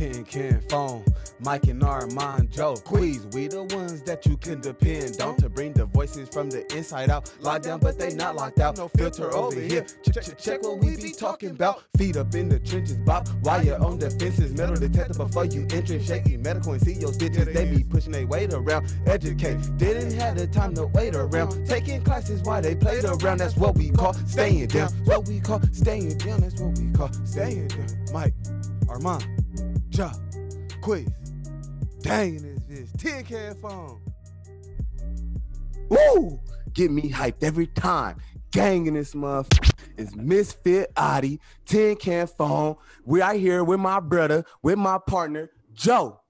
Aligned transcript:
Tin 0.00 0.24
can 0.24 0.62
phone, 0.62 1.04
Mike 1.40 1.66
and 1.66 1.84
Armand 1.84 2.50
Joe. 2.50 2.72
Queez, 2.72 3.34
we 3.34 3.48
the 3.48 3.64
ones 3.64 4.00
that 4.04 4.24
you 4.24 4.38
can 4.38 4.58
depend 4.58 5.20
on 5.20 5.36
to 5.36 5.50
bring 5.50 5.74
the 5.74 5.84
voices 5.84 6.26
from 6.30 6.48
the 6.48 6.64
inside 6.74 7.10
out. 7.10 7.30
Locked 7.42 7.64
down, 7.64 7.80
but 7.80 7.98
they 7.98 8.14
not 8.14 8.34
locked 8.34 8.60
out. 8.60 8.78
No 8.78 8.88
filter 8.88 9.30
over 9.34 9.60
here. 9.60 9.84
Check, 10.02 10.24
check, 10.24 10.38
check 10.38 10.62
what 10.62 10.78
we 10.78 10.96
be 10.96 11.12
talking 11.12 11.50
about. 11.50 11.82
Feet 11.98 12.16
up 12.16 12.34
in 12.34 12.48
the 12.48 12.58
trenches, 12.58 12.96
Bob. 12.96 13.28
While 13.42 13.62
you're 13.62 13.78
on 13.84 13.98
metal 13.98 14.74
detector 14.74 15.18
before 15.18 15.44
you 15.44 15.66
enter. 15.70 16.00
Shaky 16.00 16.38
medical 16.38 16.72
and 16.72 16.80
see 16.80 16.94
your 16.94 17.12
stitches. 17.12 17.44
They 17.52 17.66
be 17.66 17.84
pushing 17.84 18.12
their 18.12 18.26
weight 18.26 18.54
around. 18.54 18.90
Educate, 19.04 19.58
didn't 19.76 20.12
have 20.12 20.38
the 20.38 20.46
time 20.46 20.74
to 20.76 20.86
wait 20.86 21.14
around. 21.14 21.66
Taking 21.66 22.02
classes 22.02 22.40
while 22.40 22.62
they 22.62 22.74
played 22.74 23.04
around. 23.04 23.36
That's 23.36 23.56
what 23.56 23.76
we 23.76 23.90
call 23.90 24.14
staying 24.14 24.68
down. 24.68 24.92
What 25.04 25.28
we 25.28 25.40
call 25.40 25.60
staying 25.72 26.16
down. 26.16 26.40
That's 26.40 26.58
what 26.58 26.78
we 26.78 26.90
call 26.90 27.12
staying 27.24 27.68
down. 27.68 27.86
Mike, 28.14 28.34
Armand, 28.88 29.26
Ja, 29.92 30.12
Queez. 30.82 31.08
Dang, 32.00 32.36
this 32.68 32.78
is 32.78 32.92
Tin 32.92 33.24
Can 33.24 33.54
Phone. 33.56 34.00
Woo! 35.88 36.40
Get 36.72 36.92
me 36.92 37.10
hyped 37.10 37.42
every 37.42 37.66
time. 37.66 38.18
Gang 38.52 38.86
in 38.86 38.94
this 38.94 39.16
month 39.16 39.48
is 39.96 40.14
Misfit 40.14 40.92
Adi, 40.96 41.40
Tin 41.66 41.96
Can 41.96 42.28
Phone. 42.28 42.76
We 43.04 43.20
are 43.20 43.34
here 43.34 43.64
with 43.64 43.80
my 43.80 43.98
brother, 43.98 44.44
with 44.62 44.78
my 44.78 44.98
partner, 45.04 45.50
Joe. 45.72 46.20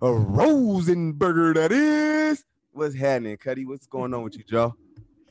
A 0.00 0.06
Rosenberger, 0.06 1.54
that 1.54 1.72
is. 1.72 2.44
What's 2.70 2.94
happening, 2.94 3.36
Cuddy? 3.36 3.64
What's 3.64 3.88
going 3.88 4.14
on 4.14 4.22
with 4.22 4.36
you, 4.36 4.44
Joe? 4.44 4.76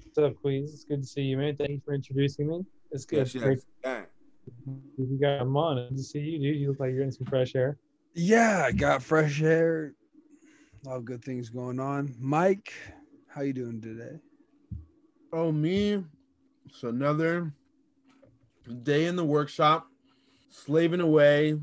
What's 0.03 0.17
up, 0.17 0.33
Queez? 0.43 0.73
It's 0.73 0.83
good 0.83 1.03
to 1.03 1.07
see 1.07 1.21
you, 1.21 1.37
man. 1.37 1.55
Thank 1.55 1.69
you 1.69 1.81
for 1.85 1.93
introducing 1.93 2.47
me. 2.47 2.65
It's 2.91 3.05
good. 3.05 3.33
Yes, 3.33 3.63
yes. 3.83 4.05
Great 4.47 4.97
Dang. 4.97 5.07
you 5.11 5.19
got 5.19 5.41
him 5.41 5.57
on. 5.57 5.75
Good 5.89 5.97
to 5.97 6.03
see 6.03 6.19
you, 6.19 6.39
dude. 6.39 6.61
You 6.61 6.69
look 6.69 6.79
like 6.79 6.91
you're 6.91 7.03
in 7.03 7.11
some 7.11 7.27
fresh 7.27 7.55
air. 7.55 7.77
Yeah, 8.13 8.63
I 8.65 8.71
got 8.71 9.03
fresh 9.03 9.41
air. 9.41 9.93
A 10.85 10.89
lot 10.89 10.97
of 10.97 11.05
good 11.05 11.23
things 11.23 11.49
going 11.49 11.79
on. 11.79 12.15
Mike, 12.19 12.73
how 13.27 13.41
you 13.41 13.53
doing 13.53 13.81
today? 13.81 14.19
Oh, 15.33 15.51
me. 15.51 16.03
It's 16.65 16.83
another 16.83 17.53
day 18.83 19.05
in 19.05 19.15
the 19.15 19.23
workshop, 19.23 19.87
slaving 20.49 21.01
away, 21.01 21.59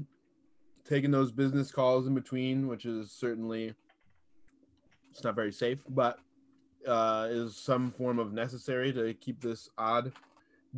taking 0.89 1.11
those 1.11 1.33
business 1.33 1.71
calls 1.71 2.07
in 2.07 2.15
between, 2.15 2.67
which 2.67 2.87
is 2.87 3.11
certainly 3.11 3.75
it's 5.11 5.23
not 5.23 5.35
very 5.35 5.53
safe, 5.53 5.83
but 5.89 6.19
uh, 6.87 7.29
is 7.31 7.57
some 7.57 7.91
form 7.91 8.19
of 8.19 8.33
necessary 8.33 8.93
to 8.93 9.15
keep 9.15 9.41
this 9.41 9.69
odd 9.79 10.13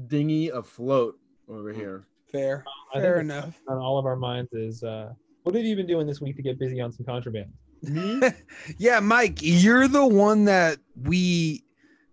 dinghy 0.09 0.51
afloat 0.51 1.19
over 1.49 1.73
here. 1.73 2.07
Fair. 2.31 2.65
I 2.95 3.01
Fair 3.01 3.21
enough. 3.21 3.61
On 3.69 3.79
all 3.79 3.99
of 3.99 4.07
our 4.07 4.17
minds 4.17 4.53
is 4.53 4.83
uh, 4.83 5.13
what 5.45 5.55
have 5.55 5.65
you 5.65 5.77
been 5.77 5.87
doing 5.87 6.07
this 6.07 6.21
week 6.21 6.37
to 6.37 6.43
get 6.43 6.59
busy 6.59 6.81
on 6.81 6.93
some 6.93 7.07
contraband? 7.07 7.53
Me? 7.83 8.21
Yeah, 8.79 9.01
Mike, 9.01 9.39
you're 9.43 9.87
the 9.89 10.07
one 10.07 10.45
that 10.47 10.79
we 11.05 11.63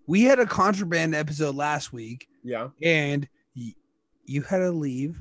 we 0.05 0.23
had 0.23 0.39
a 0.39 0.45
contraband 0.45 1.15
episode 1.15 1.55
last 1.55 1.91
week 1.93 2.27
yeah. 2.43 2.67
and 2.83 3.27
y- 3.55 3.73
you 4.25 4.41
had 4.43 4.59
to 4.59 4.71
leave. 4.71 5.17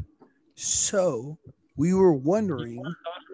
So 0.56 1.38
we 1.76 1.94
were 1.94 2.12
wondering 2.12 2.82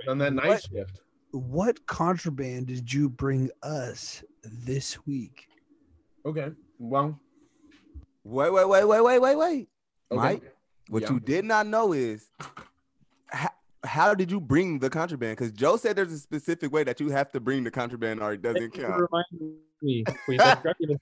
On 0.09 0.19
that 0.19 0.33
night 0.35 0.47
What? 0.49 0.63
shift. 0.63 1.01
what 1.33 1.85
contraband 1.87 2.67
did 2.69 2.93
you 2.93 3.09
bring 3.09 3.51
us 3.63 4.23
this 4.45 5.05
week? 5.07 5.49
Okay. 6.25 6.51
Well, 6.79 7.19
Wait, 8.25 8.53
wait, 8.53 8.69
wait, 8.69 8.85
wait, 8.85 9.01
wait, 9.01 9.19
wait, 9.21 9.37
wait. 9.37 9.69
okay. 10.13 10.21
Mike, 10.21 10.53
what 10.89 11.03
Yeah. 11.03 11.13
you 11.13 11.21
did 11.21 11.45
not 11.45 11.67
know 11.67 11.93
is 11.93 12.31
how, 13.29 13.49
how 13.85 14.15
did 14.15 14.31
you 14.31 14.41
bring 14.41 14.79
the 14.79 14.91
contraband? 14.91 15.37
Because 15.37 15.53
Joe 15.53 15.77
said 15.77 15.97
there's 15.97 16.13
a 16.13 16.19
specific 16.19 16.73
way 16.73 16.85
that 16.85 17.01
you 17.01 17.11
have 17.11 17.31
to 17.33 17.41
bring 17.41 17.65
the 17.65 17.71
contraband 17.71 18.21
or 18.21 18.33
it 18.33 18.43
doesn't 18.43 18.61
Thank 18.61 18.75
count. 18.75 19.01
reminding 19.11 19.57
me. 19.83 20.05
I 20.09 20.13
forgot 20.57 20.77
to 20.79 20.83
even- 20.85 20.99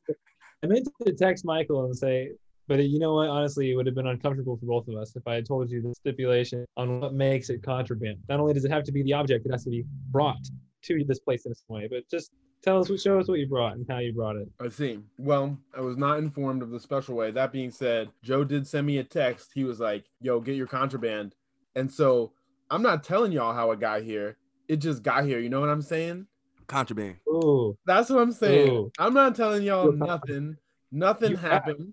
I 0.62 0.66
meant 0.66 0.88
to 1.06 1.12
text 1.12 1.44
Michael 1.44 1.84
and 1.84 1.96
say, 1.96 2.32
but 2.66 2.82
you 2.84 2.98
know 2.98 3.14
what? 3.14 3.28
Honestly, 3.28 3.70
it 3.70 3.76
would 3.76 3.86
have 3.86 3.94
been 3.94 4.06
uncomfortable 4.08 4.56
for 4.56 4.66
both 4.66 4.88
of 4.88 4.96
us 4.96 5.14
if 5.14 5.22
I 5.28 5.34
had 5.34 5.46
told 5.46 5.70
you 5.70 5.80
the 5.82 5.94
stipulation 5.94 6.66
on 6.76 7.00
what 7.00 7.14
makes 7.14 7.50
it 7.50 7.62
contraband. 7.62 8.18
Not 8.28 8.40
only 8.40 8.54
does 8.54 8.64
it 8.64 8.70
have 8.72 8.82
to 8.84 8.92
be 8.92 9.02
the 9.02 9.12
object, 9.12 9.46
it 9.46 9.52
has 9.52 9.62
to 9.64 9.70
be 9.70 9.84
brought 10.10 10.38
to 10.82 11.04
this 11.04 11.20
place 11.20 11.46
in 11.46 11.54
some 11.54 11.76
way. 11.76 11.86
But 11.88 12.08
just 12.10 12.32
tell 12.62 12.80
us, 12.80 13.02
show 13.02 13.18
us 13.18 13.28
what 13.28 13.38
you 13.38 13.46
brought 13.48 13.74
and 13.76 13.86
how 13.88 13.98
you 13.98 14.12
brought 14.12 14.36
it. 14.36 14.48
I 14.60 14.68
see. 14.68 15.00
Well, 15.18 15.58
I 15.76 15.80
was 15.80 15.96
not 15.96 16.18
informed 16.18 16.62
of 16.62 16.70
the 16.70 16.80
special 16.80 17.14
way. 17.16 17.30
That 17.30 17.52
being 17.52 17.70
said, 17.70 18.10
Joe 18.22 18.44
did 18.44 18.66
send 18.66 18.86
me 18.86 18.98
a 18.98 19.04
text. 19.04 19.50
He 19.54 19.64
was 19.64 19.80
like, 19.80 20.04
"Yo, 20.20 20.40
get 20.40 20.56
your 20.56 20.66
contraband." 20.66 21.34
And 21.74 21.90
so 21.92 22.32
I'm 22.70 22.82
not 22.82 23.04
telling 23.04 23.32
y'all 23.32 23.54
how 23.54 23.70
it 23.72 23.80
got 23.80 24.02
here. 24.02 24.36
It 24.68 24.76
just 24.76 25.02
got 25.02 25.24
here. 25.24 25.38
You 25.38 25.48
know 25.48 25.60
what 25.60 25.68
I'm 25.68 25.82
saying? 25.82 26.26
Contraband. 26.66 27.16
Ooh, 27.28 27.76
That's 27.86 28.10
what 28.10 28.20
I'm 28.20 28.32
saying. 28.32 28.70
Ooh. 28.72 28.90
I'm 28.98 29.14
not 29.14 29.36
telling 29.36 29.62
y'all 29.62 29.92
nothing. 29.92 30.56
Nothing 30.90 31.32
You- 31.32 31.36
happened. 31.36 31.92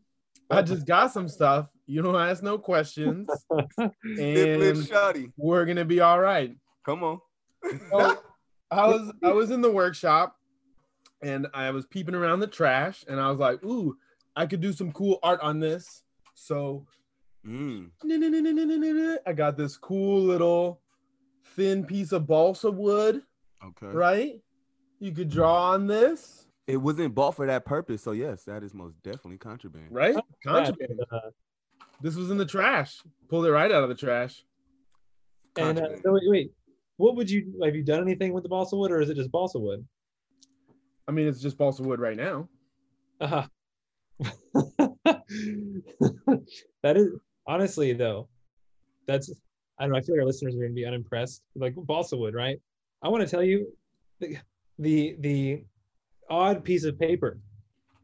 I 0.49 0.61
just 0.61 0.85
got 0.85 1.11
some 1.11 1.27
stuff. 1.27 1.67
You 1.87 2.01
don't 2.01 2.15
ask 2.15 2.43
no 2.43 2.57
questions, 2.57 3.27
and 3.77 3.91
Shotty. 4.21 5.31
we're 5.37 5.65
gonna 5.65 5.83
be 5.85 5.99
all 5.99 6.19
right. 6.19 6.55
Come 6.85 7.03
on. 7.03 7.19
So 7.89 8.17
I 8.71 8.87
was 8.87 9.11
I 9.23 9.31
was 9.31 9.51
in 9.51 9.61
the 9.61 9.71
workshop 9.71 10.35
and 11.23 11.47
I 11.53 11.71
was 11.71 11.85
peeping 11.85 12.15
around 12.15 12.41
the 12.41 12.47
trash 12.47 13.03
and 13.07 13.19
I 13.19 13.29
was 13.29 13.39
like, 13.39 13.63
ooh, 13.63 13.97
I 14.35 14.45
could 14.45 14.61
do 14.61 14.73
some 14.73 14.91
cool 14.91 15.19
art 15.23 15.39
on 15.41 15.59
this. 15.59 16.03
So 16.35 16.85
Mm. 17.45 17.91
I 19.25 19.33
got 19.33 19.57
this 19.57 19.77
cool 19.77 20.21
little 20.21 20.81
thin 21.55 21.85
piece 21.85 22.11
of 22.11 22.25
balsa 22.27 22.71
wood, 22.71 23.21
Okay. 23.63 23.87
right? 23.87 24.41
You 24.99 25.11
could 25.11 25.29
draw 25.29 25.71
on 25.71 25.87
this, 25.87 26.47
It 26.67 26.77
wasn't 26.77 27.13
bought 27.13 27.35
for 27.35 27.45
that 27.47 27.65
purpose, 27.65 28.01
so 28.01 28.11
yes, 28.13 28.45
that 28.45 28.63
is 28.63 28.73
most 28.73 29.01
definitely 29.03 29.37
contraband. 29.37 29.87
right? 29.91 30.15
Contraband. 30.45 30.99
uh, 31.11 31.19
This 31.99 32.15
was 32.15 32.31
in 32.31 32.37
the 32.37 32.45
trash. 32.45 33.01
Pulled 33.27 33.45
it 33.45 33.51
right 33.51 33.71
out 33.71 33.83
of 33.83 33.89
the 33.89 33.95
trash. 33.95 34.45
and 35.57 35.77
uh, 35.77 35.87
so 36.01 36.13
wait, 36.13 36.23
wait, 36.27 36.51
what 36.97 37.15
would 37.17 37.29
you 37.29 37.59
have 37.63 37.75
you 37.75 37.83
done 37.83 38.01
anything 38.01 38.31
with 38.33 38.43
the 38.43 38.49
balsa 38.49 38.77
wood, 38.77 38.91
or 38.91 39.01
is 39.01 39.09
it 39.09 39.15
just 39.15 39.31
balsa 39.31 39.59
wood? 39.59 39.85
I 41.07 41.11
mean, 41.11 41.27
it's 41.27 41.41
just 41.41 41.57
balsa 41.57 41.83
wood 41.83 41.99
right 41.99 42.17
now. 42.17 42.47
Uh-huh. 43.19 43.47
that 46.83 46.97
is 46.97 47.09
honestly 47.45 47.93
though, 47.93 48.29
that's 49.07 49.33
I 49.79 49.83
don't 49.83 49.93
know. 49.93 49.97
I 49.97 50.01
feel 50.01 50.15
like 50.15 50.21
our 50.21 50.27
listeners 50.27 50.55
are 50.55 50.59
going 50.59 50.71
to 50.71 50.75
be 50.75 50.85
unimpressed. 50.85 51.41
Like 51.55 51.73
balsa 51.75 52.15
wood, 52.15 52.33
right? 52.33 52.59
I 53.01 53.09
want 53.09 53.23
to 53.23 53.29
tell 53.29 53.43
you, 53.43 53.67
the, 54.19 54.37
the 54.79 55.15
the 55.19 55.63
odd 56.29 56.63
piece 56.63 56.85
of 56.85 56.97
paper 56.99 57.37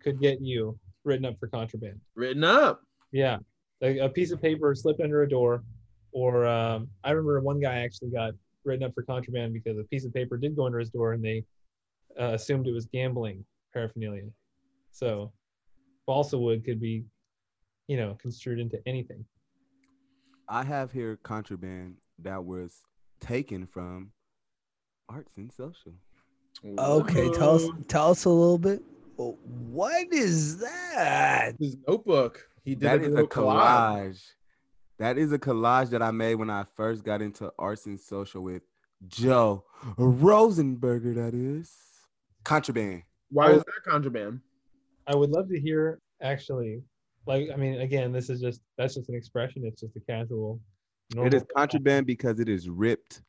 could 0.04 0.20
get 0.20 0.42
you 0.42 0.78
written 1.04 1.26
up 1.26 1.40
for 1.40 1.48
contraband. 1.48 2.00
Written 2.16 2.44
up. 2.44 2.82
Yeah, 3.12 3.38
like 3.82 3.98
a 3.98 4.10
piece 4.10 4.32
of 4.32 4.42
paper 4.42 4.74
slipped 4.76 5.02
under 5.02 5.24
a 5.24 5.30
door, 5.30 5.64
or 6.12 6.46
um, 6.46 6.90
I 7.04 7.12
remember 7.12 7.40
one 7.42 7.60
guy 7.60 7.80
actually 7.80 8.10
got 8.10 8.34
written 8.66 8.84
up 8.84 8.94
for 8.94 9.04
contraband 9.04 9.54
because 9.54 9.78
a 9.78 9.84
piece 9.86 10.06
of 10.06 10.14
paper 10.14 10.38
did 10.38 10.56
go 10.56 10.66
under 10.66 10.80
his 10.80 10.90
door, 10.90 11.14
and 11.14 11.24
they 11.24 11.44
uh, 12.20 12.34
assumed 12.34 12.68
it 12.68 12.74
was 12.74 12.86
gambling 12.86 13.44
paraphernalia. 13.74 14.30
So, 14.92 15.32
balsa 16.08 16.38
wood 16.38 16.64
could 16.64 16.80
be, 16.80 17.06
you 17.88 17.98
know, 17.98 18.18
construed 18.22 18.60
into 18.60 18.80
anything. 18.86 19.26
I 20.48 20.64
have 20.64 20.92
here 20.92 21.18
contraband 21.22 21.98
that 22.20 22.44
was 22.44 22.82
taken 23.20 23.66
from 23.68 24.12
arts 25.08 25.38
and 25.38 25.52
social. 25.52 25.94
Okay, 26.66 27.30
tell 27.32 27.56
us 27.56 27.70
tell 27.88 28.12
us 28.12 28.26
a 28.26 28.30
little 28.30 28.58
bit. 28.58 28.82
What 29.16 30.12
is 30.12 30.58
that? 30.58 31.54
His 31.60 31.78
notebook. 31.88 32.48
He 32.64 32.76
did 32.76 32.82
That 32.82 33.00
a 33.00 33.02
is 33.02 33.08
a 33.08 33.12
little 33.12 33.28
collage. 33.28 34.22
That 34.98 35.18
is 35.18 35.32
a 35.32 35.40
collage 35.40 35.90
that 35.92 36.02
I 36.02 36.12
made 36.12 36.36
when 36.36 36.50
I 36.50 36.66
first 36.76 37.04
got 37.04 37.22
into 37.22 37.52
arts 37.58 37.86
and 37.86 38.00
social 38.00 38.42
with 38.44 38.64
Joe 39.08 39.64
Rosenberger. 39.98 41.16
That 41.16 41.34
is 41.34 41.74
contraband. 42.44 43.04
Why 43.32 43.48
oh. 43.48 43.58
is 43.58 43.64
that 43.64 43.92
contraband? 43.92 44.40
I 45.08 45.16
would 45.16 45.30
love 45.30 45.50
to 45.50 45.60
hear 45.60 46.00
actually, 46.22 46.82
like, 47.26 47.50
I 47.54 47.56
mean, 47.56 47.82
again, 47.82 48.12
this 48.12 48.30
is 48.30 48.42
just 48.42 48.62
that's 48.78 48.96
just 48.96 49.10
an 49.10 49.16
expression. 49.16 49.64
It's 49.66 49.82
just 49.82 49.96
a 49.96 50.02
casual. 50.02 50.60
It 51.16 51.34
is 51.34 51.44
contraband 51.56 52.06
because 52.06 52.40
it 52.40 52.48
is 52.48 52.70
ripped 52.70 53.24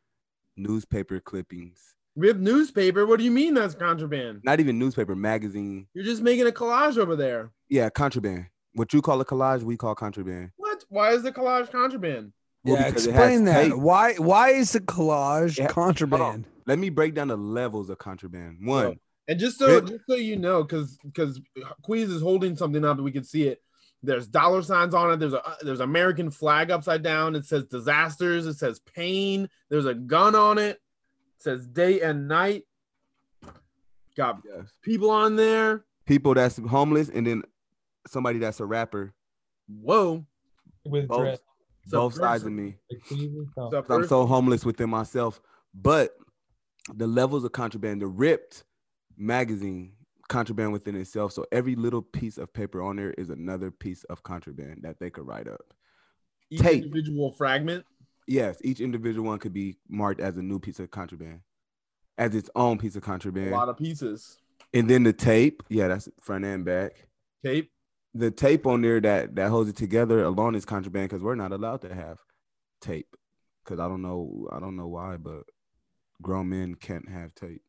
newspaper 0.56 1.18
clippings. 1.20 1.94
Ripped 2.14 2.40
newspaper. 2.40 3.06
What 3.06 3.18
do 3.18 3.24
you 3.24 3.30
mean 3.30 3.54
that's 3.54 3.74
contraband? 3.74 4.40
Not 4.44 4.60
even 4.60 4.78
newspaper, 4.78 5.16
magazine. 5.16 5.86
You're 5.94 6.04
just 6.04 6.20
making 6.20 6.46
a 6.46 6.50
collage 6.50 6.98
over 6.98 7.16
there. 7.16 7.52
Yeah, 7.70 7.88
contraband. 7.88 8.46
What 8.74 8.92
you 8.92 9.00
call 9.00 9.20
a 9.20 9.24
collage, 9.24 9.62
we 9.62 9.76
call 9.76 9.94
contraband. 9.94 10.50
What? 10.56 10.84
Why 10.88 11.12
is 11.12 11.22
the 11.22 11.32
collage 11.32 11.70
contraband? 11.70 12.32
Well, 12.64 12.76
yeah, 12.80 12.88
explain 12.88 13.44
that. 13.44 13.68
tape. 13.70 13.74
Why 13.76 14.14
why 14.14 14.50
is 14.50 14.72
the 14.72 14.80
collage 14.80 15.56
Yeah, 15.58 15.64
hold 15.64 15.74
contraband? 15.74 16.46
Let 16.66 16.78
me 16.78 16.90
break 16.90 17.14
down 17.14 17.28
the 17.28 17.36
levels 17.36 17.88
of 17.90 17.98
contraband. 17.98 18.58
One, 18.66 18.98
And 19.28 19.40
just 19.40 19.58
so 19.58 19.66
Rip- 19.76 19.86
just 19.86 20.04
so 20.08 20.14
you 20.16 20.36
know, 20.36 20.62
because 20.62 20.98
because 21.04 21.40
Queez 21.86 22.10
is 22.10 22.20
holding 22.22 22.56
something 22.56 22.84
up 22.84 22.96
and 22.96 23.04
we 23.04 23.12
can 23.12 23.24
see 23.24 23.44
it. 23.48 23.62
There's 24.02 24.26
dollar 24.26 24.62
signs 24.62 24.94
on 24.94 25.10
it. 25.12 25.16
There's 25.18 25.32
a 25.34 25.42
uh, 25.46 25.54
there's 25.62 25.80
American 25.80 26.30
flag 26.30 26.70
upside 26.70 27.02
down. 27.02 27.34
It 27.34 27.44
says 27.46 27.64
disasters. 27.64 28.46
It 28.46 28.54
says 28.54 28.78
pain. 28.80 29.48
There's 29.68 29.86
a 29.86 29.94
gun 29.94 30.34
on 30.34 30.58
it. 30.58 30.76
It 31.36 31.42
says 31.42 31.66
day 31.66 32.00
and 32.02 32.28
night. 32.28 32.64
Got 34.16 34.42
Yes. 34.44 34.68
people 34.82 35.10
on 35.10 35.36
there. 35.36 35.84
People 36.06 36.34
that's 36.34 36.58
homeless, 36.58 37.08
and 37.08 37.26
then 37.26 37.42
somebody 38.06 38.38
that's 38.38 38.60
a 38.60 38.66
rapper. 38.66 39.14
Whoa. 39.68 40.24
with 40.84 41.06
Both, 41.08 41.18
dread, 41.20 41.38
So 41.38 41.42
both 41.90 42.14
sides 42.14 42.44
of 42.44 42.52
me. 42.52 42.76
like, 42.90 43.04
queasy 43.04 43.46
stuff. 43.52 43.70
So 43.70 43.82
'Cause 43.82 44.02
I'm 44.02 44.08
so 44.08 44.26
homeless 44.26 44.64
within 44.64 44.90
myself. 44.90 45.40
But 45.74 46.16
the 46.94 47.06
levels 47.06 47.44
of 47.44 47.52
contraband, 47.52 48.02
the 48.02 48.06
ripped 48.06 48.64
magazine, 49.16 49.94
contraband 50.28 50.72
within 50.72 50.94
itself. 50.96 51.32
So 51.32 51.44
every 51.52 51.74
little 51.74 52.02
piece 52.02 52.38
of 52.38 52.52
paper 52.52 52.80
on 52.82 52.96
there 52.96 53.12
is 53.12 53.30
another 53.30 53.70
piece 53.70 54.04
of 54.04 54.22
contraband 54.22 54.80
that 54.82 54.98
they 55.00 55.10
could 55.10 55.26
write 55.26 55.48
up. 55.48 55.74
each 56.52 56.60
tape. 56.60 56.82
individual 56.84 57.32
fragment. 57.32 57.84
Yes, 58.26 58.58
each 58.64 58.80
individual 58.80 59.26
one 59.26 59.38
could 59.38 59.52
be 59.52 59.76
marked 59.88 60.20
as 60.20 60.36
a 60.36 60.42
new 60.42 60.58
piece 60.58 60.80
of 60.80 60.90
contraband, 60.90 61.40
as 62.18 62.34
its 62.34 62.50
own 62.56 62.76
piece 62.78 62.96
of 62.96 63.02
contraband. 63.02 63.52
A 63.52 63.56
lot 63.56 63.68
of 63.68 63.76
pieces. 63.76 64.36
And 64.74 64.88
then 64.90 65.02
the 65.04 65.12
tape, 65.12 65.62
yeah, 65.68 65.88
that's 65.88 66.08
front 66.20 66.44
and 66.44 66.64
back. 66.64 67.06
Tape. 67.44 67.70
The 68.14 68.30
tape 68.30 68.66
on 68.66 68.82
there 68.82 69.00
that 69.00 69.36
that 69.36 69.50
holds 69.50 69.70
it 69.70 69.76
together 69.76 70.24
alone 70.24 70.54
is 70.54 70.64
contraband 70.64 71.08
because 71.08 71.22
we're 71.22 71.36
not 71.36 71.52
allowed 71.52 71.82
to 71.82 71.94
have 71.94 72.18
tape. 72.80 73.14
Because 73.64 73.78
I 73.78 73.88
don't 73.88 74.02
know, 74.02 74.48
I 74.50 74.58
don't 74.58 74.76
know 74.76 74.88
why, 74.88 75.16
but 75.16 75.44
grown 76.20 76.48
men 76.48 76.74
can't 76.74 77.08
have 77.08 77.34
tape. 77.34 77.62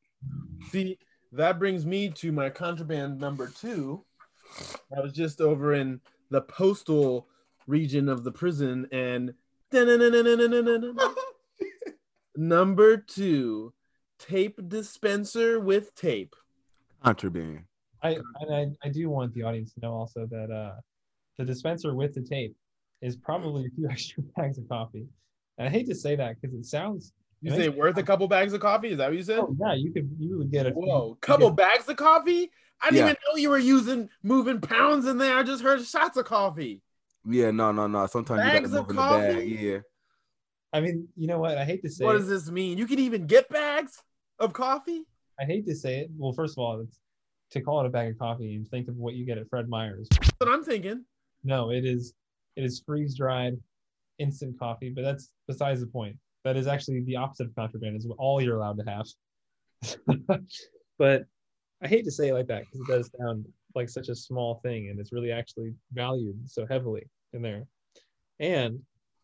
See, 0.72 0.98
that 1.32 1.60
brings 1.60 1.86
me 1.86 2.10
to 2.10 2.32
my 2.32 2.50
contraband 2.50 3.20
number 3.20 3.48
two. 3.48 4.04
I 4.96 5.02
was 5.02 5.14
just 5.14 5.42
over 5.42 5.74
in 5.74 6.02
the 6.30 6.42
postal 6.42 7.28
region 7.68 8.10
of 8.10 8.24
the 8.24 8.32
prison, 8.32 8.88
and 8.92 9.34
number 12.36 12.98
two, 12.98 13.74
tape 14.20 14.60
dispenser 14.68 15.60
with 15.60 15.96
tape. 15.96 16.36
Contraband. 17.04 17.64
I 18.04 18.18
and 18.40 18.56
I, 18.84 18.88
I 18.88 18.90
do 18.90 19.10
want 19.10 19.34
the 19.34 19.44
audience 19.44 19.74
to 19.74 19.80
know 19.82 19.94
also 19.94 20.26
that 20.30 20.52
uh, 20.52 20.80
the 21.38 21.46
dispenser 21.46 21.94
with 21.96 22.14
the 22.14 22.22
tape 22.22 22.56
is 23.02 23.16
probably 23.16 23.66
a 23.66 23.70
few 23.76 23.88
extra 23.92 24.24
bags 24.36 24.58
of 24.58 24.68
coffee. 24.70 25.06
And 25.58 25.68
I 25.68 25.72
hate 25.72 25.88
to 25.88 25.96
say 25.96 26.16
that 26.16 26.36
because 26.42 26.56
it 26.56 26.66
sounds. 26.66 27.14
You 27.42 27.52
say 27.52 27.68
makes- 27.70 27.78
worth 27.78 27.98
a 27.98 28.04
couple 28.04 28.28
bags 28.28 28.54
of 28.54 28.62
coffee? 28.62 28.90
Is 28.90 28.98
that 28.98 29.08
what 29.10 29.18
you 29.18 29.24
said? 29.24 29.40
Oh, 29.40 29.56
yeah, 29.60 29.74
you 29.74 29.92
could 29.92 30.10
you 30.20 30.38
would 30.38 30.52
get 30.52 30.68
a 30.68 30.72
Whoa, 30.72 31.18
couple 31.22 31.50
bags 31.52 31.88
of 31.90 31.96
coffee? 31.98 32.52
I 32.84 32.90
didn't 32.90 32.98
Yeah. 32.98 33.04
even 33.12 33.16
know 33.30 33.38
you 33.38 33.50
were 33.50 33.58
using 33.60 34.10
moving 34.24 34.60
pounds 34.62 35.06
in 35.06 35.18
there. 35.18 35.38
I 35.38 35.44
just 35.44 35.62
heard 35.64 35.84
shots 35.86 36.18
of 36.18 36.26
coffee. 36.26 36.82
Yeah, 37.28 37.52
no, 37.52 37.72
no, 37.72 37.86
no. 37.86 38.08
Sometimes 38.08 38.42
Bags 38.42 38.72
you 38.72 38.80
of 38.80 38.88
gotta 38.88 38.88
move 38.88 38.90
in 38.90 38.96
the 38.96 39.02
bag. 39.02 39.36
coffee? 39.36 39.50
Yeah. 39.68 39.78
I 40.74 40.80
mean, 40.82 41.08
you 41.16 41.28
know 41.28 41.38
what? 41.40 41.58
I 41.60 41.66
hate 41.66 41.84
to 41.84 41.90
say 41.90 42.04
What 42.06 42.14
does 42.14 42.28
this 42.28 42.50
mean? 42.50 42.78
You 42.80 42.88
can 42.88 42.98
even 42.98 43.28
get 43.28 43.48
bags 43.50 44.02
of 44.40 44.54
coffee? 44.54 45.04
I 45.40 45.46
hate 45.46 45.68
to 45.68 45.76
say 45.76 46.00
it. 46.00 46.10
Well, 46.18 46.34
first 46.34 46.54
of 46.58 46.60
all, 46.64 46.80
it's 46.82 46.98
to 47.52 47.62
call 47.62 47.82
it 47.82 47.86
a 47.86 47.90
bag 47.90 48.12
of 48.12 48.20
coffee 48.20 48.56
and 48.56 48.68
think 48.70 48.88
of 48.88 48.96
what 48.96 49.14
you 49.14 49.26
get 49.26 49.38
at 49.38 49.50
Fred 49.50 49.70
Meyer's. 49.70 50.08
That's 50.10 50.32
what 50.38 50.50
I'm 50.50 50.64
thinking. 50.64 51.06
No, 51.44 51.72
it 51.72 51.86
is 51.86 52.14
it 52.56 52.64
is 52.64 52.82
freeze 52.86 53.16
dried 53.16 53.58
instant 54.20 54.58
coffee, 54.60 54.90
but 54.90 55.04
that's 55.04 55.32
besides 55.48 55.82
the 55.82 55.88
point. 55.88 56.16
That 56.44 56.58
is 56.58 56.68
actually 56.68 57.02
the 57.02 57.18
opposite 57.18 57.48
of 57.48 57.56
contraband, 57.56 57.98
is 57.98 58.08
all 58.18 58.42
you're 58.42 58.58
allowed 58.58 58.80
to 58.80 58.86
have. 58.90 59.08
but 60.98 61.26
I 61.82 61.88
hate 61.88 62.06
to 62.06 62.12
say 62.12 62.30
it 62.30 62.34
like 62.34 62.48
that 62.48 62.64
because 62.66 62.82
it 62.82 62.92
does 62.92 63.12
sound 63.20 63.46
like 63.76 63.90
such 63.90 64.10
a 64.10 64.16
small 64.16 64.60
thing 64.64 64.90
and 64.90 65.00
it's 65.00 65.14
really 65.14 65.32
actually 65.32 65.74
valued 65.94 66.38
so 66.46 66.66
heavily 66.68 67.04
in 67.34 67.42
there. 67.42 67.66
And 68.40 68.80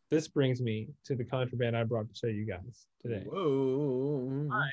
this 0.09 0.27
brings 0.27 0.61
me 0.61 0.89
to 1.05 1.15
the 1.15 1.25
contraband 1.25 1.75
I 1.75 1.83
brought 1.83 2.07
to 2.07 2.15
show 2.15 2.27
you 2.27 2.45
guys 2.45 2.85
today. 3.01 3.25
Whoa. 3.27 4.47
Hi. 4.51 4.69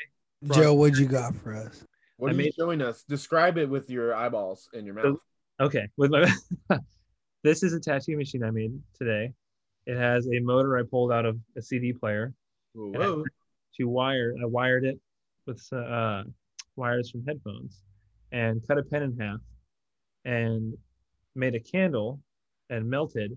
Joe, 0.54 0.74
what'd 0.74 0.98
you 0.98 1.06
got 1.06 1.34
for 1.36 1.54
us? 1.54 1.84
What 2.24 2.32
I 2.32 2.38
are 2.38 2.40
you 2.40 2.52
showing 2.58 2.80
us? 2.80 3.02
Describe 3.02 3.58
it 3.58 3.68
with 3.68 3.90
your 3.90 4.14
eyeballs 4.14 4.70
and 4.72 4.86
your 4.86 4.94
mouth. 4.94 5.20
Okay, 5.60 5.86
with 5.98 6.10
my 6.10 6.26
this 7.44 7.62
is 7.62 7.74
a 7.74 7.80
tattoo 7.80 8.16
machine 8.16 8.42
I 8.42 8.50
made 8.50 8.72
today. 8.98 9.32
It 9.86 9.98
has 9.98 10.26
a 10.26 10.40
motor 10.40 10.78
I 10.78 10.84
pulled 10.90 11.12
out 11.12 11.26
of 11.26 11.38
a 11.54 11.60
CD 11.60 11.92
player 11.92 12.32
Whoa. 12.72 13.24
to 13.76 13.84
wire. 13.88 14.34
I 14.42 14.46
wired 14.46 14.84
it 14.86 14.98
with 15.46 15.62
uh, 15.70 16.22
wires 16.76 17.10
from 17.10 17.26
headphones 17.26 17.82
and 18.32 18.66
cut 18.66 18.78
a 18.78 18.82
pen 18.82 19.02
in 19.02 19.18
half 19.20 19.40
and 20.24 20.72
made 21.34 21.54
a 21.54 21.60
candle 21.60 22.20
and 22.70 22.88
melted 22.88 23.36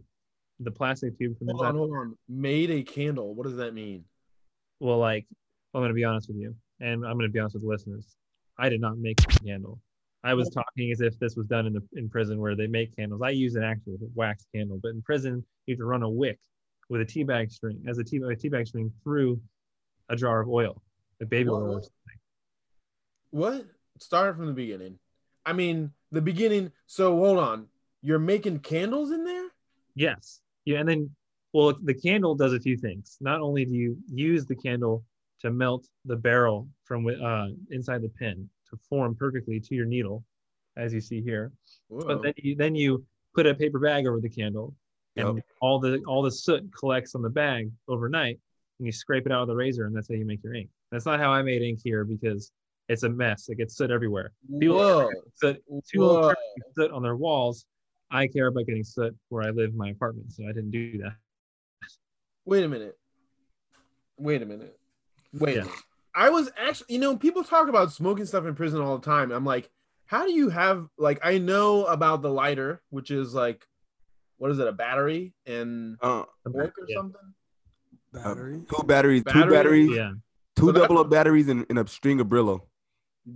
the 0.61 0.71
plastic 0.71 1.19
tube 1.19 1.37
from 1.37 1.47
Hold 1.47 1.59
inside. 1.59 1.69
on, 1.71 1.75
hold 1.75 1.91
on. 1.91 2.17
Made 2.29 2.71
a 2.71 2.83
candle. 2.83 3.35
What 3.35 3.47
does 3.47 3.57
that 3.57 3.73
mean? 3.73 4.05
Well, 4.79 4.99
like 4.99 5.25
I'm 5.73 5.81
gonna 5.81 5.93
be 5.93 6.05
honest 6.05 6.29
with 6.29 6.37
you, 6.37 6.55
and 6.79 7.05
I'm 7.05 7.17
gonna 7.17 7.27
be 7.27 7.39
honest 7.39 7.55
with 7.55 7.63
the 7.63 7.69
listeners. 7.69 8.15
I 8.59 8.69
did 8.69 8.81
not 8.81 8.97
make 8.97 9.17
the 9.17 9.39
candle. 9.45 9.79
I 10.23 10.33
was 10.33 10.49
talking 10.49 10.91
as 10.91 10.99
if 11.01 11.17
this 11.19 11.35
was 11.35 11.45
done 11.47 11.67
in 11.67 11.73
the 11.73 11.81
in 11.93 12.09
prison 12.09 12.39
where 12.39 12.55
they 12.55 12.67
make 12.67 12.95
candles. 12.95 13.21
I 13.23 13.29
use 13.29 13.55
an 13.55 13.63
actual 13.63 13.97
wax 14.15 14.45
candle, 14.53 14.79
but 14.81 14.89
in 14.89 15.01
prison 15.01 15.45
you 15.65 15.73
have 15.73 15.79
to 15.79 15.85
run 15.85 16.03
a 16.03 16.09
wick 16.09 16.39
with 16.89 17.01
a 17.01 17.05
tea 17.05 17.23
bag 17.23 17.51
string 17.51 17.83
as 17.87 17.97
a 17.97 18.03
tea, 18.03 18.21
a 18.29 18.35
tea 18.35 18.49
bag 18.49 18.67
string 18.67 18.91
through 19.03 19.39
a 20.09 20.15
jar 20.15 20.41
of 20.41 20.49
oil, 20.49 20.81
like 21.19 21.29
baby 21.29 21.49
oil. 21.49 21.55
Or 21.57 21.69
What? 21.75 21.83
something. 21.83 22.19
What? 23.31 23.65
Start 23.99 24.35
from 24.37 24.47
the 24.47 24.53
beginning. 24.53 24.99
I 25.45 25.53
mean, 25.53 25.91
the 26.11 26.21
beginning. 26.21 26.71
So 26.87 27.15
hold 27.17 27.39
on. 27.39 27.67
You're 28.01 28.19
making 28.19 28.59
candles 28.59 29.11
in 29.11 29.23
there? 29.23 29.47
Yes. 29.95 30.41
Yeah, 30.65 30.79
and 30.79 30.89
then 30.89 31.09
well, 31.53 31.77
the 31.81 31.93
candle 31.93 32.35
does 32.35 32.53
a 32.53 32.59
few 32.59 32.77
things. 32.77 33.17
Not 33.21 33.41
only 33.41 33.65
do 33.65 33.73
you 33.73 33.97
use 34.13 34.45
the 34.45 34.55
candle 34.55 35.03
to 35.41 35.51
melt 35.51 35.87
the 36.05 36.15
barrel 36.15 36.67
from 36.83 37.05
uh, 37.07 37.47
inside 37.71 38.01
the 38.01 38.09
pin 38.09 38.49
to 38.69 38.77
form 38.89 39.15
perfectly 39.15 39.59
to 39.59 39.75
your 39.75 39.85
needle, 39.85 40.23
as 40.75 40.93
you 40.93 41.01
see 41.01 41.21
here, 41.21 41.51
Whoa. 41.87 42.05
but 42.05 42.21
then 42.23 42.33
you 42.37 42.55
then 42.55 42.75
you 42.75 43.05
put 43.33 43.45
a 43.45 43.53
paper 43.55 43.79
bag 43.79 44.07
over 44.07 44.19
the 44.19 44.29
candle 44.29 44.73
and 45.15 45.35
Yep. 45.37 45.45
all 45.61 45.79
the 45.79 46.01
all 46.07 46.21
the 46.21 46.31
soot 46.31 46.69
collects 46.77 47.15
on 47.15 47.21
the 47.21 47.29
bag 47.29 47.71
overnight 47.87 48.39
and 48.79 48.85
you 48.85 48.91
scrape 48.91 49.25
it 49.25 49.31
out 49.31 49.41
with 49.47 49.53
a 49.53 49.55
razor 49.55 49.85
and 49.85 49.95
that's 49.95 50.07
how 50.09 50.15
you 50.15 50.25
make 50.25 50.43
your 50.43 50.53
ink 50.53 50.69
that's 50.91 51.05
not 51.07 51.19
how 51.19 51.31
i 51.31 51.41
made 51.41 51.61
ink 51.63 51.79
here 51.83 52.03
because 52.05 52.51
it's 52.87 53.01
a 53.03 53.09
mess 53.09 53.49
it 53.49 53.55
gets 53.57 53.75
soot 53.75 53.89
everywhere 53.91 54.31
people- 54.59 54.77
Whoa. 54.77 55.09
soot 55.35 55.63
two 55.89 56.01
little 56.01 56.15
Whoa. 56.21 56.29
turkeys 56.29 56.73
soot 56.77 56.91
on 56.91 57.01
their 57.01 57.15
walls 57.15 57.65
i 58.11 58.27
care 58.27 58.47
about 58.47 58.65
getting 58.67 58.83
soot 58.83 59.15
where 59.29 59.41
i 59.43 59.49
live 59.49 59.71
in 59.71 59.77
my 59.77 59.89
apartment 59.89 60.31
so 60.31 60.43
i 60.43 60.47
didn't 60.47 60.71
do 60.71 60.97
that 60.99 61.13
Wait 62.45 62.63
a 62.63 62.67
minute. 62.69 62.97
Wait 64.17 64.41
a 64.41 64.45
minute. 64.45 64.79
Wait 65.39 65.55
Yeah. 65.57 65.67
I 66.15 66.29
was 66.29 66.49
actually, 66.57 66.95
you 66.95 66.99
know, 66.99 67.15
people 67.15 67.43
talk 67.43 67.69
about 67.69 67.91
smoking 67.91 68.25
stuff 68.25 68.45
in 68.45 68.55
prison 68.55 68.81
all 68.81 68.97
the 68.97 69.05
time. 69.05 69.31
I'm 69.31 69.45
like, 69.45 69.69
how 70.05 70.25
do 70.25 70.31
you 70.31 70.49
have 70.49 70.87
like 70.97 71.19
I 71.23 71.37
know 71.37 71.85
about 71.85 72.21
the 72.21 72.29
lighter, 72.31 72.81
which 72.89 73.11
is 73.11 73.33
like 73.33 73.65
what 74.37 74.51
is 74.51 74.59
it, 74.59 74.67
a 74.67 74.71
battery 74.71 75.33
and 75.45 75.97
Uh, 76.01 76.23
brick 76.45 76.73
or 76.77 76.85
Yeah. 76.87 76.97
something? 76.97 77.33
Battery. 78.13 78.61
two 78.69 78.83
batteries, 78.83 79.23
two 79.23 79.45
batteries, 79.49 79.89
yeah 79.95 80.11
two 80.55 80.67
So 80.67 80.71
double 80.71 80.97
up 80.97 81.09
batteries, 81.09 81.49
and, 81.49 81.65
and 81.69 81.77
a 81.77 81.87
string 81.87 82.19
of 82.19 82.27
Brillo. 82.27 82.61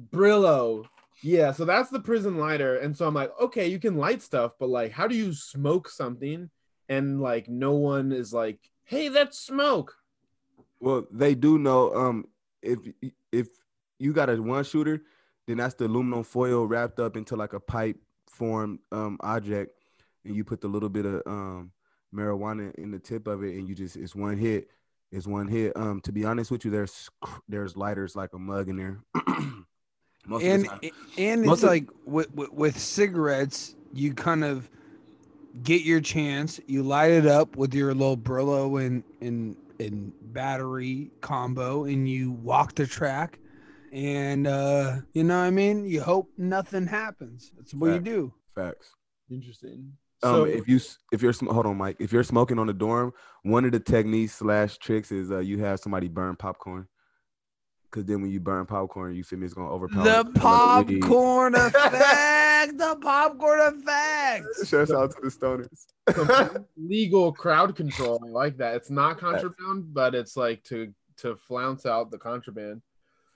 Brillo. 0.10 0.86
Yeah, 1.24 1.52
so 1.52 1.66
that's 1.66 1.92
the 1.92 2.00
prison 2.00 2.38
lighter. 2.38 2.78
And 2.78 2.98
so 2.98 3.08
I'm 3.08 3.14
like, 3.14 3.32
okay, 3.40 3.68
you 3.68 3.80
can 3.80 3.96
light 3.98 4.24
stuff, 4.24 4.54
but 4.60 4.70
like 4.70 4.92
how 4.92 5.08
do 5.08 5.16
you 5.16 5.34
smoke 5.34 5.88
something 5.88 6.50
and 6.90 7.22
like 7.22 7.48
no 7.48 7.74
one 7.74 8.12
is 8.12 8.34
like, 8.34 8.60
hey, 8.86 9.10
that's 9.10 9.38
smoke. 9.38 9.94
Well, 10.82 11.06
they 11.12 11.36
do 11.36 11.58
know. 11.58 11.94
Um, 11.94 12.26
if 12.62 12.80
if 13.32 13.48
you 14.00 14.12
got 14.14 14.30
a 14.30 14.42
one 14.42 14.64
shooter, 14.64 15.02
then 15.48 15.58
that's 15.58 15.76
the 15.76 15.86
aluminum 15.86 16.24
foil 16.24 16.66
wrapped 16.66 17.00
up 17.00 17.16
into 17.16 17.36
like 17.36 17.54
a 17.54 17.60
pipe 17.60 17.98
form 18.28 18.80
um 18.92 19.18
object, 19.22 19.78
and 20.26 20.36
you 20.36 20.44
put 20.44 20.60
the 20.62 20.68
little 20.68 20.90
bit 20.90 21.06
of 21.06 21.22
um 21.26 21.72
marijuana 22.14 22.74
in 22.76 22.92
the 22.92 23.00
tip 23.00 23.28
of 23.28 23.44
it, 23.44 23.56
and 23.56 23.70
you 23.70 23.76
just 23.76 23.96
it's 23.96 24.16
one 24.16 24.38
hit. 24.38 24.70
It's 25.12 25.28
one 25.28 25.48
hit. 25.48 25.76
Um, 25.76 26.00
to 26.02 26.12
be 26.12 26.26
honest 26.26 26.52
with 26.52 26.66
you, 26.66 26.72
there's 26.72 27.10
there's 27.48 27.76
lighters 27.78 28.16
like 28.16 28.34
a 28.34 28.40
mug 28.40 28.70
in 28.70 28.78
there. 28.78 29.00
Most 30.26 30.44
of 30.44 30.50
and 30.50 30.64
the 30.64 30.68
time. 30.68 30.80
and 31.18 31.42
Most 31.44 31.58
it's 31.60 31.64
of- 31.64 31.70
like 31.70 31.90
with, 32.06 32.34
with 32.34 32.52
with 32.54 32.80
cigarettes, 32.80 33.76
you 33.94 34.14
kind 34.14 34.44
of 34.44 34.70
get 35.64 35.82
your 35.82 36.00
chance. 36.00 36.60
You 36.68 36.84
light 36.84 37.12
it 37.12 37.26
up 37.26 37.56
with 37.58 37.74
your 37.74 37.94
little 37.94 38.18
Brillo 38.18 38.84
and 38.86 39.04
and 39.20 39.56
and 39.82 40.14
battery 40.22 41.12
combo, 41.22 41.86
and 41.86 42.08
you 42.08 42.32
walk 42.32 42.76
the 42.76 42.88
track. 42.88 43.40
And 43.92 44.48
uh, 44.48 44.98
you 45.14 45.24
know 45.24 45.38
what 45.38 45.46
I 45.46 45.52
mean? 45.52 45.86
You 45.86 46.02
hope 46.02 46.30
nothing 46.38 46.88
happens. 46.88 47.52
That's 47.58 47.74
what 47.74 47.92
you 47.94 48.00
do. 48.00 48.34
Facts. 48.56 48.92
Interesting. 49.30 49.92
Um, 50.24 50.32
So 50.32 50.44
if 50.46 50.68
you 50.68 50.80
if 51.12 51.22
you're 51.22 51.34
hold 51.34 51.66
on, 51.66 51.78
Mike. 51.78 51.98
If 52.00 52.14
you're 52.14 52.24
smoking 52.24 52.60
on 52.60 52.68
the 52.68 52.74
dorm, 52.74 53.12
one 53.44 53.66
of 53.66 53.72
the 53.72 53.80
techniques 53.80 54.36
slash 54.36 54.78
tricks 54.78 55.12
is 55.12 55.32
uh, 55.32 55.40
you 55.40 55.58
have 55.60 55.80
somebody 55.80 56.08
burn 56.08 56.36
popcorn. 56.36 56.88
Cause 57.92 58.06
then 58.06 58.22
when 58.22 58.32
you 58.32 58.40
burn 58.40 58.66
popcorn, 58.66 59.14
you 59.16 59.24
feel 59.24 59.38
me, 59.38 59.46
it's 59.46 59.54
gonna 59.54 59.70
overpower 59.70 60.04
The 60.06 60.24
smell 60.32 60.80
of 60.80 60.88
weed. 60.88 61.02
popcorn 61.02 61.56
effect. 61.58 62.78
The 62.78 62.98
popcorn 63.02 63.60
effect. 63.60 64.46
Shouts 64.66 64.92
out 64.92 65.12
to 65.12 65.18
the 65.22 65.28
stoners. 65.28 66.66
legal 66.78 67.34
crowd 67.34 67.76
control. 67.76 68.22
I 68.26 68.30
like 68.30 68.58
that. 68.58 68.76
It's 68.76 68.90
not 68.90 69.18
contraband, 69.20 69.94
but 69.94 70.16
it's 70.16 70.38
like 70.38 70.64
to 70.66 70.94
to 71.18 71.36
flounce 71.36 71.86
out 71.86 72.12
the 72.12 72.18
contraband. 72.18 72.82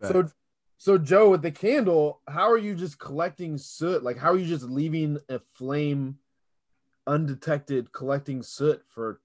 So 0.03 0.23
Facts. 0.23 0.33
so 0.77 0.97
Joe, 0.97 1.29
with 1.31 1.41
the 1.41 1.51
candle, 1.51 2.21
how 2.27 2.49
are 2.49 2.57
you 2.57 2.75
just 2.75 2.97
collecting 2.97 3.57
soot? 3.57 4.03
Like 4.03 4.17
how 4.17 4.31
are 4.31 4.37
you 4.37 4.47
just 4.47 4.63
leaving 4.63 5.17
a 5.27 5.39
flame 5.55 6.17
undetected 7.07 7.91
collecting 7.91 8.41
soot 8.41 8.81
for 8.87 9.11
X 9.11 9.19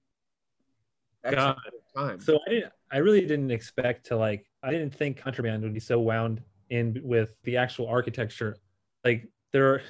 God. 1.29 1.57
time? 1.95 2.19
So 2.19 2.39
I 2.47 2.49
didn't. 2.49 2.73
I 2.91 2.97
really 2.97 3.21
didn't 3.21 3.51
expect 3.51 4.05
to 4.07 4.17
like. 4.17 4.45
I 4.63 4.71
didn't 4.71 4.93
think 4.93 5.17
contraband 5.17 5.63
would 5.63 5.73
be 5.73 5.79
so 5.79 5.99
wound 5.99 6.41
in 6.69 6.99
with 7.03 7.35
the 7.43 7.57
actual 7.57 7.87
architecture. 7.87 8.57
Like 9.03 9.27
there 9.51 9.73
are, 9.73 9.81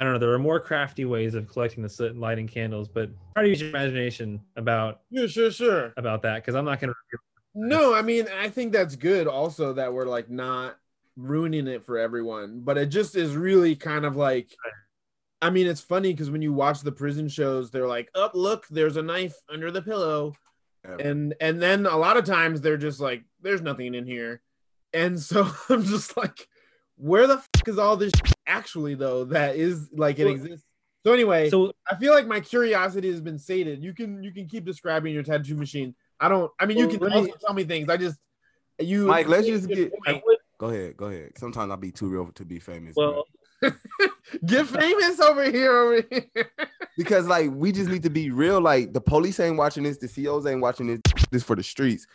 I 0.00 0.04
don't 0.04 0.14
know. 0.14 0.18
There 0.18 0.32
are 0.32 0.38
more 0.38 0.60
crafty 0.60 1.04
ways 1.04 1.34
of 1.34 1.48
collecting 1.48 1.82
the 1.82 1.88
soot 1.88 2.12
and 2.12 2.20
lighting 2.20 2.46
candles, 2.46 2.88
but 2.88 3.10
try 3.34 3.42
to 3.44 3.48
use 3.48 3.60
your 3.60 3.70
imagination 3.70 4.40
about 4.56 5.00
yeah, 5.10 5.26
sure, 5.26 5.50
sure. 5.50 5.92
about 5.96 6.22
that 6.22 6.36
because 6.36 6.54
I'm 6.54 6.64
not 6.64 6.80
gonna. 6.80 6.92
No, 7.54 7.94
I 7.94 8.02
mean, 8.02 8.26
I 8.38 8.50
think 8.50 8.72
that's 8.72 8.96
good 8.96 9.26
also 9.26 9.72
that 9.74 9.92
we're 9.92 10.06
like 10.06 10.28
not 10.28 10.76
ruining 11.16 11.66
it 11.66 11.84
for 11.84 11.98
everyone, 11.98 12.60
but 12.60 12.76
it 12.76 12.86
just 12.86 13.16
is 13.16 13.34
really 13.34 13.74
kind 13.74 14.04
of 14.04 14.16
like 14.16 14.54
I 15.42 15.50
mean, 15.50 15.66
it's 15.66 15.80
funny 15.80 16.12
because 16.12 16.30
when 16.30 16.42
you 16.42 16.52
watch 16.52 16.80
the 16.80 16.92
prison 16.92 17.28
shows, 17.28 17.70
they're 17.70 17.86
like, 17.86 18.10
"Oh, 18.14 18.30
look, 18.34 18.66
there's 18.68 18.96
a 18.96 19.02
knife 19.02 19.34
under 19.48 19.70
the 19.70 19.82
pillow." 19.82 20.34
And 21.00 21.34
and 21.40 21.60
then 21.60 21.86
a 21.86 21.96
lot 21.96 22.16
of 22.16 22.24
times 22.24 22.60
they're 22.60 22.76
just 22.76 23.00
like, 23.00 23.24
"There's 23.42 23.60
nothing 23.60 23.94
in 23.94 24.06
here." 24.06 24.40
And 24.92 25.20
so 25.30 25.50
I'm 25.68 25.84
just 25.84 26.16
like, 26.16 26.48
"Where 26.96 27.26
the 27.26 27.38
fuck 27.38 27.68
is 27.68 27.78
all 27.78 27.96
this 27.96 28.12
shit 28.14 28.34
actually 28.46 28.94
though 28.94 29.24
that 29.24 29.56
is 29.56 29.90
like 29.92 30.18
it 30.18 30.24
Well, 30.24 30.34
exists?" 30.34 30.64
So 31.04 31.12
anyway, 31.12 31.50
So 31.50 31.72
I 31.88 31.94
feel 31.96 32.12
like 32.12 32.26
my 32.26 32.40
curiosity 32.40 33.10
has 33.10 33.20
been 33.20 33.38
sated. 33.38 33.82
You 33.82 33.92
can 33.94 34.22
you 34.22 34.32
can 34.32 34.48
keep 34.48 34.64
describing 34.64 35.14
your 35.14 35.22
tattoo 35.22 35.54
machine. 35.54 35.94
I 36.18 36.28
don't. 36.28 36.50
I 36.58 36.66
mean, 36.66 36.78
you 36.78 36.88
can 36.88 36.98
let 36.98 37.12
also 37.12 37.32
tell 37.44 37.54
me 37.54 37.64
things. 37.64 37.88
I 37.88 37.96
just 37.96 38.18
you. 38.80 39.06
Mike, 39.06 39.28
let's 39.28 39.46
just 39.46 39.68
get- 39.68 39.92
I. 40.06 40.22
Go 40.58 40.70
ahead, 40.70 40.96
go 40.96 41.06
ahead. 41.06 41.32
Sometimes 41.36 41.70
I'll 41.70 41.76
be 41.76 41.92
too 41.92 42.08
real 42.08 42.32
to 42.32 42.44
be 42.44 42.58
famous. 42.58 42.96
Well, 42.96 43.24
get 44.46 44.66
famous 44.66 45.20
over 45.20 45.50
here. 45.50 45.76
Over 45.76 46.04
here. 46.10 46.50
because 46.96 47.26
like 47.26 47.50
we 47.52 47.72
just 47.72 47.90
need 47.90 48.02
to 48.02 48.10
be 48.10 48.30
real. 48.30 48.60
Like 48.60 48.92
the 48.92 49.00
police 49.00 49.40
ain't 49.40 49.56
watching 49.56 49.82
this, 49.84 49.98
the 49.98 50.08
COs 50.08 50.46
ain't 50.46 50.60
watching 50.60 50.86
this. 50.88 51.00
This 51.30 51.42
for 51.42 51.56
the 51.56 51.62
streets. 51.62 52.06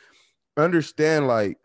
Understand, 0.57 1.27
like 1.27 1.57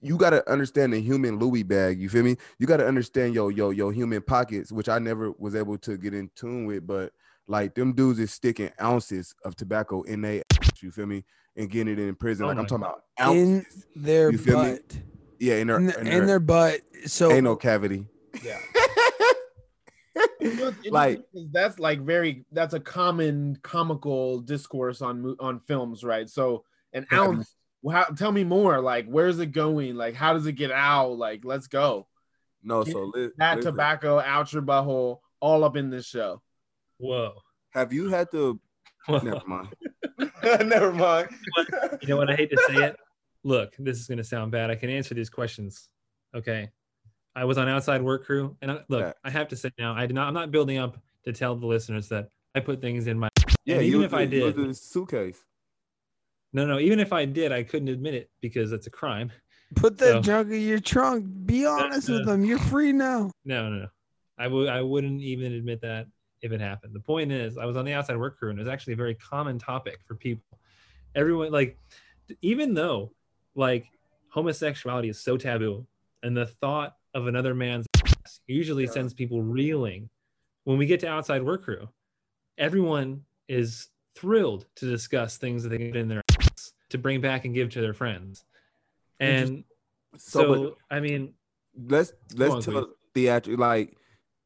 you 0.00 0.16
gotta 0.16 0.48
understand 0.50 0.92
the 0.92 1.00
human 1.00 1.38
Louis 1.38 1.62
bag. 1.62 1.98
You 2.00 2.08
feel 2.08 2.22
me? 2.24 2.36
You 2.58 2.66
gotta 2.66 2.86
understand 2.86 3.34
yo 3.34 3.48
yo 3.48 3.70
yo 3.70 3.90
human 3.90 4.22
pockets, 4.22 4.70
which 4.70 4.88
I 4.88 4.98
never 4.98 5.32
was 5.38 5.54
able 5.54 5.78
to 5.78 5.96
get 5.96 6.14
in 6.14 6.30
tune 6.36 6.66
with. 6.66 6.86
But 6.86 7.12
like 7.46 7.74
them 7.74 7.92
dudes 7.94 8.18
is 8.18 8.32
sticking 8.32 8.70
ounces 8.80 9.34
of 9.44 9.56
tobacco 9.56 10.02
in 10.02 10.20
they. 10.20 10.42
You 10.80 10.90
feel 10.90 11.06
me? 11.06 11.24
And 11.56 11.70
getting 11.70 11.92
it 11.92 11.98
in 12.00 12.14
prison. 12.16 12.44
Oh 12.44 12.48
like 12.48 12.56
I'm 12.58 12.64
my 12.64 12.68
talking 12.68 12.84
about 12.84 13.36
In 13.36 13.64
their 13.94 14.30
You 14.30 14.38
feel 14.38 14.62
me? 14.62 14.72
butt. 14.72 14.98
yeah, 15.38 15.54
in 15.54 15.68
their, 15.68 15.76
In, 15.76 15.82
in 15.82 15.86
their, 15.88 15.98
in 16.00 16.04
their- 16.04 16.26
their 16.26 16.40
butt. 16.40 16.80
So 17.06 17.30
ain't 17.30 17.44
no 17.44 17.54
cavity. 17.56 18.06
Yeah. 18.42 18.58
You 20.40 20.54
know, 20.56 20.68
it's 20.68 20.86
Like- 20.90 21.24
that's 21.52 21.78
like 21.78 22.00
very 22.00 22.44
that's 22.52 22.74
a 22.74 22.80
common 22.80 23.56
comical 23.62 24.40
discourse 24.40 25.02
on 25.02 25.36
on 25.40 25.60
films, 25.60 26.04
right? 26.04 26.28
So 26.28 26.64
an 26.92 27.06
Yeah. 27.10 27.20
ounce. 27.20 27.54
How, 27.90 28.04
tell 28.04 28.32
me 28.32 28.44
more. 28.44 28.80
Like, 28.80 29.06
where's 29.06 29.38
it 29.40 29.52
going? 29.52 29.94
Like, 29.96 30.14
how 30.14 30.32
does 30.32 30.46
it 30.46 30.52
get 30.52 30.70
out? 30.70 31.18
Like, 31.18 31.44
let's 31.44 31.66
go. 31.66 32.06
No, 32.62 32.82
so 32.82 33.10
li- 33.14 33.28
That 33.36 33.56
listen. 33.56 33.72
tobacco 33.72 34.18
out 34.20 34.50
your 34.54 34.62
butthole, 34.62 35.18
all 35.40 35.64
up 35.64 35.76
in 35.76 35.90
this 35.90 36.06
show. 36.06 36.40
whoa. 36.96 37.34
Have 37.70 37.92
you 37.92 38.08
had 38.08 38.30
to? 38.30 38.58
whoa. 39.06 39.18
Never 39.18 39.42
mind. 39.46 39.68
Never 40.64 40.92
mind. 40.92 41.28
You 42.00 42.08
know 42.08 42.16
what? 42.16 42.30
I 42.30 42.36
hate 42.36 42.50
to 42.50 42.62
say 42.68 42.84
it. 42.84 42.96
Look, 43.42 43.74
this 43.78 43.98
is 43.98 44.06
gonna 44.06 44.24
sound 44.24 44.52
bad. 44.52 44.70
I 44.70 44.76
can 44.76 44.88
answer 44.88 45.14
these 45.14 45.28
questions. 45.28 45.90
Okay. 46.34 46.70
I 47.36 47.44
was 47.44 47.58
on 47.58 47.68
outside 47.68 48.02
work 48.02 48.24
crew, 48.26 48.56
and 48.62 48.70
I, 48.70 48.74
look, 48.88 49.00
Yeah. 49.00 49.12
I 49.24 49.30
have 49.30 49.48
to 49.48 49.56
say 49.56 49.70
now, 49.78 49.94
I 49.94 50.06
did 50.06 50.14
not. 50.14 50.28
I'm 50.28 50.34
not 50.34 50.50
building 50.50 50.78
up 50.78 50.98
to 51.24 51.32
tell 51.32 51.56
the 51.56 51.66
listeners 51.66 52.08
that 52.10 52.28
I 52.54 52.60
put 52.60 52.80
things 52.80 53.06
in 53.06 53.18
my. 53.18 53.28
Yeah, 53.64 53.76
And 53.76 53.86
you 53.86 53.88
even 53.92 54.00
was 54.02 54.06
if 54.06 54.14
I 54.14 54.26
the- 54.26 54.36
you 54.36 54.52
did- 54.52 54.68
the 54.68 54.74
suitcase. 54.74 55.42
No, 56.52 56.66
no. 56.66 56.78
Even 56.78 57.00
if 57.00 57.12
I 57.12 57.24
did, 57.24 57.50
I 57.50 57.64
couldn't 57.64 57.88
admit 57.88 58.14
it 58.14 58.30
because 58.40 58.70
it's 58.72 58.86
a 58.86 58.90
crime. 58.90 59.32
put 59.76 59.98
that 59.98 60.12
So- 60.12 60.20
junk 60.20 60.52
in 60.52 60.60
your 60.60 60.78
trunk. 60.78 61.26
Be 61.46 61.66
honest 61.66 62.08
with 62.08 62.20
uh, 62.22 62.24
them. 62.26 62.44
You're 62.44 62.60
free 62.60 62.92
now. 62.92 63.32
No, 63.44 63.68
no, 63.68 63.76
no. 63.80 63.88
I 64.38 64.46
would. 64.46 64.68
I 64.68 64.82
wouldn't 64.82 65.20
even 65.20 65.52
admit 65.54 65.80
that 65.80 66.06
if 66.42 66.52
it 66.52 66.60
happened. 66.60 66.94
The 66.94 67.00
point 67.00 67.32
is, 67.32 67.58
I 67.58 67.64
was 67.64 67.76
on 67.76 67.84
the 67.84 67.92
outside 67.92 68.16
work 68.16 68.38
crew, 68.38 68.50
and 68.50 68.58
it 68.58 68.62
was 68.62 68.68
actually 68.68 68.92
a 68.92 68.96
very 68.96 69.14
common 69.16 69.58
topic 69.58 69.98
for 70.06 70.14
people. 70.14 70.60
Everyone, 71.16 71.50
like, 71.50 71.76
even 72.42 72.74
though, 72.74 73.12
like, 73.56 73.86
homosexuality 74.28 75.08
is 75.08 75.18
so 75.20 75.36
taboo, 75.36 75.86
and 76.22 76.36
the 76.36 76.46
thought 76.46 76.96
of 77.14 77.26
another 77.26 77.54
man's 77.54 77.86
ass 78.04 78.40
usually 78.46 78.84
Yeah. 78.84 78.90
sends 78.90 79.14
people 79.14 79.42
reeling. 79.42 80.10
When 80.64 80.78
we 80.78 80.86
get 80.86 81.00
to 81.00 81.08
outside 81.08 81.42
work 81.42 81.62
crew, 81.64 81.88
everyone 82.58 83.24
is 83.48 83.88
thrilled 84.14 84.66
to 84.76 84.86
discuss 84.86 85.36
things 85.36 85.62
that 85.62 85.68
they 85.70 85.78
get 85.78 85.96
in 85.96 86.08
their 86.08 86.22
ass 86.40 86.72
to 86.90 86.98
bring 86.98 87.20
back 87.20 87.44
and 87.44 87.54
give 87.54 87.70
to 87.70 87.80
their 87.80 87.94
friends. 87.94 88.44
And 89.20 89.64
So, 90.16 90.54
so, 90.54 90.76
I 90.90 91.00
mean, 91.00 91.34
let's 91.76 92.12
let's 92.34 92.54
on, 92.54 92.62
tell 92.62 92.86
theatrical 93.14 93.60
like 93.60 93.96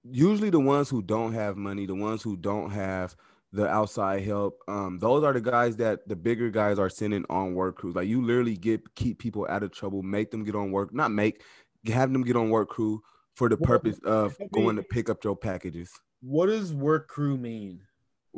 usually 0.02 0.50
the 0.50 0.60
ones 0.60 0.88
who 0.88 1.02
don't 1.02 1.34
have 1.34 1.56
money, 1.56 1.86
the 1.86 1.94
ones 1.94 2.22
who 2.22 2.36
don't 2.36 2.70
have 2.70 3.14
the 3.52 3.66
outside 3.66 4.22
help, 4.22 4.60
um, 4.68 4.98
those 4.98 5.24
are 5.24 5.32
the 5.32 5.40
guys 5.40 5.76
that 5.76 6.06
the 6.08 6.16
bigger 6.16 6.50
guys 6.50 6.78
are 6.78 6.90
sending 6.90 7.24
on 7.30 7.54
work 7.54 7.76
crews. 7.76 7.94
Like 7.94 8.08
you 8.08 8.22
literally 8.24 8.56
get 8.56 8.94
keep 8.94 9.18
people 9.18 9.46
out 9.48 9.62
of 9.62 9.70
trouble, 9.72 10.02
make 10.02 10.30
them 10.30 10.44
get 10.44 10.54
on 10.54 10.70
work, 10.70 10.92
not 10.94 11.10
make 11.10 11.42
have 11.88 12.12
them 12.12 12.22
get 12.22 12.36
on 12.36 12.50
work 12.50 12.68
crew 12.68 13.02
for 13.34 13.48
the 13.48 13.56
purpose 13.56 13.98
of 14.04 14.36
going 14.52 14.76
to 14.76 14.82
pick 14.82 15.08
up 15.08 15.22
your 15.24 15.36
packages. 15.36 15.90
What 16.20 16.46
does 16.46 16.72
work 16.72 17.08
crew 17.08 17.36
mean? 17.36 17.82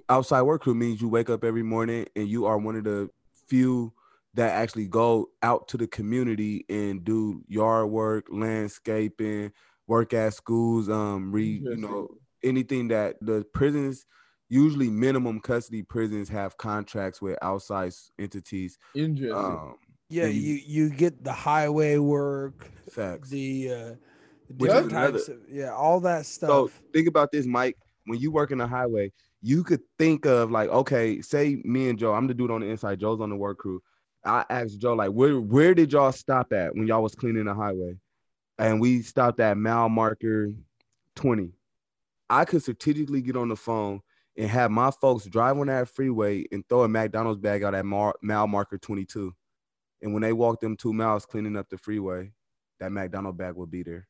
outside 0.09 0.43
work 0.43 0.63
crew 0.63 0.75
means 0.75 1.01
you 1.01 1.09
wake 1.09 1.31
up 1.31 1.45
every 1.45 1.63
morning 1.63 2.07
and 2.17 2.29
you 2.29 2.47
are 2.47 2.59
one 2.59 2.77
of 2.77 2.85
the 2.85 3.11
few 3.49 3.93
that 4.35 4.51
actually 4.51 4.87
go 4.87 5.29
out 5.43 5.69
to 5.69 5.77
the 5.77 5.87
community 5.87 6.65
and 6.69 7.05
do 7.05 7.43
yard 7.49 7.91
work, 7.91 8.27
landscaping, 8.31 9.53
work 9.87 10.15
at 10.15 10.35
schools, 10.35 10.89
um, 10.89 11.33
read, 11.33 11.63
you 11.63 11.77
know, 11.77 12.09
anything 12.45 12.89
that 12.89 13.17
the 13.21 13.45
prisons 13.53 14.07
usually 14.49 14.89
minimum 14.89 15.41
custody 15.41 15.83
prisons 15.83 16.29
have 16.29 16.57
contracts 16.57 17.21
with 17.21 17.39
outside 17.43 17.93
entities. 18.19 18.79
Interesting. 18.95 19.33
Um, 19.33 19.77
Yeah, 20.11 20.25
and 20.25 20.35
you 20.35 20.61
you 20.67 20.91
get 20.91 21.23
the 21.25 21.33
highway 21.33 21.99
work, 21.99 22.69
facts. 22.91 23.31
the 23.31 23.71
uh, 23.71 23.95
different 24.57 24.87
is 24.87 24.93
another- 24.93 25.13
types 25.19 25.29
of 25.29 25.39
yeah, 25.49 25.73
all 25.73 26.01
that 26.01 26.27
stuff. 26.27 26.51
So 26.51 26.71
think 26.93 27.09
about 27.09 27.31
this, 27.33 27.47
Mike. 27.47 27.77
When 28.07 28.19
you 28.19 28.33
work 28.33 28.51
in 28.51 28.59
the 28.59 28.67
highway, 28.67 29.13
you 29.41 29.63
could 29.63 29.81
think 29.99 30.27
of 30.27 30.51
like, 30.51 30.69
okay, 30.71 31.21
say 31.21 31.63
me 31.65 31.89
and 31.89 31.99
Joe, 31.99 32.13
I'm 32.13 32.27
the 32.27 32.35
dude 32.35 32.51
on 32.51 32.61
the 32.61 32.67
inside, 32.67 32.99
Joe's 32.99 33.21
on 33.21 33.31
the 33.31 33.37
work 33.37 33.59
crew. 33.59 33.81
I 34.25 34.45
asked 34.51 34.81
Joe, 34.81 34.95
like, 34.95 35.11
where 35.11 35.41
where 35.41 35.75
did 35.75 35.93
y'all 35.93 36.13
stop 36.13 36.53
at 36.53 36.75
when 36.75 36.87
y'all 36.87 37.03
was 37.03 37.15
cleaning 37.15 37.45
the 37.45 37.55
highway? 37.55 37.97
And 38.59 38.81
we 38.81 39.01
stopped 39.03 39.41
at 39.41 39.57
mile 39.57 39.89
marker 39.89 40.51
20. 41.15 41.53
I 42.29 42.45
could 42.45 42.63
strategically 42.63 43.23
get 43.23 43.37
on 43.37 43.49
the 43.49 43.57
phone 43.57 44.01
and 44.37 44.49
have 44.49 44.71
my 44.71 44.91
folks 44.91 45.25
drive 45.25 45.59
on 45.59 45.69
that 45.69 45.89
freeway 45.89 46.45
and 46.53 46.67
throw 46.69 46.83
a 46.83 46.89
McDonald's 46.89 47.41
bag 47.41 47.63
out 47.63 47.75
at 47.75 47.85
mar- 47.87 48.17
mile 48.23 48.47
marker 48.47 48.77
22. 48.79 49.35
And 50.03 50.13
when 50.13 50.23
they 50.23 50.33
walk 50.33 50.61
them 50.61 50.77
two 50.77 50.93
miles 50.93 51.27
cleaning 51.27 51.57
up 51.57 51.69
the 51.69 51.79
freeway, 51.79 52.33
that 52.79 52.93
McDonald 52.93 53.37
bag 53.37 53.55
will 53.55 53.67
be 53.67 53.83
there. 53.83 54.09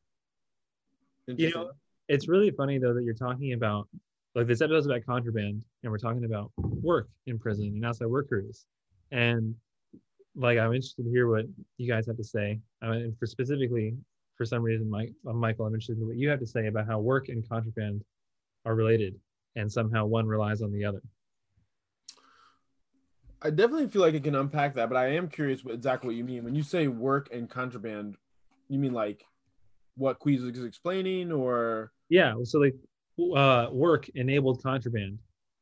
you 1.26 1.50
know, 1.54 1.73
it's 2.09 2.28
really 2.28 2.50
funny 2.50 2.78
though 2.78 2.92
that 2.92 3.04
you're 3.04 3.14
talking 3.14 3.52
about 3.52 3.88
like 4.35 4.47
this 4.47 4.61
episode's 4.61 4.87
about 4.87 5.04
contraband 5.04 5.62
and 5.82 5.92
we're 5.92 5.99
talking 5.99 6.25
about 6.25 6.50
work 6.59 7.09
in 7.26 7.38
prison 7.38 7.66
and 7.66 7.85
outside 7.85 8.06
work 8.06 8.28
crews 8.28 8.64
and 9.11 9.54
like 10.37 10.59
i'm 10.59 10.73
interested 10.73 11.04
to 11.04 11.11
hear 11.11 11.28
what 11.28 11.44
you 11.78 11.88
guys 11.88 12.06
have 12.06 12.16
to 12.16 12.25
say. 12.25 12.59
I 12.82 12.90
mean, 12.90 13.16
for 13.18 13.26
specifically 13.26 13.97
for 14.37 14.44
some 14.44 14.62
reason 14.62 14.88
mike 14.88 15.12
uh, 15.28 15.32
michael 15.32 15.66
i'm 15.66 15.75
interested 15.75 15.99
in 15.99 16.06
what 16.06 16.16
you 16.16 16.28
have 16.28 16.40
to 16.40 16.47
say 16.47 16.66
about 16.66 16.87
how 16.87 16.99
work 16.99 17.28
and 17.28 17.49
contraband 17.49 18.02
are 18.64 18.75
related 18.75 19.14
and 19.56 19.70
somehow 19.70 20.06
one 20.06 20.26
relies 20.26 20.62
on 20.62 20.73
the 20.73 20.85
other 20.85 21.02
I 23.42 23.50
definitely 23.50 23.88
feel 23.88 24.02
like 24.02 24.14
I 24.14 24.20
can 24.20 24.35
unpack 24.35 24.75
that, 24.75 24.88
but 24.88 24.97
I 24.97 25.12
am 25.14 25.28
curious 25.28 25.64
what 25.64 25.75
exactly 25.75 26.09
what 26.09 26.16
you 26.16 26.25
mean 26.25 26.44
when 26.44 26.54
you 26.54 26.62
say 26.62 26.88
work 26.88 27.28
and 27.32 27.49
contraband. 27.49 28.16
You 28.68 28.78
mean 28.78 28.92
like 28.92 29.25
what 29.97 30.20
Queez 30.20 30.56
is 30.56 30.64
explaining, 30.64 31.32
or 31.32 31.92
yeah 32.09 32.35
so 32.44 32.59
like 32.59 32.75
uh 33.37 33.68
work 33.70 34.09
enabled 34.14 34.62
contraband 34.62 35.18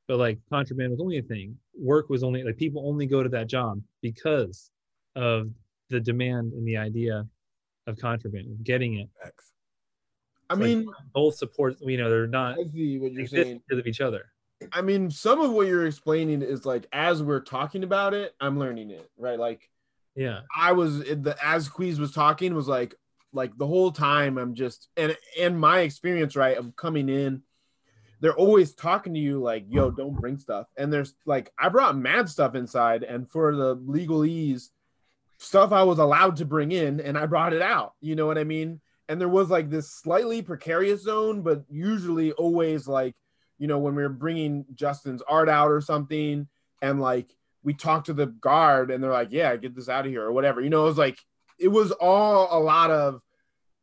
but 0.06 0.16
like 0.16 0.38
contraband 0.48 0.92
was 0.92 1.00
only 1.00 1.18
a 1.18 1.22
thing 1.22 1.56
work 1.74 2.08
was 2.08 2.22
only 2.22 2.44
like 2.44 2.56
people 2.56 2.88
only 2.88 3.04
go 3.04 3.20
to 3.22 3.28
that 3.28 3.48
job 3.48 3.82
because 4.00 4.70
of 5.16 5.50
the 5.90 5.98
demand 5.98 6.52
and 6.52 6.66
the 6.66 6.76
idea 6.76 7.26
of 7.86 7.98
contraband, 7.98 8.46
of 8.52 8.62
getting 8.62 8.98
it. 8.98 9.08
Facts. 9.22 9.52
I 10.50 10.54
It's 10.54 10.60
like 10.60 10.68
mean, 10.68 10.86
both 11.14 11.36
support. 11.36 11.76
You 11.80 11.96
know, 11.96 12.10
they're 12.10 12.26
not 12.26 12.58
I 12.58 12.64
see 12.64 12.98
what 12.98 13.12
you're 13.12 13.26
saying. 13.26 13.62
because 13.66 13.80
of 13.80 13.86
each 13.86 14.00
other. 14.00 14.26
I 14.72 14.82
mean, 14.82 15.10
some 15.10 15.40
of 15.40 15.52
what 15.52 15.66
you're 15.66 15.86
explaining 15.86 16.42
is 16.42 16.66
like 16.66 16.86
as 16.92 17.22
we're 17.22 17.40
talking 17.40 17.84
about 17.84 18.14
it, 18.14 18.34
I'm 18.40 18.58
learning 18.58 18.90
it, 18.90 19.08
right? 19.16 19.38
Like 19.38 19.68
Yeah, 20.14 20.40
I 20.56 20.72
was 20.72 20.98
the 20.98 21.36
as 21.42 21.68
Queez 21.68 21.98
was 21.98 22.12
talking 22.12 22.54
was 22.54 22.68
like 22.68 22.94
like 23.32 23.56
the 23.56 23.66
whole 23.66 23.92
time 23.92 24.38
I'm 24.38 24.54
just 24.54 24.88
and 24.96 25.16
and 25.38 25.60
my 25.60 25.80
experience 25.80 26.34
right 26.34 26.56
of 26.56 26.74
coming 26.76 27.08
in, 27.08 27.42
they're 28.20 28.36
always 28.36 28.74
talking 28.74 29.14
to 29.14 29.20
you 29.20 29.40
like, 29.40 29.66
yo, 29.68 29.90
don't 29.90 30.20
bring 30.20 30.38
stuff. 30.38 30.66
And 30.76 30.92
there's 30.92 31.14
like 31.24 31.52
I 31.58 31.68
brought 31.68 31.96
mad 31.96 32.28
stuff 32.28 32.54
inside, 32.54 33.02
and 33.02 33.30
for 33.30 33.54
the 33.54 33.76
legalese 33.76 34.70
stuff 35.38 35.70
I 35.70 35.84
was 35.84 35.98
allowed 35.98 36.36
to 36.36 36.44
bring 36.44 36.72
in, 36.72 37.00
and 37.00 37.16
I 37.16 37.26
brought 37.26 37.52
it 37.52 37.62
out. 37.62 37.94
You 38.00 38.16
know 38.16 38.26
what 38.26 38.38
I 38.38 38.44
mean? 38.44 38.80
And 39.08 39.20
there 39.20 39.28
was 39.28 39.48
like 39.48 39.70
this 39.70 39.90
slightly 39.90 40.42
precarious 40.42 41.02
zone, 41.02 41.42
but 41.42 41.64
usually 41.70 42.32
always 42.32 42.86
like, 42.86 43.14
you 43.58 43.66
know, 43.66 43.78
when 43.78 43.94
we 43.94 44.02
were 44.02 44.08
bringing 44.08 44.64
Justin's 44.74 45.22
art 45.22 45.48
out 45.48 45.70
or 45.70 45.80
something, 45.80 46.48
and 46.80 47.00
like 47.00 47.34
we 47.62 47.74
talked 47.74 48.06
to 48.06 48.12
the 48.12 48.26
guard 48.26 48.90
and 48.90 49.02
they're 49.02 49.12
like, 49.12 49.32
yeah, 49.32 49.54
get 49.56 49.74
this 49.74 49.88
out 49.88 50.06
of 50.06 50.12
here 50.12 50.24
or 50.24 50.32
whatever. 50.32 50.60
You 50.60 50.70
know, 50.70 50.84
it 50.84 50.88
was 50.88 50.98
like, 50.98 51.18
it 51.58 51.68
was 51.68 51.90
all 51.92 52.48
a 52.56 52.60
lot 52.60 52.90
of, 52.90 53.20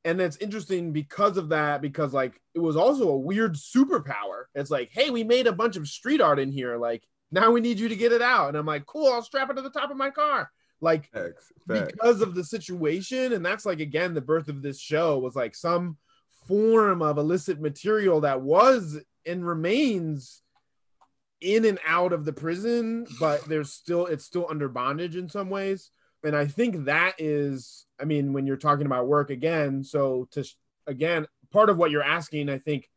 and 0.04 0.20
that's 0.20 0.38
interesting 0.38 0.92
because 0.92 1.38
of 1.38 1.50
that, 1.50 1.82
because 1.82 2.14
like 2.14 2.40
it 2.54 2.60
was 2.60 2.76
also 2.76 3.10
a 3.10 3.18
weird 3.18 3.56
superpower. 3.56 4.46
It's 4.54 4.72
like, 4.72 4.90
hey, 4.92 5.10
we 5.10 5.24
made 5.24 5.48
a 5.48 5.52
bunch 5.52 5.76
of 5.76 5.88
street 5.88 6.22
art 6.22 6.40
in 6.40 6.52
here. 6.52 6.78
Like, 6.78 7.04
now 7.32 7.52
we 7.52 7.60
need 7.60 7.80
you 7.80 7.90
to 7.90 7.96
get 7.96 8.12
it 8.12 8.22
out. 8.22 8.50
And 8.50 8.58
I'm 8.58 8.66
like, 8.66 8.86
cool, 8.86 9.12
I'll 9.12 9.22
strap 9.22 9.50
it 9.50 9.56
to 9.56 9.62
the 9.62 9.70
top 9.70 9.92
of 9.92 9.98
my 9.98 10.10
car. 10.10 10.50
Like, 10.80 11.10
Facts. 11.12 11.52
Facts. 11.68 11.92
because 11.92 12.22
of 12.22 12.36
the 12.36 12.44
situation 12.44 13.34
and 13.34 13.46
that's 13.46 13.66
like 13.66 13.80
again 13.80 14.14
the 14.14 14.22
birth 14.22 14.50
of 14.50 14.62
this 14.62 14.80
show 14.80 15.18
was 15.18 15.36
like 15.36 15.56
some 15.56 15.98
form 16.48 17.02
of 17.02 17.18
illicit 17.18 17.60
material 17.60 18.22
that 18.22 18.42
was 18.42 19.00
and 19.26 19.46
remains 19.46 20.42
in 21.42 21.66
and 21.66 21.80
out 21.86 22.14
of 22.14 22.26
the 22.26 22.34
prison 22.34 23.06
but 23.20 23.44
there's 23.46 23.72
still 23.72 24.06
it's 24.06 24.26
still 24.26 24.48
under 24.50 24.70
bondage 24.70 25.16
in 25.16 25.30
some 25.30 25.50
ways. 25.50 25.92
And 26.24 26.36
i 26.36 26.48
think 26.48 26.86
that 26.86 27.14
is 27.20 27.86
i 28.00 28.06
mean 28.06 28.34
when 28.34 28.48
you're 28.48 28.58
talking 28.58 28.88
about 28.88 29.08
work 29.08 29.30
again 29.30 29.84
so 29.84 30.28
to 30.32 30.44
again 30.88 31.28
part 31.52 31.70
of 31.70 31.78
what 31.78 31.92
you're 31.92 32.02
asking 32.04 32.50
i 32.50 32.58
think 32.58 32.90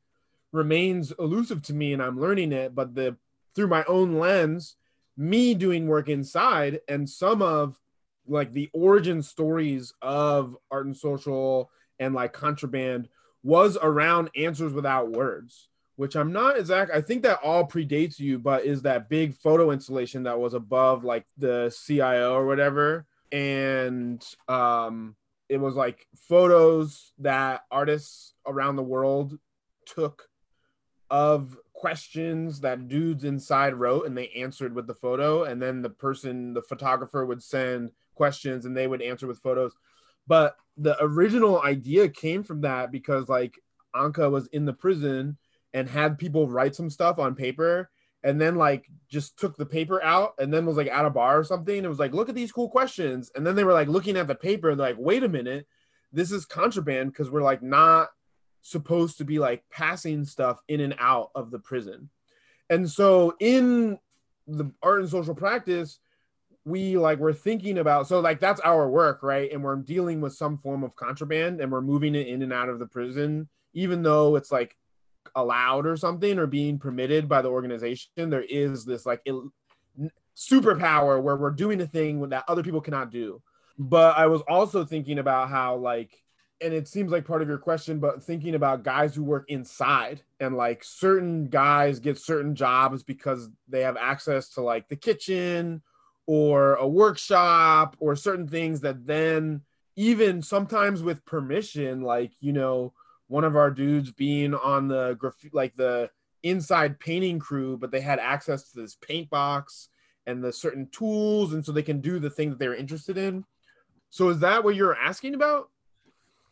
remains 0.52 1.12
elusive 1.18 1.60
to 1.64 1.74
me 1.74 1.92
and 1.92 2.02
i'm 2.02 2.18
learning 2.18 2.52
it 2.52 2.74
but 2.74 2.94
the 2.94 3.16
through 3.54 3.66
my 3.68 3.84
own 3.84 4.18
lens 4.18 4.76
me 5.16 5.52
doing 5.52 5.86
work 5.86 6.08
inside 6.08 6.80
and 6.88 7.10
some 7.10 7.42
of 7.42 7.78
like 8.26 8.52
the 8.52 8.70
origin 8.72 9.22
stories 9.22 9.92
of 10.00 10.56
art 10.70 10.86
and 10.86 10.96
social 10.96 11.70
and 11.98 12.14
like 12.14 12.32
contraband 12.32 13.08
was 13.42 13.76
around 13.82 14.30
answers 14.36 14.72
without 14.72 15.10
words 15.10 15.68
which 15.98 16.14
i'm 16.14 16.32
not 16.32 16.56
exact 16.56 16.92
i 16.92 17.00
think 17.00 17.24
that 17.24 17.40
all 17.42 17.66
predates 17.66 18.20
you 18.20 18.38
but 18.38 18.64
is 18.64 18.82
that 18.82 19.08
big 19.08 19.34
photo 19.34 19.72
installation 19.72 20.22
that 20.22 20.38
was 20.38 20.54
above 20.54 21.02
like 21.02 21.26
the 21.36 21.68
cio 21.70 22.34
or 22.34 22.46
whatever. 22.46 23.04
And 23.32 24.24
um 24.46 25.16
it 25.48 25.58
was 25.58 25.74
like 25.74 26.06
photos 26.14 27.12
that 27.18 27.64
artists 27.70 28.34
around 28.46 28.76
the 28.76 28.82
world 28.82 29.38
took 29.86 30.28
of 31.10 31.56
questions 31.72 32.60
that 32.60 32.86
dudes 32.86 33.24
inside 33.24 33.74
wrote 33.74 34.06
and 34.06 34.16
they 34.16 34.28
answered 34.28 34.74
with 34.74 34.86
the 34.86 34.94
photo. 34.94 35.44
And 35.44 35.60
then 35.60 35.82
the 35.82 35.90
person 35.90 36.54
the 36.54 36.62
photographer 36.62 37.26
would 37.26 37.42
send 37.42 37.90
questions 38.14 38.66
and 38.66 38.76
they 38.76 38.86
would 38.86 39.02
answer 39.02 39.26
with 39.26 39.40
photos. 39.40 39.74
But 40.28 40.56
the 40.76 40.96
original 41.02 41.60
idea 41.62 42.08
came 42.08 42.44
from 42.44 42.60
that 42.60 42.92
because 42.92 43.28
like 43.28 43.58
anka 43.96 44.30
was 44.30 44.46
in 44.48 44.64
the 44.64 44.72
prison 44.72 45.38
and 45.78 45.88
had 45.88 46.18
people 46.18 46.48
write 46.48 46.74
some 46.74 46.90
stuff 46.90 47.18
on 47.18 47.34
paper 47.34 47.90
and 48.24 48.40
then 48.40 48.56
like 48.56 48.86
just 49.08 49.38
took 49.38 49.56
the 49.56 49.66
paper 49.66 50.02
out 50.02 50.34
and 50.38 50.52
then 50.52 50.66
was 50.66 50.76
like 50.76 50.88
at 50.88 51.04
a 51.04 51.10
bar 51.10 51.38
or 51.38 51.44
something 51.44 51.78
and 51.78 51.88
was 51.88 51.98
like 51.98 52.12
look 52.12 52.28
at 52.28 52.34
these 52.34 52.52
cool 52.52 52.68
questions 52.68 53.30
and 53.34 53.46
then 53.46 53.54
they 53.54 53.64
were 53.64 53.72
like 53.72 53.88
looking 53.88 54.16
at 54.16 54.26
the 54.26 54.34
paper 54.34 54.70
and 54.70 54.78
they're 54.78 54.88
like 54.88 54.96
wait 54.98 55.22
a 55.22 55.28
minute 55.28 55.66
this 56.12 56.32
is 56.32 56.44
contraband 56.44 57.12
because 57.12 57.30
we're 57.30 57.42
like 57.42 57.62
not 57.62 58.08
supposed 58.62 59.18
to 59.18 59.24
be 59.24 59.38
like 59.38 59.64
passing 59.70 60.24
stuff 60.24 60.60
in 60.68 60.80
and 60.80 60.94
out 60.98 61.30
of 61.34 61.50
the 61.50 61.58
prison. 61.58 62.10
And 62.70 62.88
so 62.90 63.34
in 63.40 63.98
the 64.46 64.70
art 64.82 65.00
and 65.00 65.08
social 65.08 65.34
practice, 65.34 65.98
we 66.64 66.98
like 66.98 67.18
we're 67.18 67.32
thinking 67.32 67.78
about 67.78 68.08
so 68.08 68.20
like 68.20 68.40
that's 68.40 68.60
our 68.60 68.88
work, 68.90 69.22
right? 69.22 69.50
And 69.50 69.64
we're 69.64 69.76
dealing 69.76 70.20
with 70.20 70.34
some 70.34 70.58
form 70.58 70.84
of 70.84 70.96
contraband 70.96 71.60
and 71.60 71.72
we're 71.72 71.80
moving 71.80 72.14
it 72.14 72.26
in 72.26 72.42
and 72.42 72.52
out 72.52 72.68
of 72.68 72.78
the 72.78 72.86
prison, 72.86 73.48
even 73.72 74.02
though 74.02 74.36
it's 74.36 74.52
like 74.52 74.76
allowed 75.34 75.86
or 75.86 75.96
something 75.96 76.38
or 76.38 76.46
being 76.46 76.78
permitted 76.78 77.28
by 77.28 77.42
the 77.42 77.48
organization. 77.48 78.10
There 78.16 78.42
is 78.42 78.84
this 78.84 79.06
like 79.06 79.20
il- 79.24 79.52
superpower 80.36 81.20
where 81.22 81.36
we're 81.36 81.50
doing 81.50 81.80
a 81.80 81.86
thing 81.86 82.28
that 82.28 82.44
other 82.48 82.62
people 82.62 82.80
cannot 82.80 83.10
do. 83.10 83.42
But 83.78 84.16
I 84.16 84.26
was 84.26 84.42
also 84.48 84.84
thinking 84.84 85.18
about 85.18 85.48
how 85.48 85.76
like 85.76 86.22
and 86.60 86.74
it 86.74 86.88
seems 86.88 87.12
like 87.12 87.24
part 87.24 87.40
of 87.40 87.48
your 87.48 87.58
question, 87.58 88.00
but 88.00 88.22
thinking 88.22 88.56
about 88.56 88.82
guys 88.82 89.14
who 89.14 89.22
work 89.22 89.44
inside 89.48 90.22
and 90.40 90.56
like 90.56 90.82
certain 90.82 91.46
guys 91.46 92.00
get 92.00 92.18
certain 92.18 92.54
jobs 92.56 93.04
because 93.04 93.48
they 93.68 93.82
have 93.82 93.96
access 93.96 94.48
to 94.50 94.60
like 94.60 94.88
the 94.88 94.96
kitchen 94.96 95.82
or 96.26 96.74
a 96.74 96.88
workshop 96.88 97.96
or 98.00 98.16
certain 98.16 98.48
things 98.48 98.80
that 98.80 99.06
then 99.06 99.62
even 99.94 100.42
sometimes 100.42 101.02
with 101.02 101.24
permission, 101.24 102.02
like 102.02 102.32
you 102.40 102.52
know, 102.52 102.92
one 103.28 103.44
of 103.44 103.56
our 103.56 103.70
dudes 103.70 104.10
being 104.10 104.54
on 104.54 104.88
the 104.88 105.14
graf- 105.14 105.34
like 105.52 105.76
the 105.76 106.10
inside 106.42 106.98
painting 106.98 107.38
crew, 107.38 107.76
but 107.76 107.90
they 107.90 108.00
had 108.00 108.18
access 108.18 108.70
to 108.70 108.80
this 108.80 108.96
paint 108.96 109.30
box 109.30 109.88
and 110.26 110.42
the 110.42 110.52
certain 110.52 110.88
tools, 110.90 111.52
and 111.54 111.64
so 111.64 111.72
they 111.72 111.82
can 111.82 112.00
do 112.00 112.18
the 112.18 112.30
thing 112.30 112.50
that 112.50 112.58
they're 112.58 112.74
interested 112.74 113.16
in. 113.16 113.44
So 114.10 114.28
is 114.28 114.40
that 114.40 114.64
what 114.64 114.74
you're 114.74 114.96
asking 114.96 115.34
about? 115.34 115.70